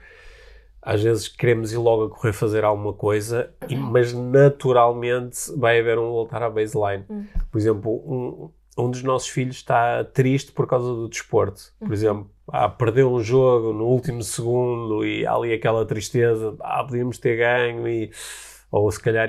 Às 0.82 1.04
vezes 1.04 1.28
queremos 1.28 1.72
ir 1.72 1.78
logo 1.78 2.06
a 2.06 2.10
correr 2.10 2.34
fazer 2.34 2.64
alguma 2.66 2.92
coisa, 2.94 3.54
mas 3.70 4.12
naturalmente 4.12 5.38
vai 5.56 5.80
haver 5.80 6.00
um 6.00 6.10
voltar 6.10 6.42
à 6.42 6.50
baseline. 6.50 7.06
Hum. 7.08 7.28
Por 7.52 7.58
exemplo, 7.60 7.92
um, 7.92 8.52
um 8.78 8.90
dos 8.90 9.04
nossos 9.04 9.30
filhos 9.30 9.58
está 9.58 10.04
triste 10.04 10.52
por 10.52 10.68
causa 10.68 10.88
do 10.94 11.10
desporto. 11.10 11.74
Por 11.80 11.92
exemplo, 11.94 12.30
ah, 12.48 12.70
perdeu 12.70 13.12
um 13.12 13.22
jogo 13.22 13.74
no 13.74 13.86
último 13.86 14.24
segundo 14.24 15.06
e 15.06 15.26
há 15.26 15.34
ali 15.34 15.54
aquela 15.54 15.86
tristeza, 15.86 16.56
ah, 16.62 16.84
podíamos 16.84 17.18
ter 17.18 17.38
ganho 17.38 17.88
e 17.88 18.12
ou 18.72 18.90
se 18.90 19.02
calhar 19.02 19.28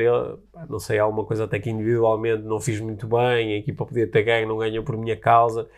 pá, 0.52 0.64
não 0.68 0.78
sei, 0.78 0.98
alguma 1.00 1.24
coisa 1.24 1.44
até 1.44 1.58
que 1.58 1.68
individualmente 1.68 2.42
não 2.44 2.60
fiz 2.60 2.80
muito 2.80 3.08
bem, 3.08 3.54
a 3.54 3.56
equipa 3.58 3.84
podia 3.84 4.06
ter 4.06 4.22
ganho, 4.22 4.46
não 4.48 4.58
ganhou 4.58 4.84
por 4.84 4.96
minha 4.96 5.16
causa. 5.16 5.68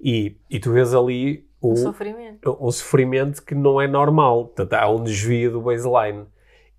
E, 0.00 0.36
e 0.50 0.58
tu 0.60 0.72
vês 0.72 0.94
ali 0.94 1.46
O 1.60 1.72
o, 1.72 1.76
sofrimento. 1.76 2.58
um 2.60 2.70
sofrimento 2.70 3.42
que 3.44 3.54
não 3.54 3.80
é 3.80 3.86
normal. 3.88 4.46
Portanto, 4.46 4.72
há 4.74 4.88
um 4.90 5.02
desvio 5.02 5.50
do 5.52 5.60
baseline. 5.60 6.26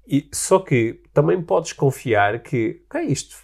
E, 0.07 0.27
só 0.33 0.59
que 0.59 1.01
também 1.13 1.41
podes 1.41 1.71
confiar 1.73 2.39
que 2.39 2.81
ok, 2.89 3.01
isto 3.05 3.35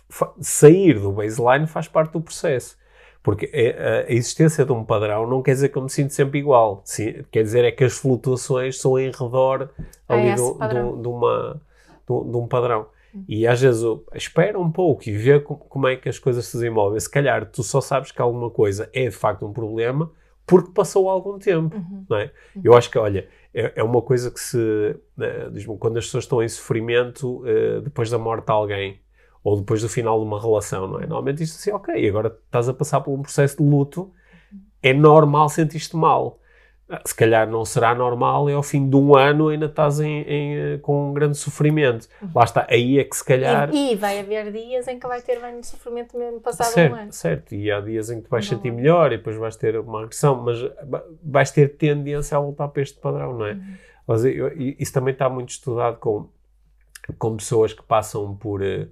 sair 0.41 0.99
do 0.99 1.11
baseline 1.11 1.67
faz 1.67 1.87
parte 1.87 2.13
do 2.13 2.21
processo. 2.21 2.77
Porque 3.21 3.49
é- 3.53 4.05
a, 4.07 4.11
existência 4.13 4.65
de 4.65 4.71
um 4.71 4.83
padrão 4.83 5.27
não 5.27 5.41
quer 5.41 5.51
dizer 5.53 5.69
que 5.69 5.77
eu 5.77 5.81
me 5.83 5.89
sinto 5.89 6.13
sempre 6.13 6.39
igual. 6.39 6.81
Sim, 6.85 7.23
quer 7.31 7.43
dizer 7.43 7.65
é 7.65 7.71
que 7.71 7.83
as 7.83 7.93
flutuações 7.93 8.79
são 8.79 8.97
em 8.97 9.11
redor 9.11 9.69
Ah, 10.07 10.13
ali 10.15 10.29
esse 10.29 10.37
do- 10.43 10.53
do- 10.57 11.01
de, 11.01 11.07
uma, 11.07 11.61
do- 12.07 12.23
de 12.23 12.37
um 12.37 12.47
padrão. 12.47 12.87
Hum. 13.13 13.23
E 13.27 13.45
às 13.47 13.59
vezes 13.61 13.83
espera 14.13 14.57
um 14.59 14.71
pouco 14.71 15.07
e 15.09 15.11
vê 15.11 15.39
co- 15.39 15.55
como 15.55 15.87
é 15.87 15.95
que 15.95 16.07
as 16.07 16.17
coisas 16.19 16.45
se 16.45 16.53
desenvolvem. 16.57 16.99
Se 16.99 17.09
calhar 17.09 17.45
tu 17.45 17.61
só 17.63 17.81
sabes 17.81 18.11
que 18.11 18.21
alguma 18.21 18.49
coisa 18.49 18.89
é 18.93 19.03
de 19.05 19.11
facto 19.11 19.45
um 19.45 19.51
problema 19.53 20.11
porque 20.45 20.71
passou 20.71 21.09
algum 21.09 21.37
tempo 21.37 21.75
Uhum. 21.75 22.05
não 22.09 22.17
é? 22.17 22.31
Eu 22.63 22.73
acho 22.75 22.89
que, 22.89 22.97
olha, 22.97 23.27
é, 23.53 23.73
é 23.77 23.83
uma 23.83 24.01
coisa 24.01 24.31
que 24.31 24.39
se. 24.39 24.95
diz-me, 25.51 25.77
quando 25.77 25.97
as 25.97 26.05
pessoas 26.05 26.25
estão 26.25 26.41
em 26.41 26.47
sofrimento 26.47 27.43
eh, 27.45 27.81
depois 27.81 28.09
da 28.09 28.17
morte 28.17 28.45
de 28.45 28.51
alguém 28.51 29.01
ou 29.43 29.57
depois 29.57 29.81
do 29.81 29.89
final 29.89 30.19
de 30.19 30.25
uma 30.25 30.39
relação, 30.39 30.87
não 30.87 30.99
é? 30.99 31.01
Normalmente 31.01 31.43
isto 31.43 31.55
assim, 31.55 31.71
ok, 31.71 32.07
agora 32.07 32.27
estás 32.45 32.67
a 32.67 32.73
passar 32.73 33.01
por 33.01 33.13
um 33.13 33.21
processo 33.21 33.57
de 33.57 33.63
luto, 33.63 34.11
é 34.81 34.93
normal 34.93 35.49
sentir-te 35.49 35.95
mal. 35.95 36.39
Se 37.05 37.13
calhar 37.13 37.47
não 37.47 37.63
será 37.63 37.93
normal 37.93 38.49
e 38.49 38.53
ao 38.53 38.63
fim 38.63 38.89
de 38.89 38.95
um 38.95 39.15
ano 39.15 39.49
ainda 39.49 39.67
estás 39.67 39.99
em, 39.99 40.21
em, 40.23 40.55
eh, 40.57 40.77
com 40.81 41.09
um 41.09 41.13
grande 41.13 41.37
sofrimento. 41.37 42.07
Lá 42.33 42.43
está, 42.43 42.65
aí 42.67 42.97
é 42.97 43.03
que 43.03 43.15
se 43.15 43.23
calhar. 43.23 43.69
E, 43.71 43.93
e 43.93 43.95
vai 43.95 44.19
haver 44.19 44.51
dias 44.51 44.87
em 44.87 44.99
que 44.99 45.07
vai 45.07 45.21
ter 45.21 45.39
banho 45.39 45.61
de 45.61 45.67
sofrimento 45.67 46.17
mesmo 46.17 46.39
passado 46.39 46.73
certo, 46.73 46.93
um 46.93 46.95
ano. 46.95 47.13
certo, 47.13 47.53
e 47.53 47.71
há 47.71 47.79
dias 47.79 48.09
em 48.09 48.21
que 48.21 48.29
vais 48.29 48.47
sentir 48.47 48.69
é? 48.69 48.71
melhor 48.71 49.11
e 49.13 49.17
depois 49.17 49.37
vais 49.37 49.55
ter 49.55 49.77
uma 49.77 49.99
agressão, 50.01 50.41
mas 50.41 50.57
vais 51.23 51.51
ter 51.51 51.77
tendência 51.77 52.35
a 52.35 52.41
voltar 52.41 52.67
para 52.69 52.81
este 52.81 52.99
padrão, 52.99 53.37
não 53.37 53.45
é? 53.45 53.53
Uhum. 53.53 53.73
Mas 54.07 54.25
eu- 54.25 54.51
isso 54.57 54.91
também 54.91 55.11
está 55.13 55.29
muito 55.29 55.49
estudado 55.49 55.97
com, 55.97 56.27
com 57.19 57.37
pessoas 57.37 57.71
que 57.71 57.83
passam 57.83 58.35
por 58.35 58.63
eh, 58.63 58.87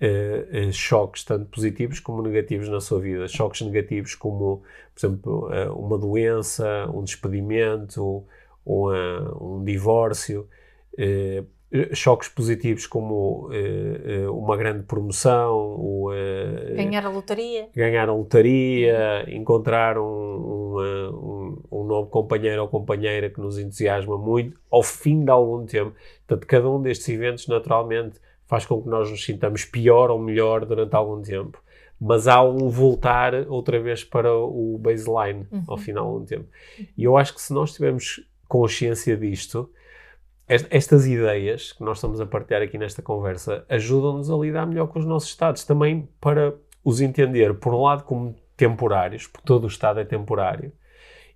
eh, 0.00 0.70
choques 0.72 1.24
tanto 1.24 1.46
positivos 1.46 2.00
como 2.00 2.22
negativos 2.22 2.68
na 2.68 2.80
sua 2.80 3.00
vida. 3.00 3.26
Choques 3.28 3.60
negativos 3.62 4.14
como, 4.14 4.62
por 4.94 4.98
exemplo, 5.06 5.52
eh, 5.52 5.68
uma 5.70 5.96
doença, 5.98 6.88
um 6.92 7.02
despedimento, 7.02 8.24
uma- 8.64 9.36
um 9.40 9.64
divórcio. 9.64 10.48
choques 11.92 12.28
positivos 12.28 12.86
como 12.86 13.48
uma 14.30 14.56
grande 14.56 14.84
promoção, 14.84 15.56
o, 15.76 16.12
eh, 16.12 16.74
Ganhar 16.76 17.04
a 17.04 17.08
lotaria. 17.10 17.68
ganhar 17.74 18.08
a 18.08 18.12
lotaria, 18.14 19.24
encontrar 19.28 19.98
um, 19.98 20.04
uh, 20.04 21.10
um- 21.70 21.80
um 21.80 21.84
novo 21.84 22.08
companheiro 22.10 22.62
ou 22.62 22.68
companheira 22.68 23.28
que 23.28 23.40
nos 23.40 23.58
entusiasma 23.58 24.16
muito 24.16 24.56
ao 24.70 24.82
fim 24.84 25.24
de 25.24 25.30
algum 25.32 25.66
tempo. 25.66 25.92
Portanto, 26.26 26.46
cada 26.46 26.70
um 26.70 26.80
destes 26.80 27.08
eventos, 27.08 27.48
naturalmente, 27.48 28.20
faz 28.46 28.66
com 28.66 28.82
que 28.82 28.88
nós 28.88 29.10
nos 29.10 29.24
sintamos 29.24 29.64
pior 29.64 30.10
ou 30.10 30.18
melhor 30.18 30.64
durante 30.64 30.94
algum 30.94 31.20
tempo. 31.22 31.62
Mas 32.00 32.26
há 32.28 32.42
um 32.42 32.68
voltar 32.68 33.32
outra 33.48 33.80
vez 33.80 34.02
para 34.04 34.32
o 34.34 34.76
baseline 34.78 35.46
ao 35.66 35.76
Uhum. 35.76 35.82
final 35.82 36.10
de 36.18 36.22
um 36.22 36.24
tempo. 36.26 36.48
E 36.98 37.04
eu 37.04 37.16
acho 37.16 37.32
que 37.34 37.40
se 37.40 37.52
nós 37.54 37.72
tivermos 37.72 38.26
consciência 38.48 39.16
disto, 39.16 39.70
est- 40.48 40.66
estas 40.70 41.06
ideias 41.06 41.72
que 41.72 41.82
nós 41.82 41.98
estamos 41.98 42.20
a 42.20 42.26
partilhar 42.26 42.62
aqui 42.62 42.76
nesta 42.76 43.00
conversa 43.00 43.64
ajudam-nos 43.68 44.30
a 44.30 44.36
lidar 44.36 44.66
melhor 44.66 44.88
com 44.88 44.98
os 44.98 45.06
nossos 45.06 45.30
estados, 45.30 45.64
também 45.64 46.08
para 46.20 46.54
os 46.84 47.00
entender, 47.00 47.54
por 47.54 47.72
um 47.72 47.82
lado, 47.82 48.04
como 48.04 48.34
temporários, 48.56 49.26
porque 49.26 49.46
todo 49.46 49.64
o 49.64 49.68
estado 49.68 50.00
é 50.00 50.04
temporário, 50.04 50.70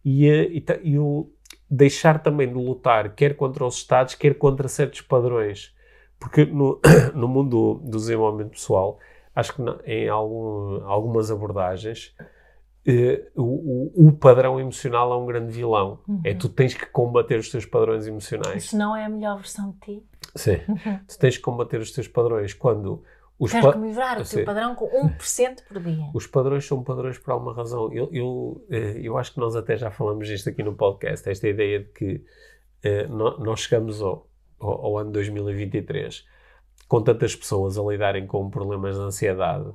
e, 0.05 0.29
eh, 0.29 0.49
e, 0.51 0.65
e 0.83 0.99
o 0.99 1.31
deixar 1.71 2.23
também 2.23 2.49
de 2.49 2.55
lutar, 2.55 3.15
quer 3.15 3.35
contra 3.35 3.65
os 3.65 3.77
estados, 3.77 4.15
quer 4.15 4.35
contra 4.35 4.69
certos 4.69 5.01
padrões. 5.01 5.75
Porque 6.19 6.45
no, 6.45 6.81
no 7.15 7.29
mundo 7.29 7.81
do 7.85 7.99
desenvolvimento 7.99 8.51
pessoal, 8.53 8.99
acho 9.35 9.55
que 9.55 9.63
em 9.87 10.09
algum- 10.09 10.85
algumas 10.85 11.31
abordagens, 11.31 12.15
eh, 12.87 13.29
o, 13.37 13.43
o- 14.05 14.09
o 14.09 14.13
padrão 14.13 14.59
emocional 14.59 15.13
é 15.13 15.17
um 15.17 15.27
grande 15.27 15.53
vilão. 15.53 16.01
É 16.25 16.33
Uhum. 16.33 16.39
tu 16.39 16.49
tens 16.49 16.75
que 16.75 16.87
combater 16.87 17.39
os 17.39 17.51
teus 17.51 17.65
padrões 17.67 18.07
emocionais. 18.07 18.65
Isso 18.65 18.77
não 18.77 18.97
é 18.97 19.05
a 19.05 19.09
melhor 19.09 19.37
versão 19.37 19.71
de 19.73 19.79
ti. 19.79 20.03
Sim. 20.35 20.59
tu 21.07 21.19
tens 21.19 21.37
que 21.37 21.43
combater 21.43 21.81
os 21.81 21.91
teus 21.93 22.07
padrões 22.09 22.53
quando 22.53 23.03
os, 23.39 23.53
Tens 23.53 23.65
que 23.73 23.79
melhorar 23.79 24.21
o 24.21 24.25
teu 24.29 24.45
padrão 24.45 24.75
com 24.75 24.87
1% 25.09 25.63
por 25.69 25.81
dia. 25.81 26.05
os 26.13 26.27
padrões 26.27 26.67
são 26.67 26.83
padrões 26.83 27.17
por 27.19 27.31
alguma 27.31 27.55
razão. 27.55 27.93
Eu, 27.93 28.09
eu, 28.13 28.67
eh, 28.69 28.99
eu 29.01 29.17
acho 29.17 29.33
que 29.35 29.39
nós 29.39 29.55
até 29.55 29.77
já 29.77 29.91
falamos 29.93 30.27
disto 30.27 30.49
aqui 30.49 30.63
no 30.63 30.75
podcast, 30.75 31.29
esta 31.31 31.49
ideia 31.49 31.79
de 31.81 31.89
que 31.91 32.25
eh, 32.83 33.07
nós 33.07 33.61
chegamos 33.61 34.03
ao, 34.03 34.28
ao, 34.61 34.87
ao 34.87 34.99
ano 34.99 35.11
2023 35.13 36.25
com 36.89 37.03
tantas 37.03 37.37
pessoas 37.37 37.77
a 37.79 37.83
lidarem 37.83 38.27
com 38.27 38.49
problemas 38.49 38.97
de 38.97 39.03
ansiedade, 39.03 39.71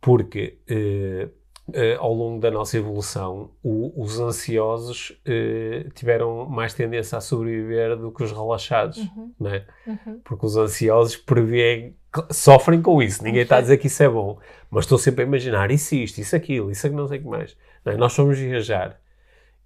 porque 0.00 0.58
eh, 0.68 1.28
eh, 1.74 1.96
ao 1.98 2.12
longo 2.14 2.40
da 2.40 2.50
nossa 2.50 2.76
evolução 2.78 3.50
o- 3.62 3.92
os 4.02 4.20
ansiosos 4.20 5.20
eh, 5.26 5.86
tiveram 5.94 6.46
mais 6.46 6.72
tendência 6.74 7.18
a 7.18 7.20
sobreviver 7.20 7.96
do 7.96 8.12
que 8.12 8.22
os 8.22 8.30
relaxados, 8.32 8.98
Uhum, 8.98 9.32
não 9.38 9.50
é? 9.50 9.66
uhum. 9.86 10.20
porque 10.24 10.46
os 10.46 10.56
ansiosos 10.56 11.16
prevêem, 11.16 11.96
sofrem 12.30 12.80
com 12.80 13.02
isso. 13.02 13.22
Ninguém 13.24 13.42
está 13.42 13.56
a 13.56 13.60
dizer 13.60 13.76
que 13.78 13.88
isso 13.88 14.02
é 14.02 14.08
bom, 14.08 14.38
mas 14.70 14.84
estou 14.84 14.96
sempre 14.98 15.24
a 15.24 15.26
imaginar 15.26 15.70
isso, 15.70 15.94
isto, 15.96 16.18
isso, 16.20 16.36
aquilo, 16.36 16.70
isso, 16.70 16.88
não 16.90 17.08
sei 17.08 17.18
o 17.18 17.22
que 17.22 17.28
mais. 17.28 17.56
Não 17.84 17.92
é? 17.92 17.96
Nós 17.96 18.14
fomos 18.14 18.38
viajar 18.38 19.00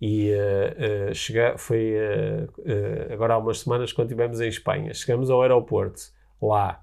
e 0.05 0.33
eh, 0.33 0.77
eh, 1.11 1.15
chega, 1.15 1.55
foi 1.57 1.95
eh, 1.95 3.09
agora 3.12 3.35
há 3.35 3.38
umas 3.38 3.61
semanas 3.61 3.93
quando 3.93 4.09
estivemos 4.09 4.41
em 4.41 4.49
Espanha. 4.49 4.93
Chegamos 4.93 5.31
ao 5.31 5.41
aeroporto 5.43 6.01
lá 6.42 6.81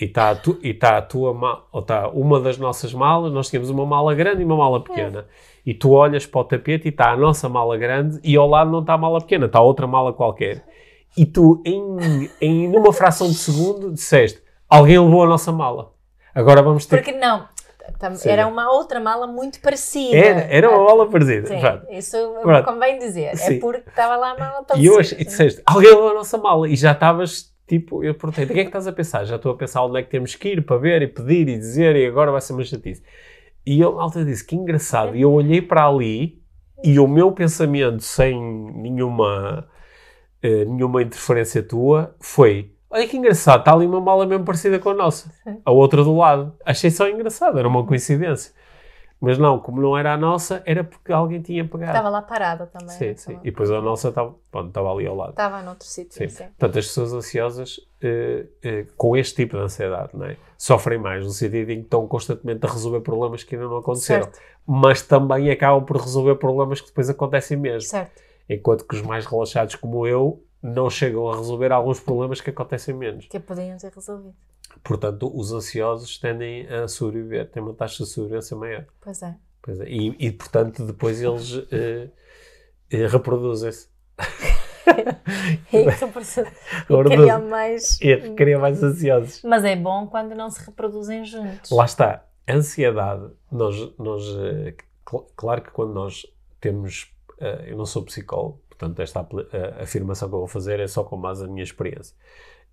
e 0.00 0.04
está 0.04 0.30
a, 0.30 0.36
tu, 0.36 0.56
e 0.62 0.72
tá 0.72 0.96
a 0.98 1.02
tua 1.02 1.34
ma- 1.34 1.64
ou 1.72 1.80
está 1.80 2.08
uma 2.10 2.38
das 2.40 2.58
nossas 2.58 2.94
malas. 2.94 3.32
Nós 3.32 3.50
tínhamos 3.50 3.68
uma 3.68 3.84
mala 3.84 4.14
grande 4.14 4.42
e 4.42 4.44
uma 4.44 4.56
mala 4.56 4.80
pequena. 4.80 5.26
E 5.66 5.74
tu 5.74 5.90
olhas 5.90 6.24
para 6.24 6.40
o 6.40 6.44
tapete 6.44 6.86
e 6.86 6.90
está 6.90 7.10
a 7.10 7.16
nossa 7.16 7.48
mala 7.48 7.76
grande 7.76 8.20
e 8.22 8.36
ao 8.36 8.46
lado 8.48 8.70
não 8.70 8.78
está 8.78 8.94
a 8.94 8.98
mala 8.98 9.20
pequena, 9.20 9.46
está 9.46 9.60
outra 9.60 9.88
mala 9.88 10.12
qualquer. 10.12 10.64
E 11.18 11.26
tu, 11.26 11.60
em, 11.66 12.30
em 12.40 12.68
numa 12.68 12.92
fração 12.92 13.26
de 13.26 13.34
segundo, 13.34 13.92
disseste: 13.92 14.40
Alguém 14.68 15.00
levou 15.00 15.24
a 15.24 15.26
nossa 15.26 15.50
mala. 15.50 15.90
Agora 16.32 16.62
vamos 16.62 16.86
ter. 16.86 16.98
Porque 17.02 17.12
não, 17.12 17.48
Sim. 18.14 18.28
era 18.28 18.46
uma 18.46 18.72
outra 18.72 19.00
mala 19.00 19.26
muito 19.26 19.60
parecida. 19.60 20.16
Era, 20.16 20.40
era 20.40 20.68
uma 20.70 20.78
bola 20.78 21.08
parecida. 21.10 21.46
Sim, 21.48 21.60
Pronto. 21.60 21.86
isso 21.90 22.16
Pronto. 22.42 22.64
convém 22.64 22.98
dizer. 22.98 23.36
Sim. 23.36 23.56
É 23.56 23.58
porque 23.60 23.88
estava 23.88 24.16
lá 24.16 24.32
a 24.32 24.38
mala 24.38 24.60
E 24.62 24.64
parecida. 24.66 24.94
eu 24.94 25.00
achei, 25.00 25.18
e 25.20 25.24
disseste, 25.24 25.62
alguém 25.66 25.90
levou 25.90 26.10
a 26.10 26.14
nossa 26.14 26.38
mala 26.38 26.68
e 26.68 26.76
já 26.76 26.92
estavas 26.92 27.52
tipo, 27.66 28.04
eu 28.04 28.14
perguntei, 28.14 28.44
o 28.44 28.48
que 28.48 28.52
é 28.60 28.62
que 28.64 28.68
estás 28.68 28.86
a 28.86 28.92
pensar? 28.92 29.24
Já 29.24 29.36
estou 29.36 29.52
a 29.52 29.56
pensar 29.56 29.82
onde 29.84 29.98
é 29.98 30.02
que 30.02 30.10
temos 30.10 30.34
que 30.34 30.48
ir 30.48 30.64
para 30.66 30.76
ver 30.76 31.00
e 31.02 31.06
pedir 31.06 31.48
e 31.48 31.56
dizer 31.56 31.96
e 31.96 32.04
agora 32.06 32.30
vai 32.30 32.40
ser 32.40 32.52
uma 32.52 32.64
chatice. 32.64 33.02
E 33.64 33.80
eu, 33.80 33.98
a 33.98 34.02
alta 34.02 34.24
disse, 34.24 34.44
que 34.44 34.56
engraçado. 34.56 35.16
E 35.16 35.22
eu 35.22 35.32
olhei 35.32 35.62
para 35.62 35.86
ali 35.86 36.42
e 36.84 36.98
o 36.98 37.06
meu 37.06 37.30
pensamento, 37.32 38.02
sem 38.02 38.38
nenhuma, 38.74 39.66
eh, 40.42 40.64
nenhuma 40.64 41.00
interferência 41.00 41.62
tua, 41.62 42.14
foi: 42.20 42.74
olha 42.92 43.08
que 43.08 43.16
engraçado, 43.16 43.60
está 43.60 43.72
ali 43.72 43.86
uma 43.86 44.00
mala 44.00 44.26
mesmo 44.26 44.44
parecida 44.44 44.78
com 44.78 44.90
a 44.90 44.94
nossa, 44.94 45.30
a 45.64 45.70
outra 45.72 46.04
do 46.04 46.16
lado. 46.16 46.52
Achei 46.64 46.90
só 46.90 47.08
engraçado, 47.08 47.58
era 47.58 47.66
uma 47.66 47.84
coincidência. 47.84 48.52
Mas 49.24 49.38
não, 49.38 49.56
como 49.60 49.80
não 49.80 49.96
era 49.96 50.14
a 50.14 50.16
nossa, 50.16 50.64
era 50.66 50.82
porque 50.82 51.12
alguém 51.12 51.40
tinha 51.40 51.64
pegado. 51.64 51.92
Estava 51.92 52.08
lá 52.08 52.22
parada 52.22 52.66
também. 52.66 52.88
sim, 52.88 53.14
sim. 53.16 53.38
E 53.42 53.52
depois 53.52 53.70
a 53.70 53.80
nossa 53.80 54.08
estava, 54.08 54.34
pronto, 54.50 54.66
estava 54.66 54.92
ali 54.92 55.06
ao 55.06 55.14
lado. 55.14 55.30
Estava 55.30 55.62
noutro 55.62 55.86
sítio. 55.86 56.18
Sim. 56.18 56.28
Sim. 56.28 56.44
Portanto, 56.46 56.78
as 56.80 56.86
pessoas 56.88 57.12
ansiosas 57.12 57.80
eh, 58.02 58.46
eh, 58.64 58.86
com 58.96 59.16
este 59.16 59.36
tipo 59.36 59.56
de 59.56 59.62
ansiedade 59.62 60.10
não 60.12 60.26
é? 60.26 60.36
sofrem 60.58 60.98
mais, 60.98 61.24
no 61.24 61.30
sentido 61.30 61.70
em 61.70 61.76
que 61.76 61.84
estão 61.84 62.04
constantemente 62.08 62.66
a 62.66 62.68
resolver 62.68 63.00
problemas 63.00 63.44
que 63.44 63.54
ainda 63.54 63.68
não 63.68 63.76
aconteceram, 63.76 64.24
Certo, 64.24 64.40
mas 64.66 65.02
também 65.02 65.52
acabam 65.52 65.84
por 65.84 65.98
resolver 65.98 66.34
problemas 66.34 66.80
que 66.80 66.88
depois 66.88 67.08
acontecem 67.08 67.56
mesmo. 67.56 67.88
certo. 67.88 68.20
Enquanto 68.50 68.84
que 68.84 68.96
os 68.96 69.02
mais 69.02 69.24
relaxados, 69.24 69.76
como 69.76 70.04
eu, 70.04 70.42
não 70.62 70.88
chegam 70.88 71.28
a 71.30 71.36
resolver 71.36 71.72
alguns 71.72 72.00
problemas 72.00 72.40
que 72.40 72.50
acontecem 72.50 72.94
menos. 72.94 73.26
Que 73.26 73.40
podiam 73.40 73.76
ter 73.78 73.92
resolvido. 73.92 74.34
Portanto, 74.82 75.30
os 75.34 75.52
ansiosos 75.52 76.18
tendem 76.18 76.66
a 76.68 76.88
sobreviver, 76.88 77.48
têm 77.50 77.62
uma 77.62 77.74
taxa 77.74 78.04
de 78.04 78.10
sobrevivência 78.10 78.56
maior. 78.56 78.86
Pois 79.00 79.22
é. 79.22 79.34
Pois 79.60 79.80
é. 79.80 79.84
E, 79.88 80.16
e, 80.18 80.32
portanto, 80.32 80.84
depois 80.84 81.20
eles 81.22 81.52
eh, 81.70 83.06
reproduzem-se. 83.06 83.88
E 85.72 85.84
que 85.92 86.06
por- 86.08 86.22
Agora 86.88 87.08
queria 87.08 87.38
mais. 87.38 88.00
E 88.00 88.16
mais 88.58 88.82
ansiosos. 88.82 89.40
Mas 89.42 89.64
é 89.64 89.76
bom 89.76 90.06
quando 90.06 90.34
não 90.34 90.50
se 90.50 90.64
reproduzem 90.66 91.24
juntos. 91.24 91.70
Lá 91.70 91.84
está. 91.84 92.26
Ansiedade, 92.48 93.30
nós, 93.50 93.76
nós 93.98 94.22
eh, 94.40 94.74
cl- 95.08 95.24
claro 95.36 95.62
que 95.62 95.70
quando 95.70 95.94
nós 95.94 96.26
temos, 96.60 97.10
eu 97.66 97.76
não 97.76 97.86
sou 97.86 98.04
psicólogo, 98.04 98.60
portanto 98.82 99.00
esta 99.00 99.26
afirmação 99.80 100.28
que 100.28 100.34
eu 100.34 100.38
vou 100.40 100.48
fazer 100.48 100.80
é 100.80 100.86
só 100.88 101.04
com 101.04 101.20
base 101.20 101.42
na 101.46 101.52
minha 101.52 101.62
experiência. 101.62 102.16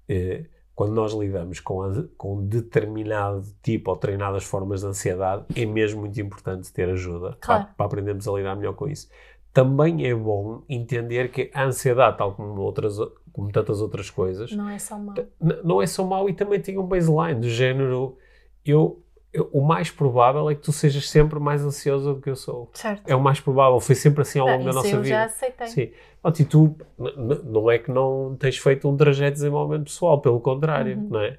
Eh, 0.08 0.46
quando 0.74 0.94
nós 0.94 1.14
lidamos 1.14 1.60
com, 1.60 1.84
a- 1.84 2.04
com 2.18 2.44
determinado 2.48 3.44
tipo 3.62 3.92
ou 3.92 3.98
treinadas 3.98 4.44
formas 4.44 4.82
de 4.82 4.88
ansiedade, 4.88 5.44
é 5.56 5.66
mesmo 5.66 6.02
muito 6.02 6.20
importante 6.20 6.72
ter 6.74 6.90
ajuda 6.90 7.38
Claro. 7.42 7.66
para, 7.66 7.74
para 7.74 7.86
aprendermos 7.86 8.28
a 8.28 8.32
lidar 8.32 8.56
melhor 8.56 8.74
com 8.74 8.88
isso. 8.88 9.10
Também 9.54 10.06
é 10.08 10.16
bom 10.16 10.64
entender 10.70 11.30
que 11.32 11.52
a 11.54 11.66
ansiedade, 11.66 12.18
tal 12.18 12.34
como, 12.34 12.60
outras, 12.62 12.98
como 13.34 13.52
tantas 13.52 13.82
outras 13.82 14.10
coisas, 14.10 14.52
Não 14.52 14.70
é 14.70 14.80
só 14.80 14.98
mal. 14.98 15.16
Não 15.64 15.82
é 15.82 15.88
só 15.88 16.04
mau 16.04 16.30
e 16.30 16.34
também 16.34 16.60
tem 16.62 16.78
um 16.78 16.86
baseline 16.88 17.40
do 17.42 17.50
género 17.50 18.18
eu, 18.66 19.04
eu- 19.34 19.50
o 19.54 19.62
mais 19.62 19.90
provável 19.92 20.50
é 20.50 20.56
que 20.56 20.62
tu 20.62 20.72
sejas 20.72 21.10
sempre 21.10 21.40
mais 21.40 21.64
ansiosa 21.64 22.14
do 22.14 22.22
que 22.22 22.30
eu 22.30 22.36
sou 22.36 22.70
Certo. 22.74 23.04
é 23.08 23.16
o 23.16 23.22
mais 23.22 23.40
provável, 23.40 23.80
foi 23.80 23.96
sempre 23.96 24.22
assim 24.22 24.40
ao 24.40 24.48
longo 24.48 24.64
da 24.64 24.70
isso 24.72 24.76
nossa 24.78 24.88
eu 24.96 25.02
vida 25.02 25.16
já 25.16 25.24
aceitei. 25.26 25.68
Sim. 25.68 25.92
Pronto, 26.22 26.40
e 26.42 26.46
tu 26.46 26.76
não 27.46 27.70
é 27.72 27.78
que 27.80 27.92
não 27.92 28.36
tens 28.40 28.58
feito 28.58 28.88
um 28.90 28.98
trajeto 28.98 29.30
de 29.32 29.36
desenvolvimento 29.36 29.86
pessoal, 29.86 30.20
pelo 30.22 30.40
contrário, 30.40 30.98
Uhum. 30.98 31.08
não 31.12 31.20
é? 31.22 31.38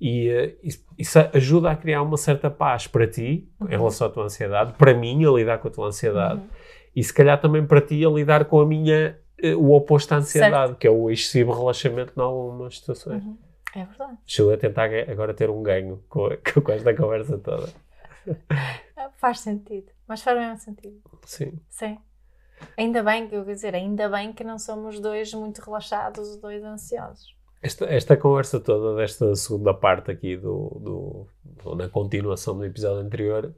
E 0.00 0.28
eh, 0.28 0.54
isso, 0.98 1.18
ajuda 1.32 1.70
a 1.70 1.76
criar 1.76 2.02
uma 2.02 2.16
certa 2.18 2.50
paz 2.50 2.86
para 2.86 3.06
ti, 3.06 3.48
Uhum. 3.60 3.66
em 3.68 3.70
relação 3.76 4.06
à 4.06 4.10
tua 4.10 4.24
ansiedade, 4.24 4.74
para 4.74 4.92
mim, 4.94 5.24
a 5.24 5.30
lidar 5.30 5.58
com 5.58 5.68
a 5.68 5.70
tua 5.70 5.86
ansiedade, 5.88 6.40
Uhum. 6.40 6.46
e 6.94 7.02
se 7.02 7.12
calhar 7.14 7.40
também 7.40 7.64
para 7.66 7.80
ti, 7.80 8.04
a 8.04 8.08
lidar 8.10 8.44
com 8.44 8.60
a 8.60 8.66
minha, 8.66 9.18
eh, 9.42 9.54
o 9.54 9.72
oposto 9.72 10.12
à 10.12 10.18
ansiedade, 10.18 10.76
que 10.78 10.86
é 10.86 10.90
o 10.90 11.10
excessivo 11.10 11.52
relaxamento 11.52 12.12
em 12.16 12.20
algumas 12.22 12.78
situações. 12.78 13.22
Uhum. 13.24 13.36
É 13.76 13.84
verdade. 13.84 14.16
Estou 14.26 14.50
a 14.52 14.56
tentar 14.56 14.88
agora 15.06 15.34
ter 15.34 15.50
um 15.50 15.62
ganho 15.62 16.02
com, 16.08 16.30
com 16.64 16.72
esta 16.72 16.94
conversa 16.96 17.36
toda. 17.38 17.68
Ah, 18.96 19.10
Faz 19.20 19.40
sentido. 19.40 19.92
Mas 20.08 20.22
faz 20.22 20.38
mesmo 20.38 20.58
sentido. 20.58 21.00
Sim. 21.24 21.58
Sim. 21.68 21.98
Ainda 22.76 23.02
bem 23.02 23.28
que 23.28 23.34
eu 23.34 23.42
quero 23.42 23.54
dizer, 23.54 23.74
ainda 23.74 24.08
bem 24.08 24.32
que 24.32 24.44
não 24.44 24.58
somos 24.58 24.98
dois 24.98 25.32
muito 25.34 25.60
relaxados, 25.60 26.28
os 26.28 26.36
dois 26.36 26.62
ansiosos. 26.62 27.36
Esta, 27.60 27.84
esta 27.86 28.16
conversa 28.16 28.60
toda 28.60 28.96
desta 28.96 29.34
segunda 29.34 29.74
parte 29.74 30.10
aqui 30.10 30.36
do, 30.36 31.26
do, 31.64 31.74
na 31.74 31.88
continuação 31.88 32.56
do 32.56 32.64
episódio 32.64 33.04
anterior 33.04 33.54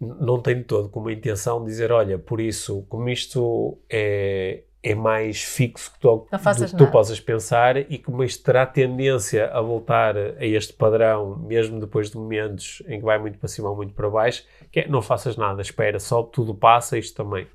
não 0.00 0.40
tem 0.40 0.58
de 0.58 0.64
todo 0.64 0.88
como 0.88 1.10
intenção 1.10 1.64
dizer, 1.64 1.90
olha, 1.90 2.18
por 2.18 2.40
isso, 2.40 2.82
como 2.88 3.08
isto 3.08 3.78
é, 3.90 4.62
é 4.88 4.94
mais 4.94 5.42
fixo 5.42 5.92
que 5.92 5.98
tu, 5.98 6.26
Não 6.32 6.38
que 6.38 6.76
tu 6.76 6.86
possas 6.90 7.20
pensar 7.20 7.76
e 7.76 7.98
como 7.98 8.24
isto 8.24 8.42
terá 8.42 8.64
tendência 8.64 9.50
a 9.50 9.60
voltar 9.60 10.16
a 10.16 10.44
este 10.44 10.72
padrão, 10.72 11.36
mesmo 11.36 11.78
depois 11.78 12.10
de 12.10 12.16
momentos 12.16 12.82
em 12.88 12.98
que 12.98 13.04
vai 13.04 13.18
muito 13.18 13.38
para 13.38 13.48
cima 13.48 13.68
ou 13.68 13.76
muito 13.76 13.92
para 13.92 14.08
baixo, 14.08 14.46
que 14.72 14.80
é, 14.80 14.88
não 14.88 15.02
faças 15.02 15.36
nada, 15.36 15.60
espera, 15.60 16.00
só 16.00 16.22
tudo 16.22 16.54
passa, 16.54 16.96
isto 16.96 17.22
também. 17.22 17.46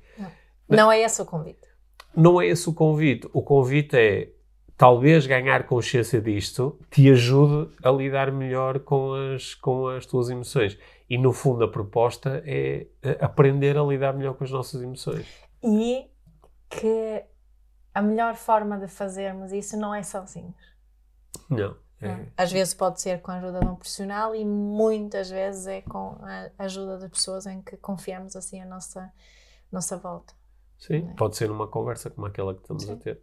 Não 0.69 0.91
é 0.91 1.01
esse 1.01 1.21
o 1.23 1.25
convite. 1.25 1.67
Não 2.15 2.39
é 2.39 2.47
esse 2.47 2.69
o 2.69 2.73
convite. 2.73 3.27
O 3.33 3.41
convite 3.41 3.97
é 3.97 4.29
talvez 4.77 5.25
ganhar 5.25 5.65
consciência 5.65 6.21
disto 6.21 6.79
te 6.91 7.09
ajude 7.09 7.73
a 7.83 7.89
lidar 7.89 8.31
melhor 8.31 8.79
com 8.79 9.13
as, 9.13 9.55
com 9.55 9.87
as 9.87 10.05
tuas 10.05 10.29
emoções. 10.29 10.77
E 11.09 11.17
no 11.17 11.33
fundo 11.33 11.63
a 11.63 11.67
proposta 11.67 12.43
é 12.45 12.85
eh, 13.01 13.17
aprender 13.19 13.75
a 13.77 13.83
lidar 13.83 14.13
melhor 14.13 14.35
com 14.35 14.43
as 14.43 14.51
nossas 14.51 14.81
emoções. 14.81 15.25
E 15.63 16.05
que 16.79 17.23
a 17.93 18.01
melhor 18.01 18.35
forma 18.35 18.77
de 18.77 18.87
fazermos 18.87 19.51
isso 19.51 19.77
não 19.77 19.93
é 19.93 20.03
sozinhos. 20.03 20.55
Não. 21.49 21.75
É? 22.01 22.27
Às 22.35 22.51
vezes 22.51 22.73
pode 22.73 22.99
ser 22.99 23.21
com 23.21 23.31
a 23.31 23.35
ajuda 23.35 23.61
de 23.61 23.67
um 23.67 23.75
profissional 23.75 24.35
e 24.35 24.43
muitas 24.43 25.29
vezes 25.29 25.67
é 25.67 25.81
com 25.81 26.17
a 26.21 26.49
ajuda 26.57 26.97
de 26.97 27.07
pessoas 27.07 27.45
em 27.45 27.61
que 27.61 27.77
confiamos 27.77 28.35
assim 28.35 28.61
a 28.61 28.65
nossa, 28.65 29.11
nossa 29.71 29.95
volta. 29.95 30.33
Sim, 30.77 31.07
é? 31.09 31.13
pode 31.15 31.37
ser 31.37 31.47
numa 31.47 31.67
conversa 31.67 32.09
como 32.09 32.27
aquela 32.27 32.53
que 32.53 32.61
estamos 32.61 32.83
a 32.83 32.93
Sim. 32.93 32.97
ter. 32.97 33.21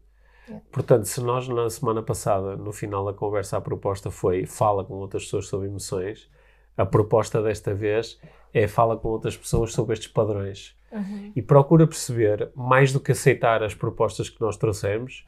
É. 0.49 0.61
Portanto, 0.73 1.05
se 1.05 1.21
nós 1.21 1.47
na 1.47 1.69
semana 1.69 2.03
passada, 2.03 2.57
no 2.57 2.73
final 2.73 3.05
da 3.05 3.13
conversa, 3.13 3.59
a 3.59 3.61
proposta 3.61 4.11
foi 4.11 4.47
fala 4.47 4.83
com 4.83 4.95
outras 4.95 5.25
pessoas 5.25 5.47
sobre 5.47 5.69
emoções, 5.69 6.31
a 6.77 6.87
proposta 6.87 7.43
desta 7.43 7.75
vez 7.75 8.19
é 8.55 8.67
fala 8.67 8.97
com 8.97 9.09
outras 9.09 9.37
pessoas 9.37 9.75
sobre 9.75 9.93
estes 9.93 10.11
padrões. 10.11 10.75
Uhum. 10.93 11.33
e 11.37 11.41
procura 11.43 11.87
perceber, 11.87 12.51
mais 12.55 12.93
do 12.93 12.99
que 13.01 13.13
aceitar 13.13 13.63
as 13.63 13.75
propostas 13.75 14.29
que 14.29 14.41
nós 14.41 14.57
trouxemos, 14.57 15.25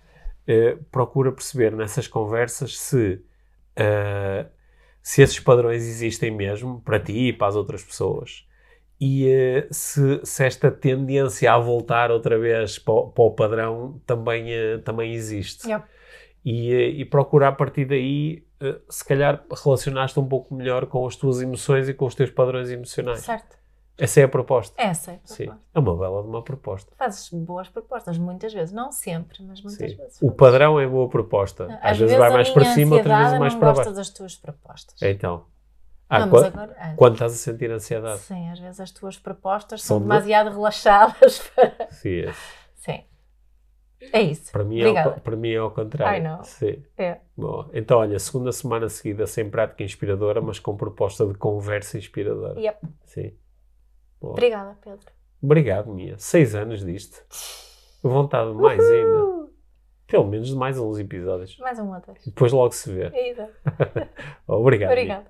eh, 0.47 0.77
procura 0.91 1.31
perceber 1.31 1.71
nessas 1.73 2.09
conversas 2.09 2.77
se, 2.79 3.21
eh, 3.77 4.47
se 5.01 5.23
esses 5.23 5.39
padrões 5.39 5.83
existem 5.83 6.31
mesmo 6.31 6.81
para 6.81 6.99
ti 6.99 7.29
e 7.29 7.33
para 7.33 7.47
as 7.49 7.57
outras 7.57 7.83
pessoas. 7.83 8.45
E 9.01 9.29
eh, 9.29 9.69
se, 9.71 10.21
se 10.25 10.45
esta 10.45 10.71
tendência 10.71 11.53
a 11.53 11.59
voltar 11.59 12.11
outra 12.11 12.39
vez 12.39 12.79
para, 12.79 12.95
o- 12.95 13.11
para 13.11 13.25
o 13.25 13.31
padrão 13.31 14.01
também, 14.07 14.53
eh, 14.53 14.79
também 14.79 15.13
existe. 15.13 15.69
Yep. 15.69 15.85
E, 16.45 16.73
e 17.01 17.05
procurar 17.05 17.49
a 17.49 17.53
partir 17.53 17.85
daí, 17.85 18.45
se 18.89 19.05
calhar, 19.05 19.45
relacionar-te 19.65 20.19
um 20.19 20.27
pouco 20.27 20.53
melhor 20.55 20.87
com 20.87 21.07
as 21.07 21.15
tuas 21.15 21.41
emoções 21.41 21.89
e 21.89 21.95
com 21.95 22.05
os 22.05 22.17
teus 22.17 22.31
padrões 22.31 22.69
emocionais. 22.69 23.21
Certo. 23.21 23.57
Essa 23.99 24.21
é 24.21 24.25
a 24.25 24.29
proposta. 24.29 24.75
Essa 24.81 25.13
é 25.13 25.15
a 25.15 25.19
Sim, 25.25 25.45
proposta. 25.47 25.63
é 25.75 25.79
uma 25.79 25.97
bela 25.97 26.23
de 26.23 26.29
uma 26.29 26.43
proposta. 26.43 26.93
Fazes 26.97 27.29
boas 27.31 27.69
propostas, 27.69 28.17
muitas 28.19 28.53
vezes. 28.53 28.73
Não 28.73 28.91
sempre, 28.91 29.43
mas 29.45 29.63
muitas 29.63 29.91
Sim. 29.91 29.97
vezes. 29.97 30.19
O 30.23 30.31
padrão 30.33 30.81
é 30.81 30.87
boa 30.87 31.09
proposta. 31.09 31.79
Às, 31.83 31.99
vezes, 31.99 32.17
vai 32.17 32.31
mais 32.31 32.49
para 32.51 32.65
cima, 32.65 32.97
outras 32.97 33.19
vezes 33.19 33.39
mais 33.39 33.53
não 33.53 33.61
para 33.61 33.73
baixo. 33.75 33.93
das 33.93 34.09
tuas 34.11 34.35
propostas. 34.35 35.01
Então, 35.03 35.45
ah, 36.09 36.21
não, 36.21 36.29
mas 36.29 36.41
quan- 36.43 36.47
agora, 36.49 36.77
ah, 36.79 36.95
quando 36.97 37.13
estás 37.15 37.33
a 37.35 37.37
sentir 37.37 37.71
ansiedade. 37.71 38.21
Sim, 38.21 38.51
às 38.51 38.59
vezes 38.59 38.81
as 38.81 38.91
tuas 38.91 39.19
propostas 39.19 39.83
São 39.83 39.97
são 39.97 39.99
de- 39.99 40.05
demasiado 40.09 40.51
relaxadas 40.51 41.39
para. 41.55 41.89
Sim, 41.91 42.21
é. 42.21 42.33
Sim. 42.77 43.05
É 44.13 44.21
isso. 44.21 44.51
para, 44.51 44.65
mim 44.65 44.81
é 44.81 45.01
ao, 45.01 45.13
para 45.21 45.37
mim 45.37 45.51
é 45.53 45.57
ao 45.59 45.71
contrário. 45.71 46.21
I 46.21 46.27
know. 46.29 46.43
Sim. 46.43 46.83
É. 46.99 47.19
Bom, 47.37 47.69
então, 47.73 47.99
olha, 48.01 48.19
segunda 48.19 48.51
semana 48.51 48.89
seguida 48.89 49.27
sem 49.29 49.49
prática 49.49 49.85
inspiradora, 49.85 50.41
mas 50.41 50.59
com 50.59 50.77
proposta 50.77 51.25
de 51.25 51.35
conversa 51.35 51.97
inspiradora. 51.99 52.59
Yep. 52.59 52.79
Sim. 53.05 53.33
Boa. 54.23 54.33
Obrigada, 54.35 54.79
Pedro. 54.83 55.13
Obrigado, 55.43 55.93
Mia. 55.93 56.15
Seis 56.17 56.55
anos 56.55 56.85
disto. 56.85 57.21
Vontade 58.03 58.53
de 58.53 58.57
mais 58.57 58.81
ainda. 58.81 59.49
Pelo 60.07 60.27
menos 60.27 60.49
de 60.49 60.55
mais 60.55 60.79
uns 60.79 60.99
episódios. 60.99 61.59
mais 61.59 61.79
um 61.81 61.93
outro. 61.93 62.15
Depois 62.25 62.53
logo 62.53 62.73
se 62.73 62.93
vê. 62.93 63.11
Exato. 63.31 63.53
Obrigado. 64.47 64.91
Obrigada. 64.91 65.27